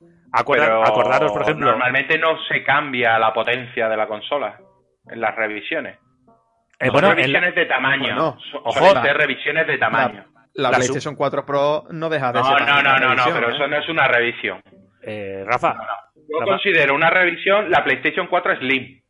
[0.47, 4.61] Pero acordaros, por ejemplo, Normalmente no se cambia la potencia de la consola
[5.11, 5.99] en las revisiones.
[6.79, 8.17] eh, Son bueno, en la- revisiones de tamaño.
[8.51, 10.25] Son- ojo, la- revisiones de tamaño.
[10.55, 12.67] La, La PlayStation 4 Pro no deja de No, ser.
[12.67, 13.55] no, no, no, no, pero ¿eh?
[13.55, 14.61] eso no es una revisión.
[15.03, 15.75] eh, Rafa,
[16.17, 16.51] Yo Rafa.
[16.53, 19.01] considero una revisión la PlayStation 4 Slim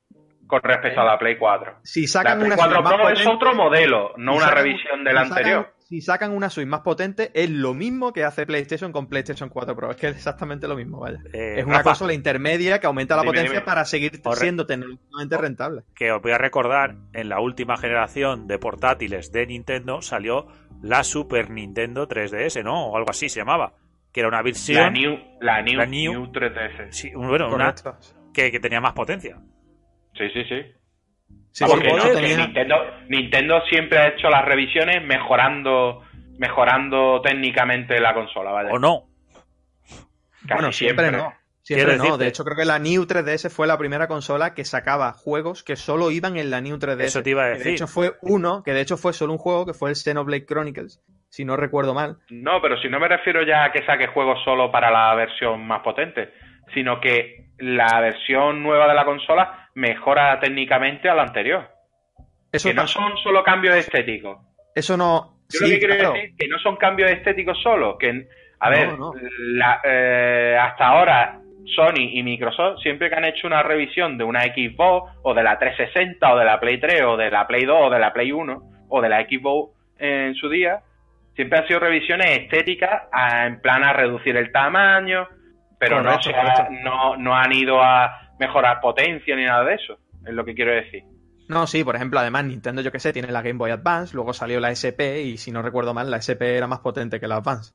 [0.46, 1.78] con respecto a la Play 4.
[1.82, 4.46] Si La sacan Play una 4 Switch más Pro es otro modelo, no si una
[4.48, 5.72] sacan- revisión del si sacan- anterior.
[5.88, 9.76] Si sacan una Switch más potente, es lo mismo que hace PlayStation con PlayStation 4
[9.76, 9.90] Pro.
[9.92, 11.18] Es que es exactamente lo mismo, vaya.
[11.32, 13.64] eh, es una Rafa, consola intermedia que aumenta la Dime, potencia dime.
[13.64, 15.82] para seguir Corre- siendo tecnológicamente rentable.
[15.94, 20.48] que os voy a recordar, en la última generación de portátiles de Nintendo salió
[20.82, 22.88] la Super Nintendo 3DS, ¿no?
[22.88, 23.74] O algo así se llamaba.
[24.12, 26.86] Que era una La versión New, la New, La New- New 3DS.
[26.90, 27.74] sí, bueno, una
[28.34, 29.38] que, que tenía más potencia.
[30.14, 30.56] Sí, sí, sí.
[31.56, 32.76] Sí, Porque no, tenía- Nintendo,
[33.08, 36.02] Nintendo siempre ha hecho las revisiones mejorando
[36.38, 38.68] mejorando técnicamente la consola, ¿vale?
[38.72, 39.04] ¿O no?
[40.46, 41.32] Casi Bueno, siempre, no.
[41.62, 42.18] Siempre Quiero no.
[42.18, 45.76] De hecho, creo que la New 3DS fue la primera consola que sacaba juegos que
[45.76, 47.00] solo iban en la New 3DS.
[47.04, 47.64] Eso te iba a Que decir.
[47.64, 50.44] de hecho, fue uno, que de hecho fue solo un juego, que fue el Xenoblade
[50.44, 51.00] Chronicles,
[51.30, 52.18] si no recuerdo mal.
[52.28, 55.66] No, pero si no me refiero ya a que saque juegos solo para la versión
[55.66, 56.34] más potente,
[56.74, 61.68] sino que la versión nueva de la consola mejora técnicamente a la anterior.
[62.50, 64.38] Eso que no son solo cambios estéticos.
[64.74, 65.36] Eso no.
[65.50, 66.12] Yo lo que quiero claro.
[66.14, 68.26] decir que no son cambios estéticos solo, que
[68.58, 69.12] a No, ver, no.
[69.38, 71.38] la- eh, hasta ahora
[71.74, 75.58] Sony y Microsoft siempre que han hecho una revisión de una Xbox o de la
[75.58, 78.32] 360 o de la Play 3 o de la Play 2 o de la Play
[78.32, 80.80] 1 o de la Xbox en su día,
[81.34, 85.28] siempre han sido revisiones estéticas a- en plan a reducir el tamaño,
[85.78, 90.34] pero no, Correcto, no, no han ido a mejorar potencia ni nada de eso, es
[90.34, 91.02] lo que quiero decir.
[91.48, 94.32] No, sí, por ejemplo, además Nintendo, yo que sé, tiene la Game Boy Advance, luego
[94.32, 97.36] salió la SP y si no recuerdo mal, la SP era más potente que la
[97.36, 97.72] Advance.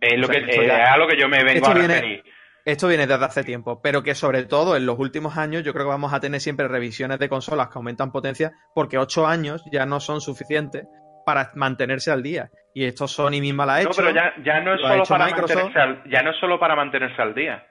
[0.00, 1.70] Es lo O sea, que, eh, ya- es a lo que yo me vengo esto
[1.70, 2.24] a viene- referir.
[2.66, 5.84] Esto viene desde hace tiempo, pero que sobre todo en los últimos años yo creo
[5.84, 9.84] que vamos a tener siempre revisiones de consolas que aumentan potencia porque ocho años ya
[9.84, 10.86] no son suficientes
[11.26, 12.50] para mantenerse al día.
[12.74, 13.90] Y esto Sony misma la ha hecho.
[13.90, 15.56] No, pero ya, ya no es solo para Microsoft.
[15.62, 17.66] mantenerse al, ya no es solo para mantenerse al día,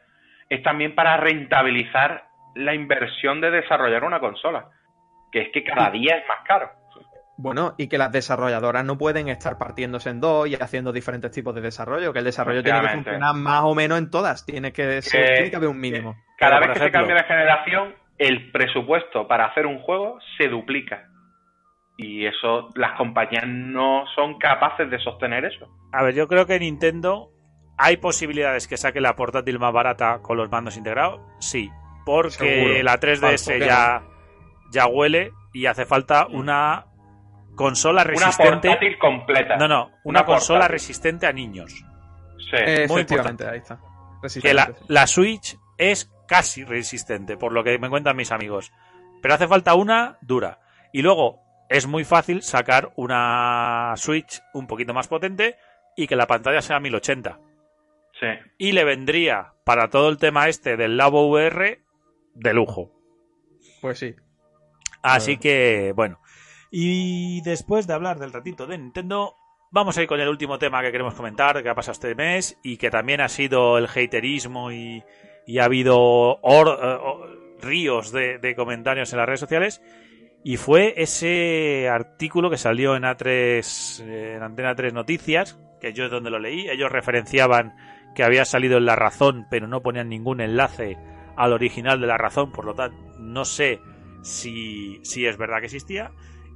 [0.50, 4.70] es también para rentabilizar la inversión de desarrollar una consola,
[5.32, 6.70] que es que cada día es más caro.
[7.36, 11.56] Bueno, y que las desarrolladoras no pueden estar partiéndose en dos y haciendo diferentes tipos
[11.56, 15.02] de desarrollo, que el desarrollo tiene que funcionar más o menos en todas, tiene que,
[15.02, 16.16] ser, Que- tiene que haber un mínimo.
[16.38, 20.20] Cada Pero, vez que ejemplo- se cambia de generación, el presupuesto para hacer un juego
[20.38, 21.10] se duplica.
[21.98, 25.68] Y eso, las compañías no son capaces de sostener eso.
[25.92, 27.30] A ver, yo creo que Nintendo
[27.80, 31.72] hay posibilidades que saque la portátil más barata con los mandos integrados, sí,
[32.06, 32.84] porque Seguro.
[32.84, 34.04] la 3DS ya,
[34.72, 36.86] ya huele y hace falta una
[37.56, 38.70] consola Una resistente.
[38.70, 39.58] portátil completa.
[39.58, 40.74] No, no, una, Una consola portátil.
[40.74, 41.72] resistente a niños.
[42.50, 42.58] Sí.
[42.58, 43.80] Eh, muy efectivamente, ahí está.
[44.42, 48.72] Que la, la Switch es casi resistente, por lo que me cuentan mis amigos.
[49.22, 50.60] Pero hace falta una dura.
[50.92, 51.40] Y luego
[51.70, 55.58] es muy fácil sacar una Switch un poquito más potente
[55.96, 57.38] y que la pantalla sea 1080.
[58.20, 58.28] sí.
[58.58, 61.83] y le vendría para todo el tema este del Labo VR
[62.34, 62.92] de lujo.
[63.82, 64.16] Pues sí.
[65.02, 65.40] Así Ah.
[65.40, 66.20] que, bueno,
[66.76, 69.36] Y después de hablar del ratito de Nintendo,
[69.72, 72.58] vamos a ir con el último tema que queremos comentar, que ha pasado este mes
[72.64, 75.04] y que también ha sido el haterismo y,
[75.46, 76.00] y ha habido
[76.42, 79.84] or- eh, ríos de, de comentarios en las redes sociales.
[80.44, 86.06] Y fue ese artículo que salió en A3, eh, en Antena 3 Noticias, que yo
[86.06, 86.68] es donde lo leí.
[86.70, 87.76] Ellos referenciaban
[88.16, 90.98] que había salido en La Razón, pero no ponían ningún enlace
[91.36, 93.80] al original de La Razón, por lo tanto, no sé
[94.22, 96.12] si, si es verdad que existía.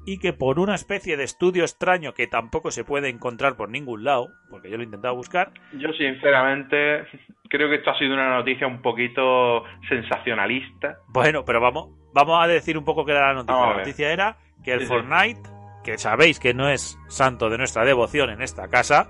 [0.06, 4.06] Y que por una especie de estudio extraño que tampoco se puede encontrar por ningún
[4.06, 7.04] lado, porque yo lo he intentado buscar, Yo, sinceramente,
[7.50, 11.00] creo que esto ha sido una noticia un poquito sensacionalista.
[11.10, 13.66] Bueno, pero vamos, vamos a decir un poco qué era la noticia.
[13.66, 14.92] La noticia era que el Sí, sí.
[14.94, 15.42] Fortnite,
[15.84, 19.10] que sabéis que no es santo de nuestra devoción en esta casa,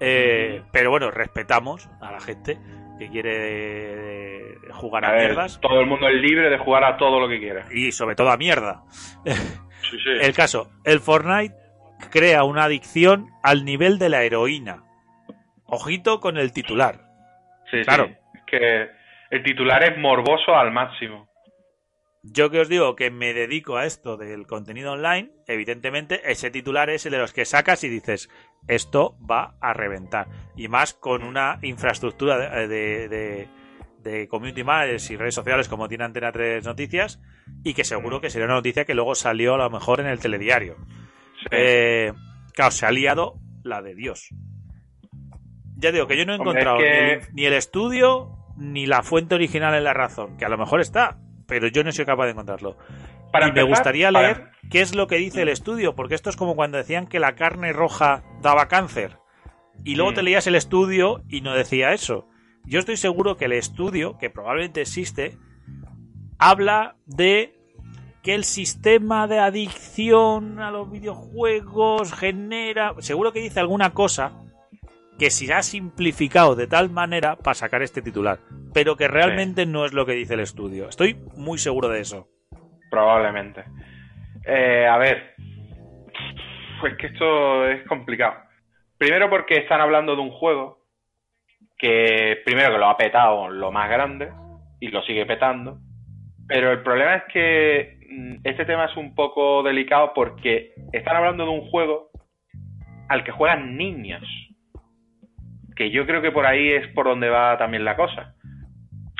[0.00, 2.58] eh, pero bueno, respetamos a la gente
[3.00, 6.84] que quiere eh, jugar a, A ver, mierdas todo el mundo es libre de jugar
[6.84, 7.66] a todo lo que quiera.
[7.72, 8.84] y sobre todo a mierda.
[9.90, 10.10] Sí, sí.
[10.20, 11.54] El caso, el Fortnite
[12.10, 14.84] crea una adicción al nivel de la heroína.
[15.64, 17.00] Ojito con el titular.
[17.70, 17.84] Sí, sí.
[17.84, 18.10] claro.
[18.34, 18.88] Es que
[19.30, 21.28] el titular es morboso al máximo.
[22.22, 26.90] Yo que os digo que me dedico a esto del contenido online, evidentemente ese titular
[26.90, 28.28] es el de los que sacas y dices,
[28.68, 30.28] esto va a reventar.
[30.56, 33.48] Y más con una infraestructura de, de, de-
[34.02, 37.20] de community managers y redes sociales como tiene Antena 3 Noticias
[37.62, 40.18] y que seguro que sería una noticia que luego salió a lo mejor en el
[40.20, 40.76] telediario.
[41.40, 41.48] Sí.
[41.50, 42.12] Eh,
[42.54, 44.30] claro, se ha liado la de Dios.
[45.76, 48.36] Ya digo que yo no he Hombre, encontrado es que- ni, el, ni el estudio
[48.56, 51.92] ni la fuente original en la razón, que a lo mejor está, pero yo no
[51.92, 52.76] soy capaz de encontrarlo.
[53.32, 56.30] Para y me gustaría para- leer qué es lo que dice el estudio, porque esto
[56.30, 59.18] es como cuando decían que la carne roja daba cáncer.
[59.84, 62.28] Y luego te leías el estudio y no decía eso.
[62.64, 65.38] Yo estoy seguro que el estudio, que probablemente existe,
[66.38, 67.58] habla de
[68.22, 72.94] que el sistema de adicción a los videojuegos genera...
[72.98, 74.32] Seguro que dice alguna cosa
[75.18, 78.40] que se ha simplificado de tal manera para sacar este titular,
[78.72, 80.88] pero que realmente no es lo que dice el estudio.
[80.88, 82.28] Estoy muy seguro de eso.
[82.90, 83.64] Probablemente.
[84.52, 85.34] Eh, a ver.
[86.80, 88.34] Pues que esto es complicado.
[88.98, 90.80] Primero porque están hablando de un juego
[91.78, 94.28] que primero que lo ha petado lo más grande
[94.80, 95.78] y lo sigue petando.
[96.48, 101.44] Pero el problema es que mm, este tema es un poco delicado porque están hablando
[101.44, 102.10] de un juego
[103.08, 104.24] al que juegan niños.
[105.76, 108.34] Que yo creo que por ahí es por donde va también la cosa.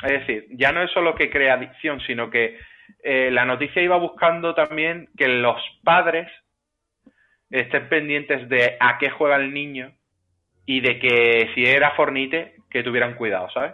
[0.03, 2.57] Es decir, ya no es solo que crea adicción, sino que
[3.03, 6.27] eh, la noticia iba buscando también que los padres
[7.49, 9.93] estén pendientes de a qué juega el niño
[10.65, 13.73] y de que si era fornite, que tuvieran cuidado, ¿sabes?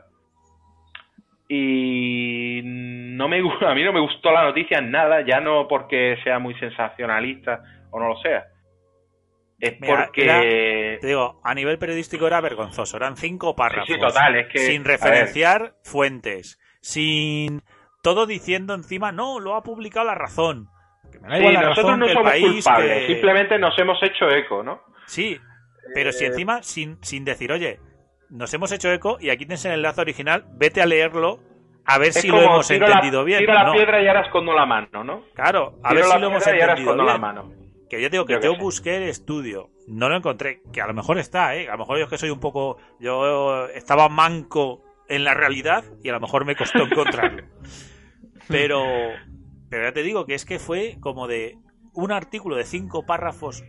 [1.49, 3.37] Y no me
[3.67, 7.61] a mí no me gustó la noticia en nada, ya no porque sea muy sensacionalista
[7.91, 8.45] o no lo sea.
[9.59, 12.97] Es Mira, porque Te digo, a nivel periodístico era vergonzoso.
[12.97, 13.87] Eran cinco párrafos.
[13.87, 16.59] Sí, sí, total, es que sin referenciar fuentes.
[16.79, 17.63] Sin
[18.13, 20.69] todo diciendo encima, no, lo ha publicado la razón.
[21.11, 23.77] Que me da sí, igual la nosotros razón no somos país, culpables, que- simplemente nos
[23.79, 24.81] hemos hecho eco, ¿no?
[25.07, 25.37] Sí,
[25.93, 27.79] pero si Eh, encima, sin, sin decir, oye,
[28.29, 31.39] nos hemos hecho eco y aquí tienes el enlace original, vete a leerlo
[31.85, 33.39] a ver Es si lo hemos entendido la, bien.
[33.39, 35.23] Tiro la No, piedra y ahora escondo la mano, ¿no?
[35.35, 37.21] Claro, a Tiro ver si lo hemos entendido la bien.
[37.21, 37.51] mano.
[37.89, 38.61] Que yo digo que Yo yo, qué sé.
[38.63, 41.69] busqué el estudio, no lo encontré, que a lo mejor está, ¿eh?
[41.69, 42.77] A lo mejor yo es que soy un poco...
[42.99, 47.43] Yo estaba manco en la realidad y a lo mejor me costó encontrarlo.
[48.47, 48.83] Pero,
[49.69, 51.57] pero ya te digo que es que fue como de
[51.93, 53.63] un artículo de cinco párrafos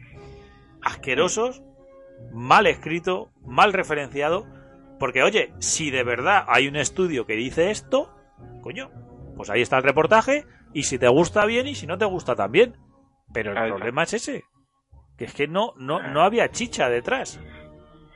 [0.83, 1.63] asquerosos,
[2.33, 4.47] mal escrito, mal referenciado,
[4.99, 8.15] porque oye, si de verdad hay un estudio que dice esto,
[8.63, 8.91] coño,
[9.37, 12.35] pues ahí está el reportaje y si te gusta bien y si no te gusta
[12.35, 12.77] también.
[13.33, 14.45] Pero el problema es ese,
[15.17, 17.41] que es que no, no, no había chicha detrás.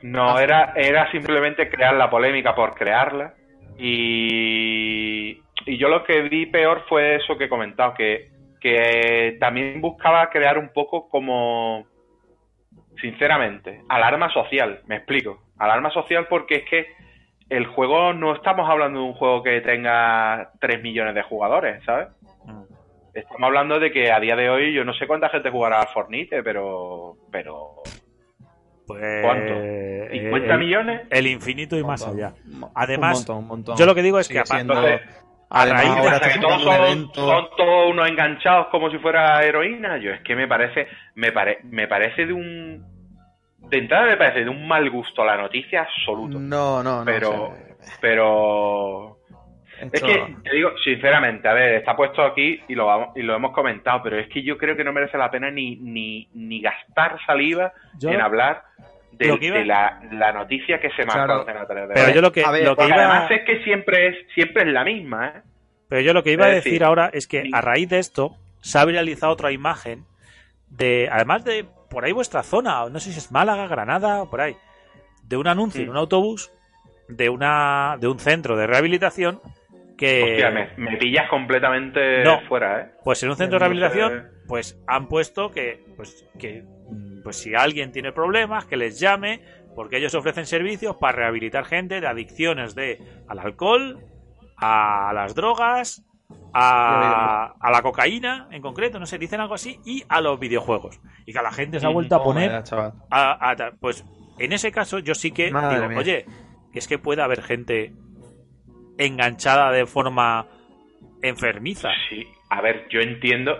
[0.01, 3.35] No, era, era simplemente crear la polémica por crearla.
[3.77, 8.29] Y, y yo lo que vi peor fue eso que he comentado, que,
[8.59, 11.85] que también buscaba crear un poco como,
[13.01, 15.41] sinceramente, alarma social, me explico.
[15.57, 16.87] Alarma social porque es que
[17.49, 22.07] el juego, no estamos hablando de un juego que tenga 3 millones de jugadores, ¿sabes?
[22.45, 22.63] Mm.
[23.13, 25.87] Estamos hablando de que a día de hoy yo no sé cuánta gente jugará al
[25.87, 27.15] Fortnite, pero...
[27.31, 27.83] pero
[28.87, 29.53] Pues, ¿Cuánto?
[29.55, 31.01] eh, ¿50 el- millones?
[31.11, 32.33] El infinito y más allá.
[32.73, 33.77] Además, un montón, un montón.
[33.77, 35.01] yo lo que digo es que aparte- siendo- Entonces,
[35.53, 37.27] además, raíz ahora que todos son, evento.
[37.27, 39.97] son todos unos enganchados como si fuera heroína.
[39.97, 42.83] Yo es que me parece, me, pare- me parece de un,
[43.69, 46.39] de entrada me parece de un mal gusto la noticia absoluto.
[46.39, 47.05] No, no, no.
[47.05, 49.17] Pero- o sea, Pero
[49.91, 53.35] es que te digo sinceramente, a ver, está puesto aquí y lo vamos, y lo
[53.35, 56.61] hemos comentado, pero es que yo creo que no merece la pena ni ni, ni
[56.61, 58.63] gastar saliva Yo- en hablar
[59.17, 61.33] de, Lo que iba- de la, la noticia que se marcó Claro.
[61.33, 62.15] en Antena 3 de pero verdad.
[62.15, 64.69] yo lo que, A ver, lo que iba, además es que siempre es siempre es
[64.73, 65.41] la misma, ¿eh?
[65.89, 67.51] pero yo lo que iba a decir decir, ahora es que sí.
[67.53, 70.05] a raíz de esto se ha viralizado otra imagen
[70.69, 74.41] de, además de por ahí vuestra zona, no sé si es Málaga, Granada o por
[74.41, 74.55] ahí,
[75.23, 76.51] de un anuncio en un autobús
[77.07, 79.39] de una de un centro de rehabilitación
[79.97, 82.41] que Hostia, me, me pillas completamente No.
[82.47, 82.91] fuera, ¿eh?
[83.03, 86.63] pues en un centro de rehabilitación pues han puesto que pues que
[87.23, 89.41] pues si alguien tiene problemas que les llame
[89.75, 93.99] porque ellos ofrecen servicios para rehabilitar gente de adicciones de al alcohol
[94.57, 96.03] a las drogas
[96.53, 100.99] a, a la cocaína en concreto no sé dicen algo así y a los videojuegos
[101.25, 102.51] y que la gente se ha vuelto a poner
[103.09, 104.05] a- a- pues
[104.39, 105.97] en ese caso yo sí que Madre digo, mía.
[105.99, 106.25] oye,
[106.71, 107.93] que es que puede haber gente
[108.97, 110.47] enganchada de forma
[111.21, 111.89] enfermiza.
[112.09, 112.25] Sí.
[112.49, 113.53] A ver, yo entiendo.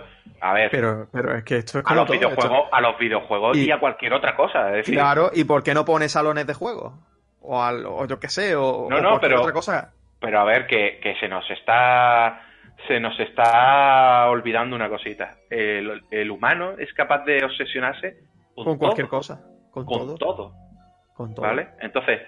[0.46, 3.56] A ver, Pero, pero es que esto es a los todo, videojuegos, a los videojuegos
[3.56, 4.68] y, Y- a cualquier otra cosa.
[4.70, 6.98] Es decir, Claro, ¿y por qué no pone salones de juego?
[7.40, 9.92] O, al, o yo qué sé, o, No, o no, cualquier pero- otra cosa.
[10.20, 12.42] pero a ver, que, que se nos está.
[12.88, 15.30] Se nos está olvidando una cosita.
[15.48, 18.18] El, el humano es capaz de obsesionarse
[18.54, 19.40] con, Con cualquier todo, cosa.
[19.70, 20.14] Con, Con todo.
[20.18, 20.52] todo.
[21.14, 21.46] Con todo.
[21.46, 21.68] ¿Vale?
[21.80, 22.20] Entonces,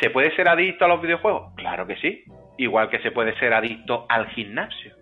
[0.00, 1.52] ¿se puede ser adicto a los videojuegos?
[1.54, 2.24] Claro que sí.
[2.58, 4.96] Igual que se puede ser adicto al gimnasio.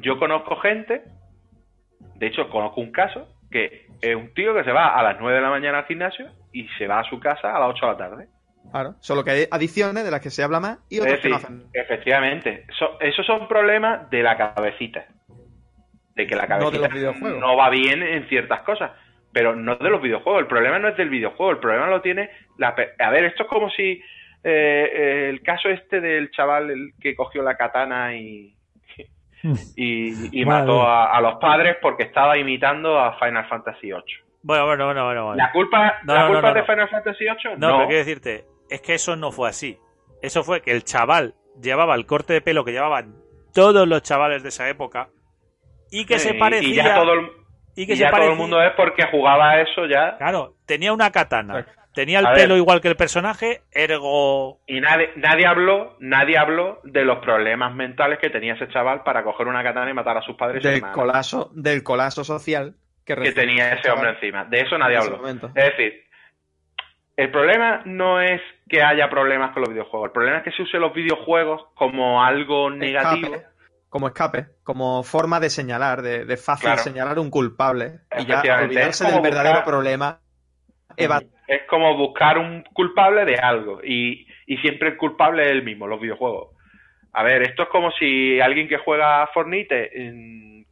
[0.00, 1.02] Yo conozco gente,
[2.16, 5.36] de hecho conozco un caso, que es un tío que se va a las 9
[5.36, 7.92] de la mañana al gimnasio y se va a su casa a las 8 de
[7.92, 8.28] la tarde.
[8.70, 8.94] Claro.
[9.00, 11.36] Solo que hay adicciones de las que se habla más y Es otras que no
[11.36, 11.62] hacen.
[11.72, 15.06] efectivamente, so- esos son problemas de la cabecita.
[16.14, 16.88] De que la cabecita
[17.22, 18.90] no va bien en ciertas cosas.
[19.32, 20.40] Pero no de los videojuegos.
[20.42, 21.52] El problema no es del videojuego.
[21.52, 22.74] El problema lo tiene la...
[22.98, 24.02] A ver, esto es como si
[24.42, 28.54] eh, el caso este del chaval el que cogió la katana y...
[29.76, 34.02] Y, mató a, a los padres porque estaba imitando a Final Fantasy VIII.
[34.42, 35.24] Bueno, bueno, bueno, bueno.
[35.26, 35.36] bueno.
[35.36, 36.66] ¿La culpa, No, la no, culpa no, de no.
[36.66, 37.56] Final Fantasy VIII?
[37.58, 39.78] No, pero quiero decirte, es que eso no fue así.
[40.22, 43.14] Eso fue que el chaval llevaba el corte de pelo que llevaban
[43.54, 45.08] todos los chavales de esa época
[45.90, 47.30] y que se parecía Y ya todo el,
[47.76, 50.16] y que y se ya todo parecía- el mundo es porque jugaba a eso ya.
[50.18, 51.82] Claro, tenía una katana, Exacto.
[51.98, 52.58] Tenía el A pelo ver.
[52.62, 58.18] igual que el personaje, ergo Y nadie, nadie habló, nadie habló de los problemas mentales
[58.20, 61.50] que tenía ese chaval para coger una katana y matar a sus padres Del colapso,
[61.54, 64.44] del colapso social que, que tenía ese hombre encima.
[64.44, 65.16] De eso nadie habló.
[65.16, 65.48] momento.
[65.54, 66.04] Es decir,
[67.16, 70.06] el problema no es que haya problemas con los videojuegos.
[70.08, 73.34] El problema es que se use los videojuegos como algo negativo.
[73.34, 73.46] Escape,
[73.88, 76.82] como escape, como forma de señalar, de, de fácil Claro.
[76.82, 80.20] señalar un culpable y ya olvidarse del verdadero buscar- problema.
[80.96, 83.80] Eva- Es como buscar un culpable de algo.
[83.82, 86.54] Y, y siempre el culpable es el mismo, los videojuegos.
[87.14, 90.66] A ver, esto es como si alguien que juega a Fornite, en-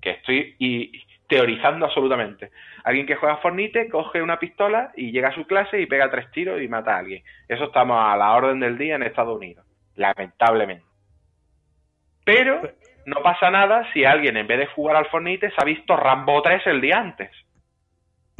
[0.00, 0.90] que estoy y,
[1.28, 2.50] teorizando absolutamente.
[2.84, 6.10] Alguien que juega a Fornite coge una pistola y llega a su clase y pega
[6.10, 7.22] tres tiros y mata a alguien.
[7.48, 9.64] Eso estamos a la orden del día en Estados Unidos,
[9.94, 10.84] lamentablemente.
[12.24, 12.62] Pero
[13.06, 16.40] no pasa nada si alguien en vez de jugar al Fornite se ha visto Rambo
[16.42, 17.30] 3 el día antes.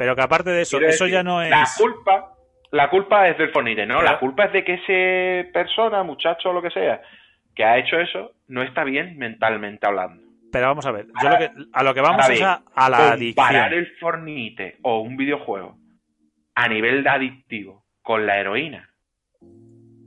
[0.03, 1.49] Pero que aparte de eso, Quiero eso decir, ya no es.
[1.49, 2.33] La culpa,
[2.71, 4.01] la culpa es del Fornite, ¿no?
[4.01, 7.01] La culpa es de que ese persona, muchacho o lo que sea,
[7.55, 10.21] que ha hecho eso, no está bien mentalmente hablando.
[10.51, 12.97] Pero vamos a ver, yo lo que, a lo que vamos es a, a la
[12.97, 13.73] Comparar adicción.
[13.73, 15.77] el Fornite o un videojuego
[16.55, 18.89] a nivel de adictivo con la heroína,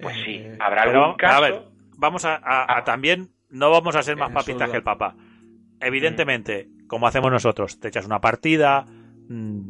[0.01, 1.37] pues sí, Eh, habrá Pero, algún caso.
[1.37, 1.63] a ver,
[1.97, 4.71] vamos a, a- a también, no vamos a ser más duda.
[4.71, 5.15] que el papá.
[5.81, 8.85] Evidentemente, como hacemos nosotros, te echas una partida,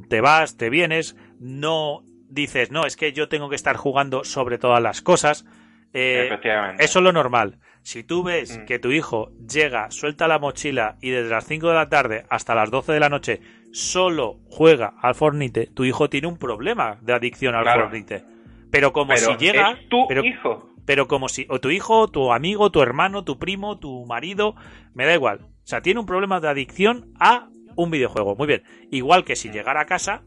[0.08, 4.58] te vas, te vienes, no dices, no, es que yo tengo que estar jugando sobre
[4.58, 5.44] todas las cosas.
[5.92, 6.84] Eh, efectivamente.
[6.84, 7.58] eso es lo normal.
[7.82, 8.64] Si tú ves Mm.
[8.66, 12.54] que tu hijo llega, suelta la mochila y desde las 5 de la tarde hasta
[12.54, 13.40] las 12 de la noche
[13.72, 17.84] solo juega al Fornite, tu hijo tiene un problema de adicción al Claro.
[17.84, 18.24] Fornite.
[18.70, 20.70] Pero como Pero si llega, es tu pero, hijo.
[20.84, 24.54] pero como si, o tu hijo, tu amigo, tu hermano, tu primo, tu marido,
[24.92, 25.40] me da igual.
[25.42, 28.34] O sea, tiene un problema de adicción a un videojuego.
[28.36, 28.62] Muy bien.
[28.90, 30.22] Igual que si llegara a casa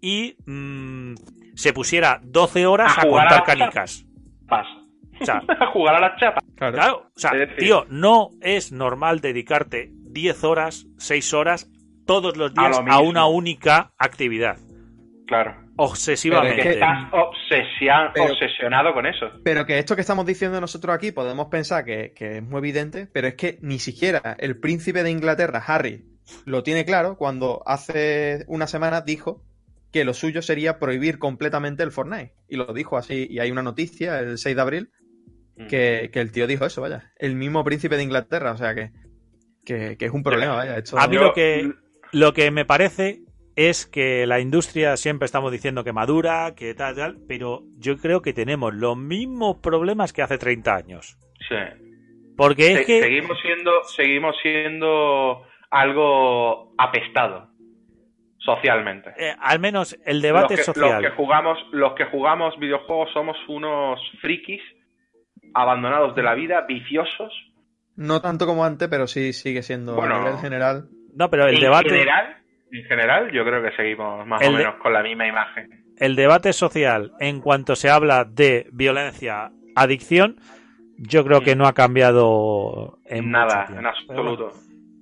[0.00, 1.14] y mm,
[1.54, 4.06] se pusiera 12 horas A a, contar la canicas.
[4.48, 4.68] Pasa.
[5.20, 6.42] O sea, a jugar a las chapas.
[6.56, 6.74] claro.
[6.74, 11.70] Claro, o sea, tío, no es normal dedicarte 10 horas, 6 horas
[12.06, 14.58] todos los A días lo a, una única actividad.
[15.26, 15.56] Claro.
[15.78, 16.62] Obsesivamente.
[16.62, 19.26] que Estás obsesia- Pero- obsesionado con eso.
[19.44, 23.08] Pero que esto que estamos diciendo nosotros aquí podemos pensar que, que es muy evidente,
[23.12, 26.04] pero es que ni siquiera el príncipe de Inglaterra, Harry,
[26.44, 29.42] lo tiene claro cuando hace una semana dijo
[29.92, 32.34] que lo suyo sería prohibir completamente el Fortnite.
[32.48, 34.90] Y lo dijo así, y hay una noticia el 6 de abril
[35.68, 37.12] que, que el tío dijo eso, vaya.
[37.18, 38.90] El mismo príncipe de Inglaterra, o sea que,
[39.64, 40.76] que, que es un problema, vaya.
[40.76, 41.72] Esto, A mí lo que,
[42.12, 43.22] lo que me parece
[43.54, 48.20] es que la industria siempre estamos diciendo que madura, que tal, tal, pero yo creo
[48.20, 51.16] que tenemos los mismos problemas que hace 30 años.
[51.48, 51.54] Sí.
[52.36, 53.00] Porque es Se- que...
[53.00, 57.48] seguimos siendo seguimos siendo algo apestado
[58.38, 59.10] socialmente.
[59.18, 61.02] eh, al menos el debate los que, social.
[61.02, 64.62] Los que jugamos, los que jugamos videojuegos somos unos frikis
[65.54, 67.32] abandonados de la vida, viciosos.
[67.96, 70.16] No tanto como antes, pero sí sigue siendo Bueno.
[70.16, 70.88] a nivel general.
[71.14, 72.36] No, pero el en debate, general,
[72.70, 75.84] en general, yo creo que seguimos más El o de- menos con la misma imagen.
[75.98, 80.36] el debate social en cuanto se habla de violencia, adicción,
[80.98, 84.52] yo creo que no ha cambiado en Nada, en absoluto.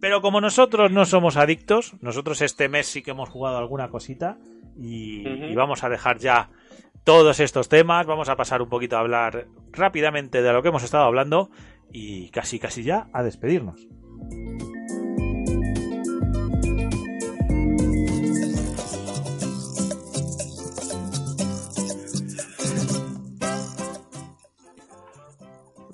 [0.04, 4.36] Pero, como nosotros no somos adictos, nosotros este mes sí que hemos jugado alguna cosita
[4.76, 6.50] y vamos a dejar ya
[7.04, 10.84] todos estos temas, vamos a pasar un poquito a hablar rápidamente de lo que hemos
[10.84, 11.48] estado hablando
[11.90, 13.88] y casi casi ya A despedirnos.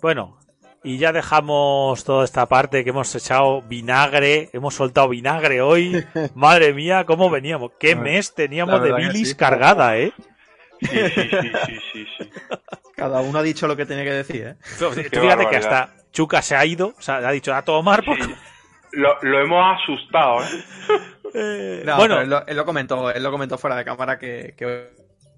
[0.02, 0.39] Bueno,
[0.82, 6.04] y ya dejamos toda esta parte que hemos echado vinagre, hemos soltado vinagre hoy.
[6.34, 7.72] Madre mía, cómo veníamos.
[7.78, 9.36] Qué mes teníamos de bilis sí.
[9.36, 10.12] cargada, ¿eh?
[10.80, 12.30] Sí, sí, sí, sí, sí, sí.
[12.96, 14.56] Cada uno ha dicho lo que tenía que decir, ¿eh?
[14.62, 18.22] Fíjate que hasta Chuca se ha ido, o sea, ha dicho a tomar por...
[18.22, 18.34] Sí.
[18.92, 20.64] Lo, lo hemos asustado, ¿eh?
[21.32, 24.18] Eh, No, bueno, pero él lo, él lo comentó, él lo comentó fuera de cámara
[24.18, 24.90] que, que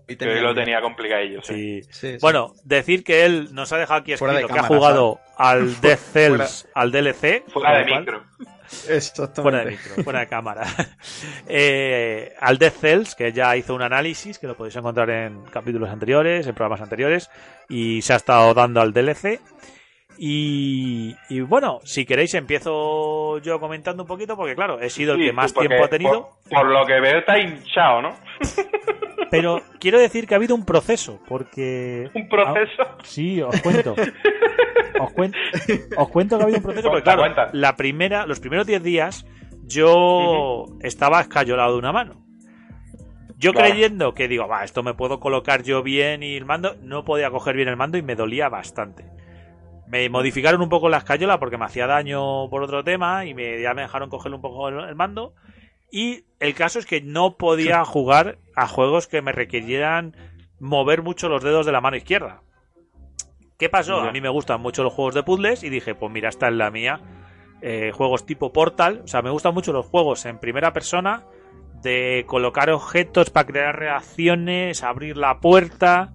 [0.08, 1.82] hoy Que hoy lo tenía complicadillo, sí.
[1.82, 1.88] sí.
[1.92, 2.18] Sí, sí.
[2.20, 5.20] Bueno, decir que él nos ha dejado aquí Fuera de escrito que ha cámara, jugado
[5.36, 7.44] al Death Fuera- Cells, al DLC.
[7.48, 8.24] Fuera de cual- micro.
[8.88, 9.42] Exactamente.
[9.42, 10.66] Fuera de micro, fuera de cámara.
[11.48, 15.90] Eh, al Death Cells, que ya hizo un análisis, que lo podéis encontrar en capítulos
[15.90, 17.28] anteriores, en programas anteriores,
[17.68, 19.40] y se ha estado dando al DLC.
[20.18, 25.20] Y, y bueno, si queréis empiezo yo comentando un poquito, porque claro, he sido el
[25.20, 26.28] Sí, que más porque tiempo ha tenido.
[26.48, 28.14] Por, por lo que veo está hinchado, ¿no?
[29.30, 32.10] Pero quiero decir que ha habido un proceso, porque...
[32.14, 32.82] Un proceso.
[33.02, 33.94] Sí, os cuento.
[35.00, 35.34] Os, cuen-
[35.96, 36.88] os cuento que ha habido un proceso.
[36.88, 37.48] Porque, claro, cuenta.
[37.54, 39.26] la primera, los primeros 10 días
[39.64, 42.22] yo estaba escayolado de una mano.
[43.38, 43.70] Yo Claro.
[43.70, 47.30] creyendo que digo, va, esto me puedo colocar yo bien y el mando, no podía
[47.30, 49.06] coger bien el mando y me dolía bastante.
[49.92, 53.60] Me modificaron un poco la escayola porque me hacía daño por otro tema y me,
[53.60, 55.34] ya me dejaron coger un poco el, el mando.
[55.90, 60.16] Y el caso es que no podía jugar a juegos que me requirieran
[60.58, 62.40] mover mucho los dedos de la mano izquierda.
[63.58, 64.00] ¿Qué pasó?
[64.00, 66.54] A mí me gustan mucho los juegos de puzzles y dije, pues mira, esta es
[66.54, 66.98] la mía.
[67.60, 71.26] Eh, juegos tipo Portal, o sea, me gustan mucho los juegos en primera persona
[71.82, 76.14] de colocar objetos para crear reacciones, abrir la puerta.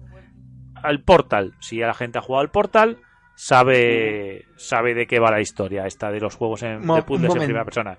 [0.74, 2.98] Al Portal, si la gente ha jugado al Portal,
[3.38, 7.34] sabe sabe de qué va la historia esta de los juegos en, Mo- de puzzles
[7.36, 7.98] en primera persona.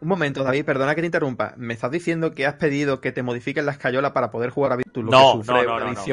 [0.00, 1.54] Un momento, David, perdona que te interrumpa.
[1.56, 4.76] ¿Me estás diciendo que has pedido que te modifiquen la escayola para poder jugar a
[4.76, 5.04] Virtus?
[5.04, 6.04] No, no, no, no?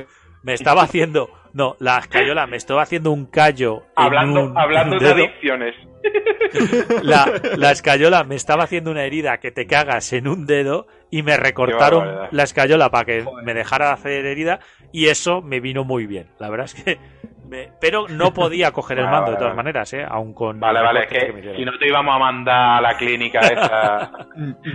[0.42, 3.84] Me estaba haciendo, no, la escayola, me estaba haciendo un callo.
[3.98, 5.76] en Hablando, un- hablando un de adicciones.
[7.02, 7.26] La,
[7.58, 11.36] la escayola me estaba haciendo una herida que te cagas en un dedo y me
[11.36, 14.60] recortaron la escayola para que me dejara hacer herida
[14.92, 16.28] y eso me vino muy bien.
[16.40, 17.00] La verdad es que...
[17.80, 20.06] pero no podía coger el Vale, mando de todas maneras, ¿eh?
[20.08, 20.60] Aún con...
[20.60, 24.12] Vale, vale, es que si no te íbamos a mandar a la clínica esa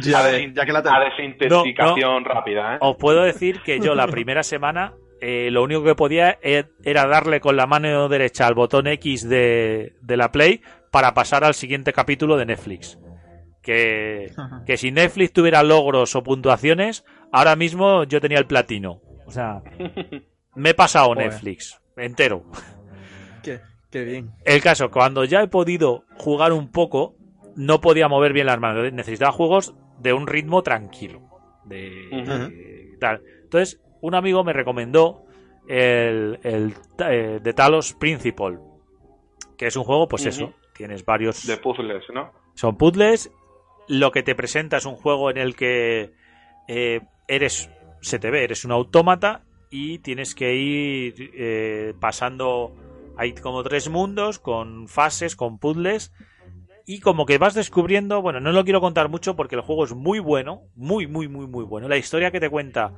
[0.01, 2.79] Ya, a, de- ya que la a desintoxicación rápida, ¿eh?
[2.81, 7.07] Os puedo decir que yo la primera semana eh, lo único que podía e- era
[7.07, 11.55] darle con la mano derecha al botón X de, de la Play para pasar al
[11.55, 12.99] siguiente capítulo de Netflix.
[13.63, 14.31] Que,
[14.67, 19.03] que si Netflix tuviera logros o puntuaciones, ahora mismo yo tenía el platino.
[19.27, 19.61] O sea,
[20.55, 21.29] me he pasado Joder.
[21.31, 22.45] Netflix entero.
[23.43, 23.61] Qué,
[23.91, 24.33] qué bien.
[24.45, 27.15] El caso, cuando ya he podido jugar un poco,
[27.57, 28.93] no podía mover bien las manos.
[28.93, 31.23] Necesitaba juegos de un ritmo tranquilo.
[31.65, 33.23] De, tal.
[33.43, 35.25] Entonces, un amigo me recomendó
[35.69, 38.59] el, el eh, The Talos Principle.
[39.57, 40.55] Que es un juego, pues eso.
[40.75, 41.47] Tienes varios.
[41.47, 42.33] De puzzles, ¿no?
[42.55, 43.31] Son puzzles.
[43.89, 46.13] Lo que te presenta es un juego en el que
[46.69, 47.71] eh, eres.
[48.01, 52.75] Se te ve, eres un autómata y tienes que ir eh, pasando.
[53.17, 56.13] Hay como tres mundos con fases, con puzzles.
[56.87, 58.21] Y como que vas descubriendo.
[58.21, 60.63] Bueno, no lo quiero contar mucho porque el juego es muy bueno.
[60.75, 61.89] Muy, muy, muy, muy bueno.
[61.89, 62.95] La historia que te cuenta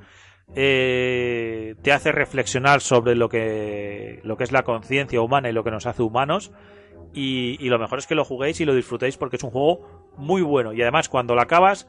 [0.54, 5.62] eh, te hace reflexionar sobre lo que, lo que es la conciencia humana y lo
[5.62, 6.52] que nos hace humanos.
[7.12, 10.12] Y, y lo mejor es que lo juguéis y lo disfrutéis porque es un juego
[10.16, 10.72] muy bueno.
[10.72, 11.86] Y además, cuando lo acabas,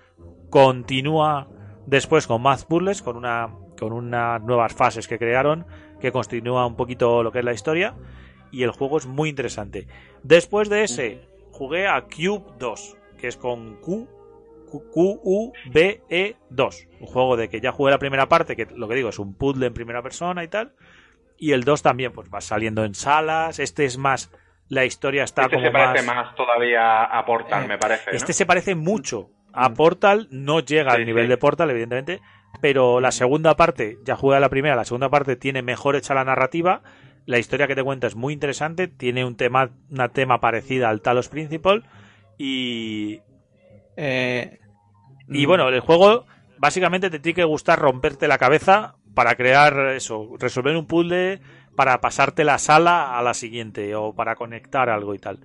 [0.49, 1.47] continúa
[1.85, 3.49] después con más puzzles, con una
[3.83, 5.65] con unas nuevas fases que crearon,
[5.99, 7.95] que continúa un poquito lo que es la historia.
[8.51, 9.87] Y el juego es muy interesante.
[10.23, 14.07] Después de ese, jugué a Cube 2, que es con Q.
[15.23, 16.87] Q-U-B-E 2.
[16.99, 19.35] Un juego de que ya jugué la primera parte, que lo que digo es un
[19.35, 20.73] puzzle en primera persona y tal.
[21.37, 23.59] Y el 2 también, pues va saliendo en salas.
[23.59, 24.31] Este es más
[24.69, 26.15] La historia está este como se parece más...
[26.15, 28.11] más, todavía a Portal, Eh, me parece.
[28.11, 28.17] ¿no?
[28.17, 31.29] Este se parece mucho a Portal, no llega Sí, al nivel sí.
[31.29, 32.21] de Portal, evidentemente,
[32.61, 36.13] pero la segunda parte, ya jugué a la primera, la segunda parte tiene mejor hecha
[36.13, 36.81] la narrativa,
[37.25, 41.01] la historia que te cuenta es muy interesante, tiene un tema, una tema parecida al
[41.01, 41.83] Talos Principal
[42.37, 43.21] y,
[43.95, 44.59] Eh,
[45.29, 46.25] y mm, bueno, el juego
[46.57, 51.39] básicamente te tiene que gustar romperte la cabeza para crear eso, resolver un puzzle,
[51.75, 55.39] para pasarte la sala a la siguiente o para conectar algo y tal.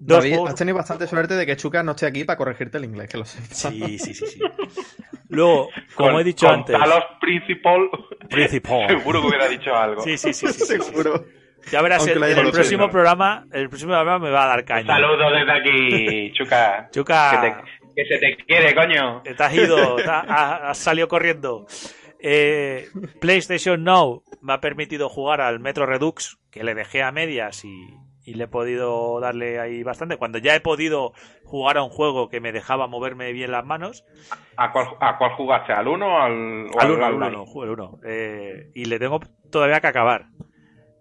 [0.00, 2.78] Dos David, juegos- has tenido bastante suerte de que Chuca no esté aquí para corregirte
[2.78, 3.56] el inglés, que lo sepas.
[3.58, 4.40] Sí, sí, sí, sí.
[5.28, 7.88] Luego, como Con- he dicho con antes, Talos Principal,
[8.30, 8.88] Principal.
[8.98, 10.00] seguro que hubiera dicho algo.
[10.02, 10.82] Sí, sí, sí, sí, sí, sí.
[10.82, 11.24] Seguro.
[11.70, 12.90] Ya verás, el, el próximo ¿no?
[12.90, 14.86] programa, el próximo programa me va a dar caña.
[14.86, 16.88] Saludos desde aquí, Chuca.
[16.92, 17.56] Chuca, Que, te-
[17.96, 19.22] que se te quiere, coño.
[19.22, 21.66] te has ido, te has, has salido corriendo.
[22.20, 22.86] Eh,
[23.20, 27.88] PlayStation Now me ha permitido jugar al Metro Redux, que le dejé a medias y,
[28.28, 30.16] y le he podido darle ahí bastante.
[30.16, 31.12] Cuando ya he podido
[31.44, 34.04] jugar a un juego que me dejaba moverme bien las manos,
[34.56, 35.72] ¿A cuál, a cuál jugaste?
[35.72, 37.36] ¿Al 1 o al, o Al 1, al al online?
[37.36, 37.98] 1, juego el 1.
[38.04, 40.26] Eh, y le tengo todavía que acabar.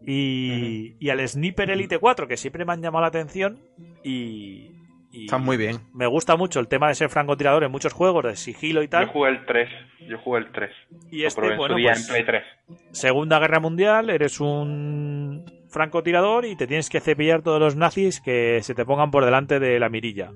[0.06, 3.60] Y, y al Sniper Elite 4, que siempre me han llamado la atención.
[4.04, 4.72] Y,
[5.12, 5.80] y Están muy bien.
[5.94, 8.90] me gusta mucho el tema de ser francotirador en muchos juegos, de sigilo y Yo
[8.90, 9.08] tal.
[9.08, 9.70] jugué el 3.
[10.08, 10.72] Yo jugué el 3.
[11.12, 12.44] Y Lo este, probé en bueno, su día pues, en Play 3.
[12.92, 18.60] Segunda Guerra Mundial, eres un francotirador y te tienes que cepillar todos los nazis que
[18.64, 20.32] se te pongan por delante de la mirilla.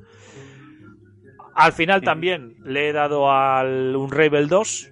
[1.56, 4.92] Al final también le he dado al Unravel 2,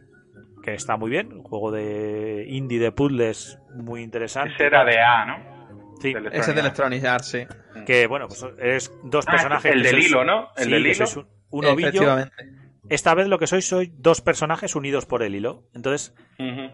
[0.63, 4.53] que está muy bien, un juego de indie de puzzles muy interesante.
[4.55, 5.59] Ese era de A, ¿no?
[6.01, 7.39] Sí, Del Ese es de Electronic Arts, sí.
[7.85, 9.71] que bueno, pues es dos Ah, personajes.
[9.73, 10.47] el que del sois- hilo, ¿no?
[10.57, 11.05] El sí, del que hilo.
[11.49, 11.87] un, un ovillo.
[11.89, 12.35] Efectivamente.
[12.89, 15.63] Esta vez lo que sois, sois dos personajes unidos por el hilo.
[15.75, 16.13] Entonces.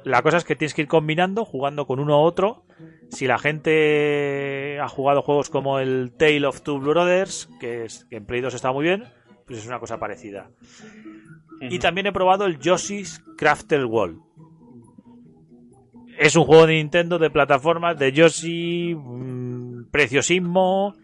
[0.04, 2.66] La cosa es que tienes que ir combinando, jugando con uno u otro.
[3.10, 8.18] Si la gente ha jugado juegos como el Tale of Two Brothers, que, es, que
[8.18, 9.06] en Play 2 está muy bien,
[9.46, 10.50] pues es una cosa parecida.
[11.62, 14.22] Y también he probado el Yoshi's Crafted Wall.
[16.18, 20.96] Es un juego de Nintendo de plataformas de Yoshi, mm, preciosismo,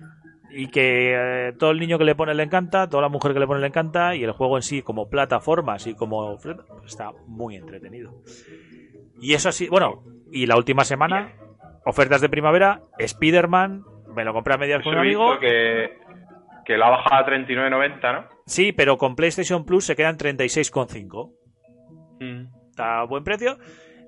[0.53, 3.39] y que eh, todo el niño que le pone le encanta, toda la mujer que
[3.39, 6.37] le pone le encanta, y el juego en sí como plataformas y como...
[6.37, 8.21] pues está muy entretenido.
[9.19, 11.33] Y eso sí, bueno, y la última semana,
[11.85, 13.83] ofertas de primavera, Spider-Man,
[14.15, 15.39] me lo compré a medias con un amigo.
[15.39, 15.97] que,
[16.65, 18.29] que lo ha bajado a 39.90, ¿no?
[18.45, 21.33] Sí, pero con PlayStation Plus se quedan 36,5.
[22.19, 22.69] Mm.
[22.69, 23.57] Está a buen precio.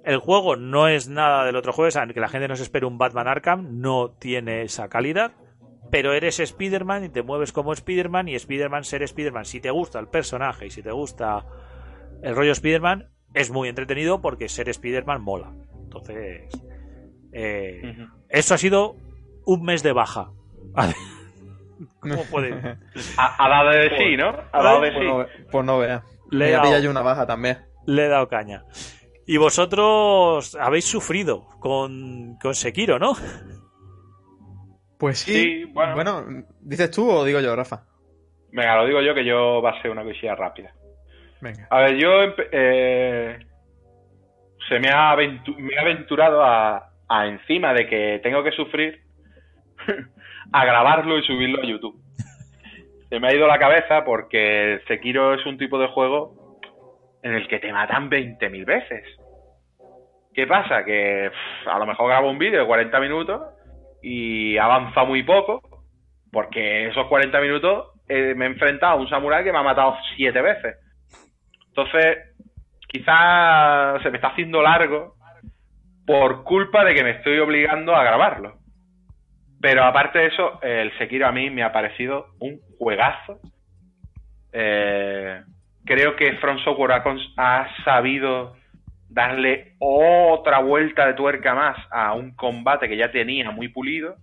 [0.04, 2.86] El juego no es nada del otro juego, sea, que la gente no se espere
[2.86, 5.32] un Batman Arkham, no tiene esa calidad.
[5.91, 9.45] Pero eres Spider-Man y te mueves como Spider-Man y Spider-Man ser Spider-Man.
[9.45, 11.45] Si te gusta el personaje y si te gusta
[12.22, 15.54] el rollo Spider-Man, es muy entretenido porque ser Spider-Man mola.
[15.84, 16.50] Entonces,
[17.34, 18.96] eh, eso ha sido
[19.46, 20.30] un mes de baja.
[22.00, 22.54] ¿Cómo puede?
[23.18, 24.30] Ha, ha dado de sí, ¿no?
[24.52, 25.08] Ha dado de Pues sí.
[25.10, 26.04] no, pues no veas.
[26.32, 27.60] Le he dado- yo una baja también.
[27.86, 28.64] Le he dado caña.
[29.26, 33.14] Y vosotros habéis sufrido con, con Sekiro, ¿no?
[34.98, 35.34] Pues sí.
[35.34, 36.26] Sí, bueno.
[36.62, 37.86] ¿dices tú o digo yo, Rafa?
[38.52, 40.74] Venga, lo digo yo que yo va a ser una cosilla rápida.
[41.42, 41.68] Venga.
[41.70, 42.10] A ver, yo
[42.52, 43.40] eh,
[44.70, 49.02] se me ha, aventu- me he aventurado a, a encima de que tengo que sufrir
[50.52, 52.02] a grabarlo y subirlo a YouTube.
[53.07, 56.60] Se me ha ido la cabeza porque Sekiro es un tipo de juego
[57.22, 59.03] en el que te matan 20.000 veces.
[60.34, 60.84] ¿Qué pasa?
[60.84, 61.30] Que
[61.68, 63.41] a lo mejor grabo un vídeo de 40 minutos
[64.02, 65.61] y avanza muy poco
[66.31, 69.95] porque esos 40 minutos eh, me he enfrentado a un samurái que me ha matado
[70.15, 70.77] 7 veces.
[71.68, 72.18] Entonces,
[72.88, 75.12] quizás se me está haciendo largo
[76.06, 78.58] por culpa de que me estoy obligando a grabarlo.
[79.62, 83.40] Pero aparte de eso, el Sekiro a mí me ha parecido un juegazo.
[84.52, 85.42] Eh,
[85.86, 87.02] creo que From Software
[87.38, 88.56] ha, sabido
[89.10, 94.16] darle otra vuelta de tuerca más a un combate que ya tenía muy pulido.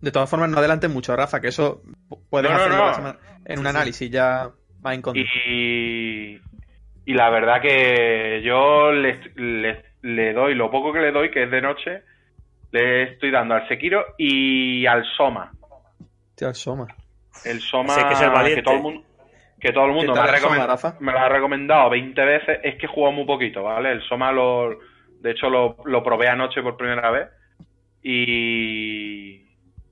[0.00, 3.16] De todas formas, no adelantes mucho, Rafa, que eso pu- puedes No, hacerlo no.
[3.44, 4.50] en un análisis ya
[4.82, 5.22] más en contra.
[5.22, 6.40] Y,
[7.04, 11.44] y la verdad que yo le, le- le doy lo poco que le doy, que
[11.44, 12.02] es de noche,
[12.72, 15.52] le estoy dando al Sekiro y al Soma.
[16.34, 16.86] Tío, el Soma.
[17.44, 18.62] El Soma que ser valiente.
[18.62, 19.02] todo el mundo,
[19.60, 20.40] que todo el mundo ¿Qué me, ha el
[20.78, 22.60] Soma, me lo ha recomendado 20 veces.
[22.62, 23.92] Es que he jugado muy poquito, ¿vale?
[23.92, 24.78] El Soma lo.
[25.20, 27.28] De hecho, lo, lo probé anoche por primera vez.
[28.02, 29.44] Y.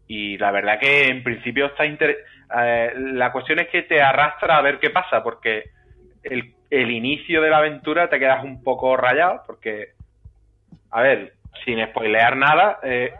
[0.06, 2.18] Y la verdad que en principio está inter-
[2.56, 5.64] eh, la cuestión es que te arrastra a ver qué pasa, porque
[6.22, 9.90] el, el inicio de la aventura te quedas un poco rayado, porque,
[10.90, 11.34] a ver,
[11.64, 13.12] sin spoilear nada, eh,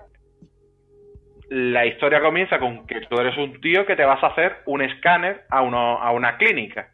[1.50, 4.82] la historia comienza con que tú eres un tío que te vas a hacer un
[4.82, 6.88] escáner a, uno, a una clínica,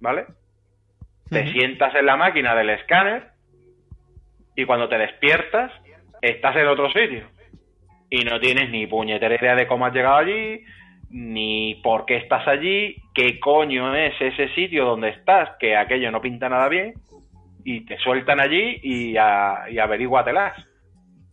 [0.00, 0.24] ¿vale?
[1.28, 3.30] Te sientas en la máquina del escáner
[4.54, 5.72] y cuando te despiertas
[6.22, 7.26] estás en otro sitio.
[8.08, 10.64] Y no tienes ni puñetera idea de cómo has llegado allí,
[11.10, 16.20] ni por qué estás allí, qué coño es ese sitio donde estás, que aquello no
[16.20, 16.94] pinta nada bien,
[17.64, 20.56] y te sueltan allí y, a, y averíguatelas.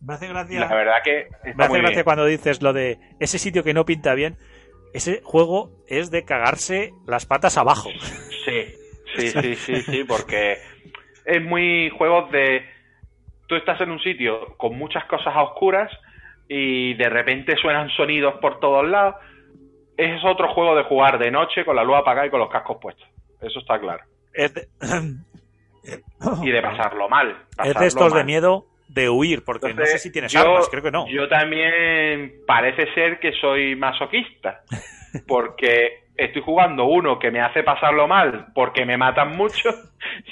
[0.00, 0.60] Me hace gracia.
[0.60, 4.14] la verdad que Me hace gracia cuando dices lo de ese sitio que no pinta
[4.14, 4.36] bien.
[4.92, 7.88] Ese juego es de cagarse las patas abajo.
[8.44, 8.64] Sí,
[9.16, 10.58] sí, sí, sí, sí, porque
[11.24, 12.64] es muy juegos de...
[13.46, 15.90] Tú estás en un sitio con muchas cosas a oscuras
[16.48, 19.16] y de repente suenan sonidos por todos lados.
[19.96, 22.78] Es otro juego de jugar de noche con la luz apagada y con los cascos
[22.80, 23.06] puestos.
[23.40, 24.02] Eso está claro.
[24.32, 24.66] Es de,
[26.42, 27.36] Y de pasarlo mal.
[27.62, 30.82] es de estos de miedo de huir, porque no sé si tienes yo- armas, creo
[30.82, 31.06] que no.
[31.08, 34.62] Yo también parece ser que soy masoquista,
[35.26, 39.70] porque estoy jugando uno que me hace pasarlo mal porque me matan mucho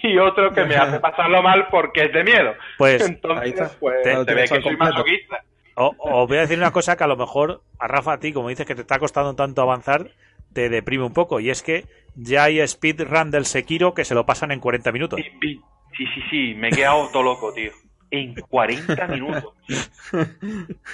[0.03, 2.55] y otro que me hace pasarlo mal porque es de miedo.
[2.79, 3.79] Pues ahí Entonces, está.
[3.79, 4.85] pues, Te- ves que soy completo.
[4.95, 5.45] masoquista.
[5.77, 8.33] O- os voy a decir una cosa que a lo mejor a Rafa, a ti,
[8.33, 10.11] como dices que te está costando tanto avanzar,
[10.53, 11.41] te deprime un poco.
[11.41, 15.21] Y es que ya hay speedrun del Sekiro que se lo pasan en 40 minutos.
[15.41, 15.61] Sí,
[15.97, 17.71] sí, sí, me he quedado todo loco, tío.
[18.11, 19.55] En 40 minutos.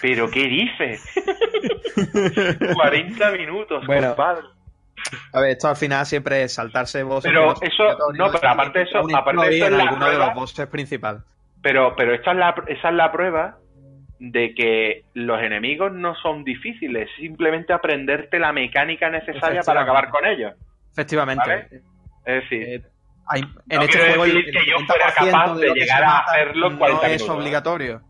[0.00, 1.04] ¿Pero qué dices?
[2.74, 4.42] 40 minutos, Bueno, compadre.
[5.32, 7.30] A ver, esto al final siempre es saltarse bosses.
[7.30, 10.34] Pero eso- no, pero aparte de eso- aparte de eso es alguno de prueba- los
[10.34, 11.22] bosses principales.
[11.62, 13.58] Pero, pero esta es la, esa es la prueba
[14.20, 20.26] de que los enemigos no son difíciles, simplemente aprenderte la mecánica necesaria para acabar con
[20.26, 20.52] ellos.
[20.92, 21.44] Efectivamente.
[21.46, 21.68] ¿Vale?
[22.24, 22.82] Es decir, Eh,
[23.28, 26.70] hay- en No este juego el, que yo fuera 70% capaz de llegar a hacerlo
[26.70, 28.02] no 40 es minutos, obligatorio.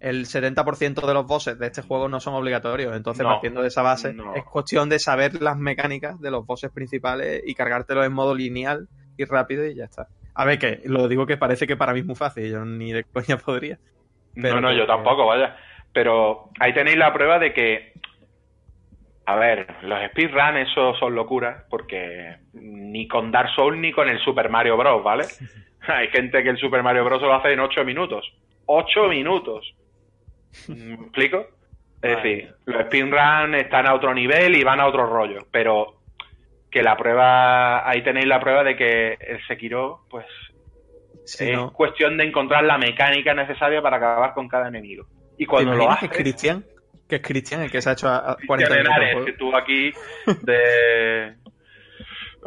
[0.00, 2.94] El 70% de los bosses de este juego no son obligatorios.
[2.94, 4.34] Entonces, No, partiendo de esa base, no.
[4.34, 8.86] es cuestión de saber las mecánicas de los bosses principales y cargártelos en modo lineal
[9.16, 10.08] y rápido y ya está.
[10.34, 12.50] A ver, que lo digo que parece que para mí es muy fácil.
[12.50, 13.78] Yo ni de coña podría.
[14.34, 15.56] Pero no, no, yo tampoco, vaya.
[15.92, 17.92] Pero ahí tenéis la prueba de que,
[19.26, 24.18] a ver, los speedrun eso son locuras, porque ni con Dark Souls ni con el
[24.20, 25.24] Super Mario Bros, ¿vale?
[25.86, 28.32] Hay gente que el Super Mario Bros lo hace en 8 minutos.
[28.66, 29.74] 8 minutos.
[30.68, 31.46] ¿Me explico?
[32.00, 32.28] Es Vale.
[32.28, 36.00] decir, los speedrun están a otro nivel y van a otro rollo, pero
[36.70, 40.26] que la prueba, ahí tenéis la prueba de que el Sekiro, pues
[41.24, 45.06] Es no, cuestión de encontrar la mecánica necesaria para acabar con cada enemigo.
[45.36, 46.64] Y ¿te cuando lo haces, que es Cristian?
[47.08, 48.96] Que es Cristian el que se ha hecho a a 40 Cristian minutos.
[48.96, 49.92] de Henares, que estuvo aquí
[50.42, 51.34] de,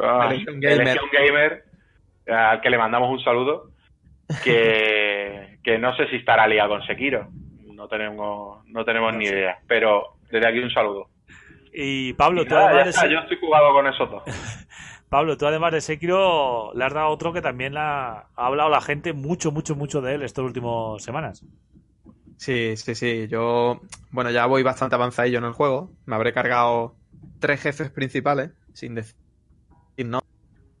[0.00, 0.86] ah, De Legion Gamer.
[0.86, 1.64] Legion Gamer,
[2.28, 3.70] al que le mandamos un saludo,
[4.44, 7.28] que, que no sé si estará liado con Sekiro.
[7.72, 9.58] No tenemos, no tenemos ni idea.
[9.68, 11.08] Pero desde aquí un saludo.
[11.72, 14.22] Y Pablo, Y tú nada, ya además de está, yo estoy jugado con esos dos.
[15.08, 18.80] Pablo, tú además de Sekiro le has dado otro que también la- ha hablado la
[18.80, 21.44] gente mucho, mucho, mucho de él estas últimas semanas.
[22.36, 23.26] Sí, sí, sí.
[23.28, 23.80] Yo,
[24.10, 25.90] bueno, ya voy bastante avanzadillo en el juego.
[26.06, 26.94] Me habré cargado
[27.40, 29.16] tres jefes principales, sin decir
[29.98, 30.20] no.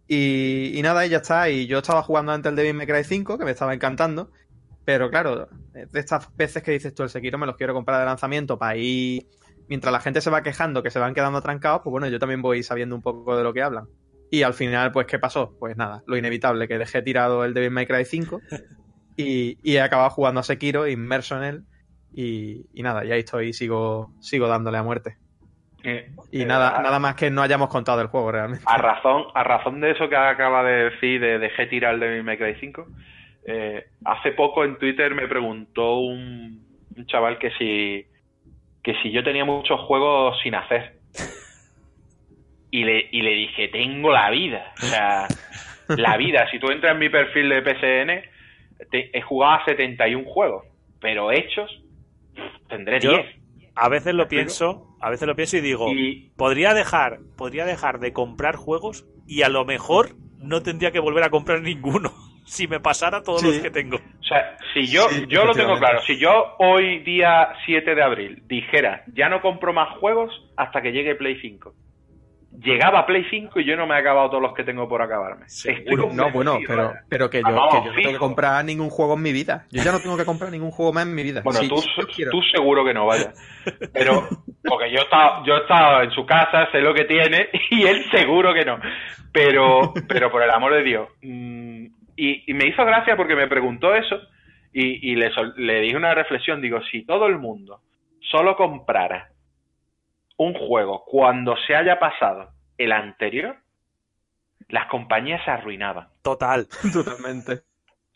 [0.08, 1.50] Y, y nada, y ya está.
[1.50, 4.30] Y yo estaba jugando antes el Devil May Cry 5, que me estaba encantando.
[4.84, 8.06] Pero claro, de estas veces que dices tú el Sekiro me los quiero comprar de
[8.06, 9.26] lanzamiento para ir.
[9.68, 12.42] Mientras la gente se va quejando que se van quedando trancados, pues bueno, yo también
[12.42, 13.88] voy sabiendo un poco de lo que hablan.
[14.30, 15.54] Y al final, pues, ¿qué pasó?
[15.58, 18.40] Pues nada, lo inevitable, que dejé tirado el Devil May Cry 5
[19.16, 21.62] y, y he acabado jugando a Sekiro, inmerso en él.
[22.14, 25.16] Y, y nada, ya estoy, sigo, sigo dándole a muerte.
[25.84, 28.64] Eh, Y eh, nada, a- nada más que no hayamos contado del juego realmente.
[28.66, 32.24] A razón, a razón de eso que acaba de decir, de dejé tirar el Devil
[32.24, 32.86] May Cry 5,
[33.46, 38.06] eh, hace poco en Twitter me preguntó un, un chaval que si,
[38.82, 40.97] que si yo tenía muchos juegos sin hacer.
[42.70, 44.72] Y le, y le dije, tengo la vida.
[44.82, 45.26] O sea,
[45.96, 46.46] la vida.
[46.50, 50.64] Si tú entras en mi perfil de PSN, te- he jugado a 71 juegos,
[51.00, 51.70] pero hechos
[52.68, 53.26] tendré Yo 10.
[53.74, 57.98] a veces lo pienso, a veces lo pienso y digo, Y, podría dejar, podría dejar
[58.00, 62.12] de comprar juegos y a lo mejor no tendría que volver a comprar ninguno
[62.44, 63.48] si me pasara todos Sí.
[63.48, 63.96] los que tengo.
[63.96, 68.02] O sea, si yo, Sí, yo lo tengo claro, si yo hoy día 7 de
[68.02, 71.72] abril dijera, ya no compro más juegos hasta que llegue Play 5.
[72.50, 75.48] Llegaba Play 5 y yo no me he acabado todos los que tengo por acabarme.
[75.48, 76.08] Seguro.
[76.12, 78.90] No, bueno, convencido, pero, pero que, yo, Vamos, que yo no tengo que comprar ningún
[78.90, 79.66] juego en mi vida.
[79.70, 81.42] Yo ya no tengo que comprar ningún juego más en mi vida.
[81.44, 81.76] Bueno, Sí, tú,
[82.30, 83.32] tú seguro que no, vaya.
[83.92, 84.26] Pero,
[84.64, 87.82] porque yo he estado, yo he estado en su casa, sé lo que tiene, y
[87.86, 88.78] él seguro que no.
[89.32, 91.08] Pero, pero por el amor de Dios.
[91.22, 91.84] mm,
[92.16, 94.16] Y, y me hizo gracia porque me preguntó eso,
[94.72, 97.80] y, y le, le dije una reflexión, digo, si todo el mundo
[98.20, 99.28] solo comprara
[100.38, 103.56] un juego cuando se haya pasado el anterior,
[104.68, 106.08] las compañías se arruinaban.
[106.22, 106.66] Total.
[106.92, 107.62] Totalmente.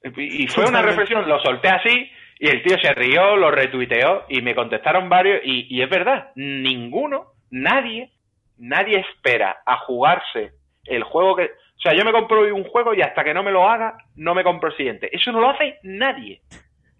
[0.05, 4.25] Y y fue una reflexión, lo solté así y el tío se rió, lo retuiteó
[4.29, 8.11] y me contestaron varios y, y es verdad, ninguno, nadie,
[8.57, 10.53] nadie espera a jugarse
[10.85, 11.45] el juego que...
[11.45, 13.97] O sea, yo me compro hoy un juego y hasta que no me lo haga,
[14.15, 15.09] no me compro el siguiente.
[15.13, 16.43] Eso no lo hace nadie.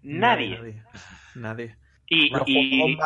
[0.01, 0.57] Nadie.
[0.57, 0.83] Nadie.
[1.35, 1.75] Nadie.
[2.13, 2.97] Y,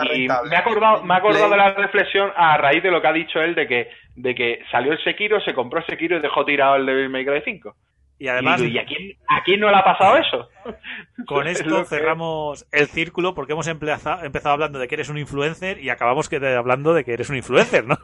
[0.47, 3.13] me he acordado, me he acordado de la reflexión a raíz de lo que ha
[3.13, 6.45] dicho él de que, de que salió el Sekiro, se compró el Sekiro y dejó
[6.45, 7.75] tirado el Devil May Cry 5.
[8.19, 10.49] Y además, y, digo, ¿y a, quién, a quién no le ha pasado eso?
[11.27, 15.09] con Es esto que- cerramos el círculo porque hemos empleza- empezado hablando de que eres
[15.09, 17.97] un influencer y acabamos que hablando de que eres un influencer, ¿no?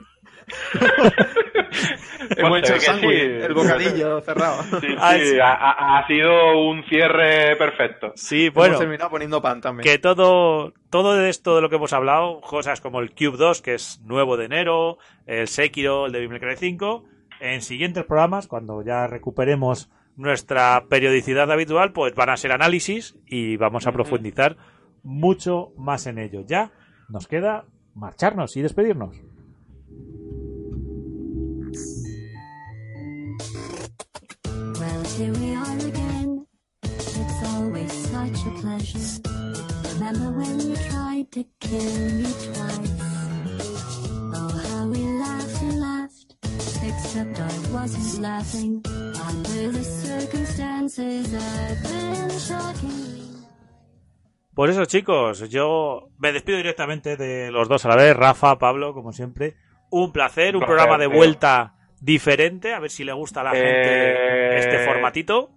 [2.37, 3.05] Hemos Pues sí.
[3.05, 4.63] el bocadillo cerrado.
[4.81, 8.11] Sí, Ah, sí, ha, sido un cierre perfecto.
[8.15, 8.73] Sí, bueno.
[8.73, 9.83] Hemos terminado poniendo pan también.
[9.83, 13.61] que todo, todo de esto de lo que hemos hablado, cosas como el Cube 2,
[13.61, 17.05] que es nuevo de enero, el Sekiro, el de Devil May Cry 5,
[17.39, 23.57] en siguientes programas, cuando ya recuperemos nuestra periodicidad habitual, pues van a ser análisis y
[23.57, 24.57] vamos a profundizar
[25.03, 26.41] mucho más en ello.
[26.45, 26.71] Ya
[27.09, 29.17] nos queda marcharnos y despedirnos.
[35.17, 36.45] Here we are again.
[36.83, 39.21] It's always such a pleasure.
[39.93, 42.93] Remember when you tried to kill me twice?
[44.35, 46.35] Oh, how we laughed and laughed.
[46.89, 48.81] Except I wasn't laughing.
[49.29, 53.21] Under the circumstances, I've been shockingly.
[54.55, 58.93] Por eso, chicos, yo me despido directamente de los dos a la vez, Rafa, Pablo,
[58.93, 59.55] como siempre.
[59.89, 61.17] Un placer, un placer, programa de tío.
[61.17, 61.72] vuelta
[62.03, 65.51] diferente, a ver si le gusta a la gente Eh, este formatito.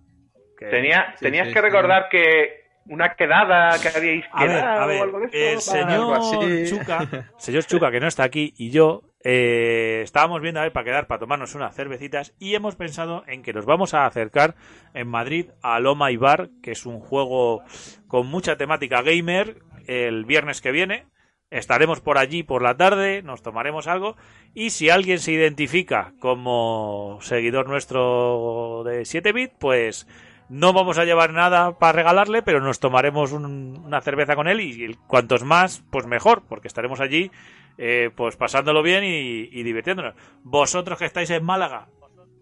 [0.59, 1.65] Que- Tenía, Sí, tenías sí, que sí.
[1.65, 5.59] recordar que una quedada que habíais A ver, quedado a ver, o algo de el
[5.59, 6.67] para- señor.
[6.69, 6.99] Chuca,
[7.39, 11.07] señor Chuca, que no está aquí, y yo eh, estábamos viendo a ver para quedar,
[11.09, 14.55] para tomarnos unas cervecitas, y hemos pensado en que nos vamos a acercar
[14.95, 17.63] en Madrid a Loma y Bar, que es un juego
[18.07, 19.57] con mucha temática gamer,
[19.89, 21.07] el viernes que viene.
[21.51, 24.17] Estaremos por allí por la tarde, nos tomaremos algo,
[24.53, 30.09] y si alguien se identifica como seguidor nuestro de 7-bit, pues
[30.49, 34.61] no vamos a llevar nada para regalarle, pero nos tomaremos un- una cerveza con él
[34.61, 37.31] y, cuantos más, pues mejor, porque estaremos allí
[37.79, 40.15] eh, pues pasándolo bien y, y divirtiéndonos.
[40.43, 41.87] Vosotros que estáis en Málaga,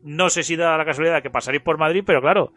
[0.03, 2.53] no sé si da la casualidad que pasaréis por Madrid, pero claro,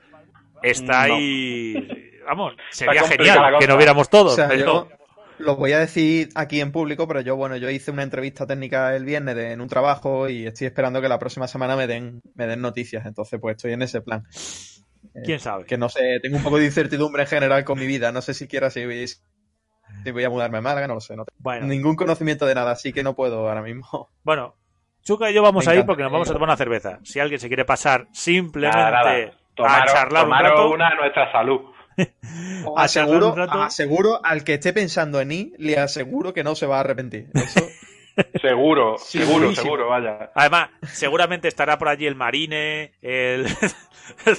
[0.61, 1.77] estáis...
[2.25, 4.33] Vamos, sería genial que nos viéramos todos.
[4.33, 4.96] O sea, pero- yo
[5.39, 8.95] lo voy a decir aquí en público, pero yo, bueno, yo hice una entrevista técnica
[8.95, 12.21] el viernes de- en un trabajo y estoy esperando que la próxima semana me den,
[12.35, 13.05] me den noticias.
[13.05, 14.23] Entonces, pues estoy en ese plan.
[15.15, 15.65] Eh, ¿Quién sabe?
[15.65, 18.11] Que no sé, tengo un poco de incertidumbre en general con mi vida.
[18.11, 21.15] No sé siquiera si voy, si voy a mudarme a Málaga, no lo sé.
[21.15, 24.09] No tengo Bueno, ningún conocimiento de nada, así que no puedo ahora mismo.
[24.23, 24.55] bueno,
[25.03, 25.87] Chuca y yo vamos Me a ir encanta.
[25.87, 26.99] porque nos vamos a tomar una cerveza.
[27.03, 29.81] Si alguien se quiere pasar simplemente Nada, nada.
[29.81, 31.61] a charlar un rato, una a nuestra salud.
[32.75, 33.61] Aseguro, rato.
[33.63, 37.27] aseguro al que esté pensando en ir, le aseguro que no se va a arrepentir.
[37.33, 37.65] Eso,
[38.41, 39.63] Seguro, Sí, seguro, buenísimo.
[39.63, 40.31] seguro, vaya.
[40.33, 43.47] Además, seguramente estará por allí el Marine, el...
[44.25, 44.33] Sí,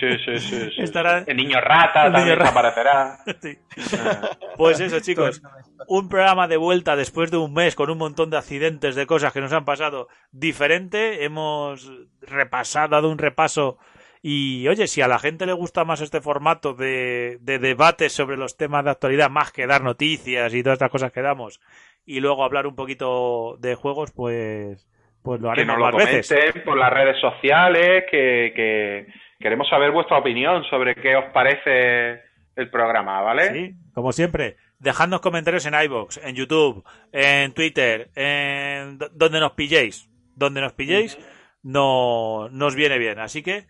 [0.00, 0.70] sí, sí, sí.
[0.74, 0.80] sí.
[0.82, 2.50] Estará- El niño rata El niño también rata.
[2.50, 3.18] aparecerá.
[3.42, 3.58] Sí.
[4.02, 4.30] Ah.
[4.56, 5.42] Pues eso, chicos.
[5.86, 9.32] Un programa de vuelta después de un mes con un montón de accidentes, de cosas
[9.34, 11.22] que nos han pasado diferente.
[11.24, 11.90] Hemos
[12.22, 13.76] repasado, dado un repaso.
[14.22, 18.36] Y oye, si a la gente le gusta más este formato de, de debate sobre
[18.36, 21.60] los temas de actualidad, más que dar noticias y todas estas cosas que damos,
[22.04, 24.86] y luego hablar un poquito de juegos, pues,
[25.22, 26.28] pues lo Que haremos nos lo más veces.
[26.28, 29.06] comenten por las redes sociales, que, que
[29.38, 32.20] queremos saber vuestra opinión sobre qué os parece
[32.56, 33.52] el programa, ¿vale?
[33.54, 40.10] Sí, como siempre, dejadnos comentarios en iBox, en YouTube, en Twitter, en donde nos pilléis.
[40.36, 41.18] Donde nos pilléis,
[41.62, 43.18] no nos viene bien.
[43.18, 43.66] Así que,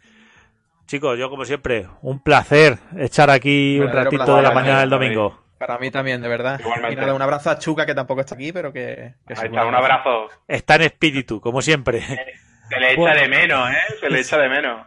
[0.91, 4.91] chicos, yo como siempre, un placer echar aquí un ratito placer, de la mañana del
[4.91, 5.39] domingo.
[5.57, 6.59] para mí también, de verdad.
[6.59, 6.95] Igualmente.
[6.95, 9.15] Y nada, un abrazo a Chuca, que tampoco está aquí, pero que...
[9.27, 10.29] que Ahí está, un abrazo.
[10.49, 12.01] Está en espíritu, como siempre.
[12.01, 13.21] Se le echa Bueno.
[13.21, 13.95] de menos, ¿eh?
[14.01, 14.87] Se le echa de menos.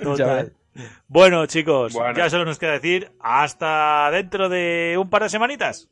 [0.00, 0.52] Total.
[1.08, 2.16] Bueno, chicos, Bueno.
[2.16, 5.88] ya solo nos queda decir hasta dentro de un par de semanitas.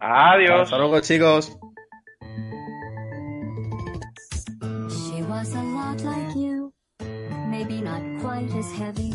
[0.00, 0.62] Adiós.
[0.64, 1.58] Hasta luego, chicos.
[7.86, 9.14] Not quite as heavy.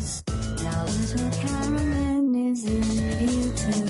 [0.64, 3.86] Now little Carolyn is in here too.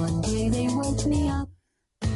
[0.00, 1.50] One day they woke me up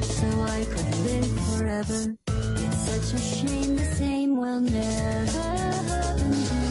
[0.00, 0.26] so
[0.56, 2.16] I could live forever.
[2.64, 6.61] It's such a shame the same will never happen